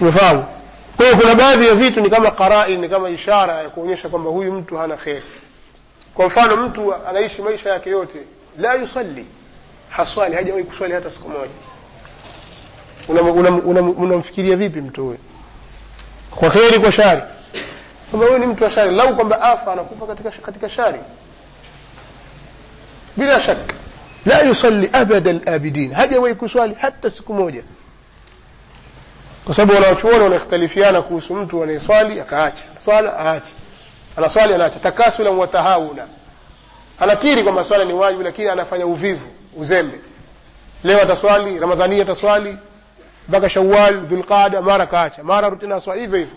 [0.00, 0.46] Umefahamu
[0.96, 4.30] kwa hiyo kuna baadhi ya vitu ni kama qarain ni kama ishara ya kuonyesha kwamba
[4.30, 5.22] huyu mtu hana kheri
[6.16, 8.18] kwa mfano mtu anaishi maisha yake yote
[8.58, 9.26] la yusalli
[9.90, 11.50] haswali hajawahi kuswali hata siku moja.
[13.08, 15.18] Unamfikiria una, una, una, vipi mtu huyo?
[16.30, 17.22] Kwa kheri kwa shari.
[18.10, 20.98] Kwamba huyu ni mtu wa shari lau kwamba afa anakufa katika, katika shari.
[23.16, 23.74] Bila shaka
[24.26, 27.62] la yusalli abada labidin hajawahi kuswali hata siku moja.
[29.44, 32.64] Kwa sababu wanawachuoni wanakhtalifiana kuhusu mtu anayeswali akaacha.
[32.84, 33.52] Swala aache
[34.16, 36.06] anaswali anaacha takasula watahawuna
[37.00, 39.26] anakiri kwamba swala ni wajibu lakini anafanya uvivu
[39.56, 40.00] uzembe.
[40.84, 42.56] Leo ataswali ramadhania ataswali
[43.28, 45.22] mpaka shawal dhulqada mara kaacha.
[45.24, 46.34] Mara rutina swali hivyo hivyo.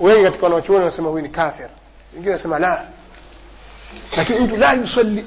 [0.00, 1.68] Wengi katika wanawachuoni wanasema huyu ni kafir.
[2.12, 2.84] Wengine wanasema la.
[4.16, 5.26] Lakini mtu la yusalli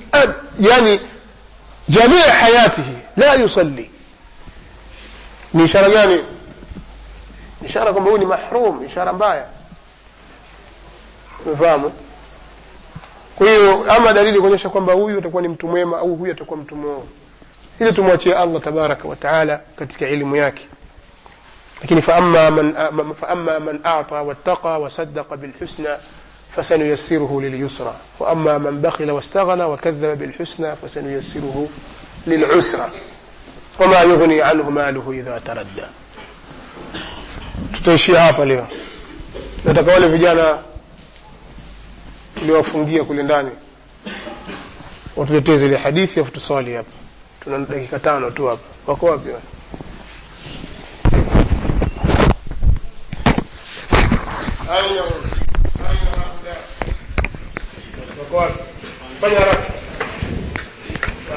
[0.59, 0.99] yani
[1.89, 3.91] jamii hayatihi la yusalli.
[5.53, 6.19] Ni ishara gani?
[7.65, 9.47] Ishara kwamba huyu ni mahrum ishara mbaya
[11.45, 11.91] umefahamu
[13.35, 16.75] kwa hiyo ama dalili kuonyesha kwamba huyu atakuwa ni mtu mwema au huyu atakuwa mtu
[16.75, 17.07] mwovu
[17.79, 20.67] ili tumwachie allah tabaraka wa taala katika elimu yake
[21.81, 22.73] lakini faama man,
[23.21, 25.97] faama man ata wattaqa wasaddaqa bilhusna
[26.55, 31.67] فسنيسره لليسرى وأما من بخل واستغنى وكذب بالحسنى فسنيسره
[32.27, 32.89] للعسرى
[33.79, 35.81] وما يغني عنه ماله إذا تردى
[37.73, 38.67] tutaishia hapa leo
[39.65, 40.57] nataka wale vijana
[42.39, 43.49] tuliowafungia kule ndani.
[45.15, 46.89] Watuletee zile hadithi afu tuswali hapa.
[47.43, 48.63] Tuna dakika tano tu hapa.
[48.87, 49.41] Wako wapi wako
[59.21, 59.78] fanya haraka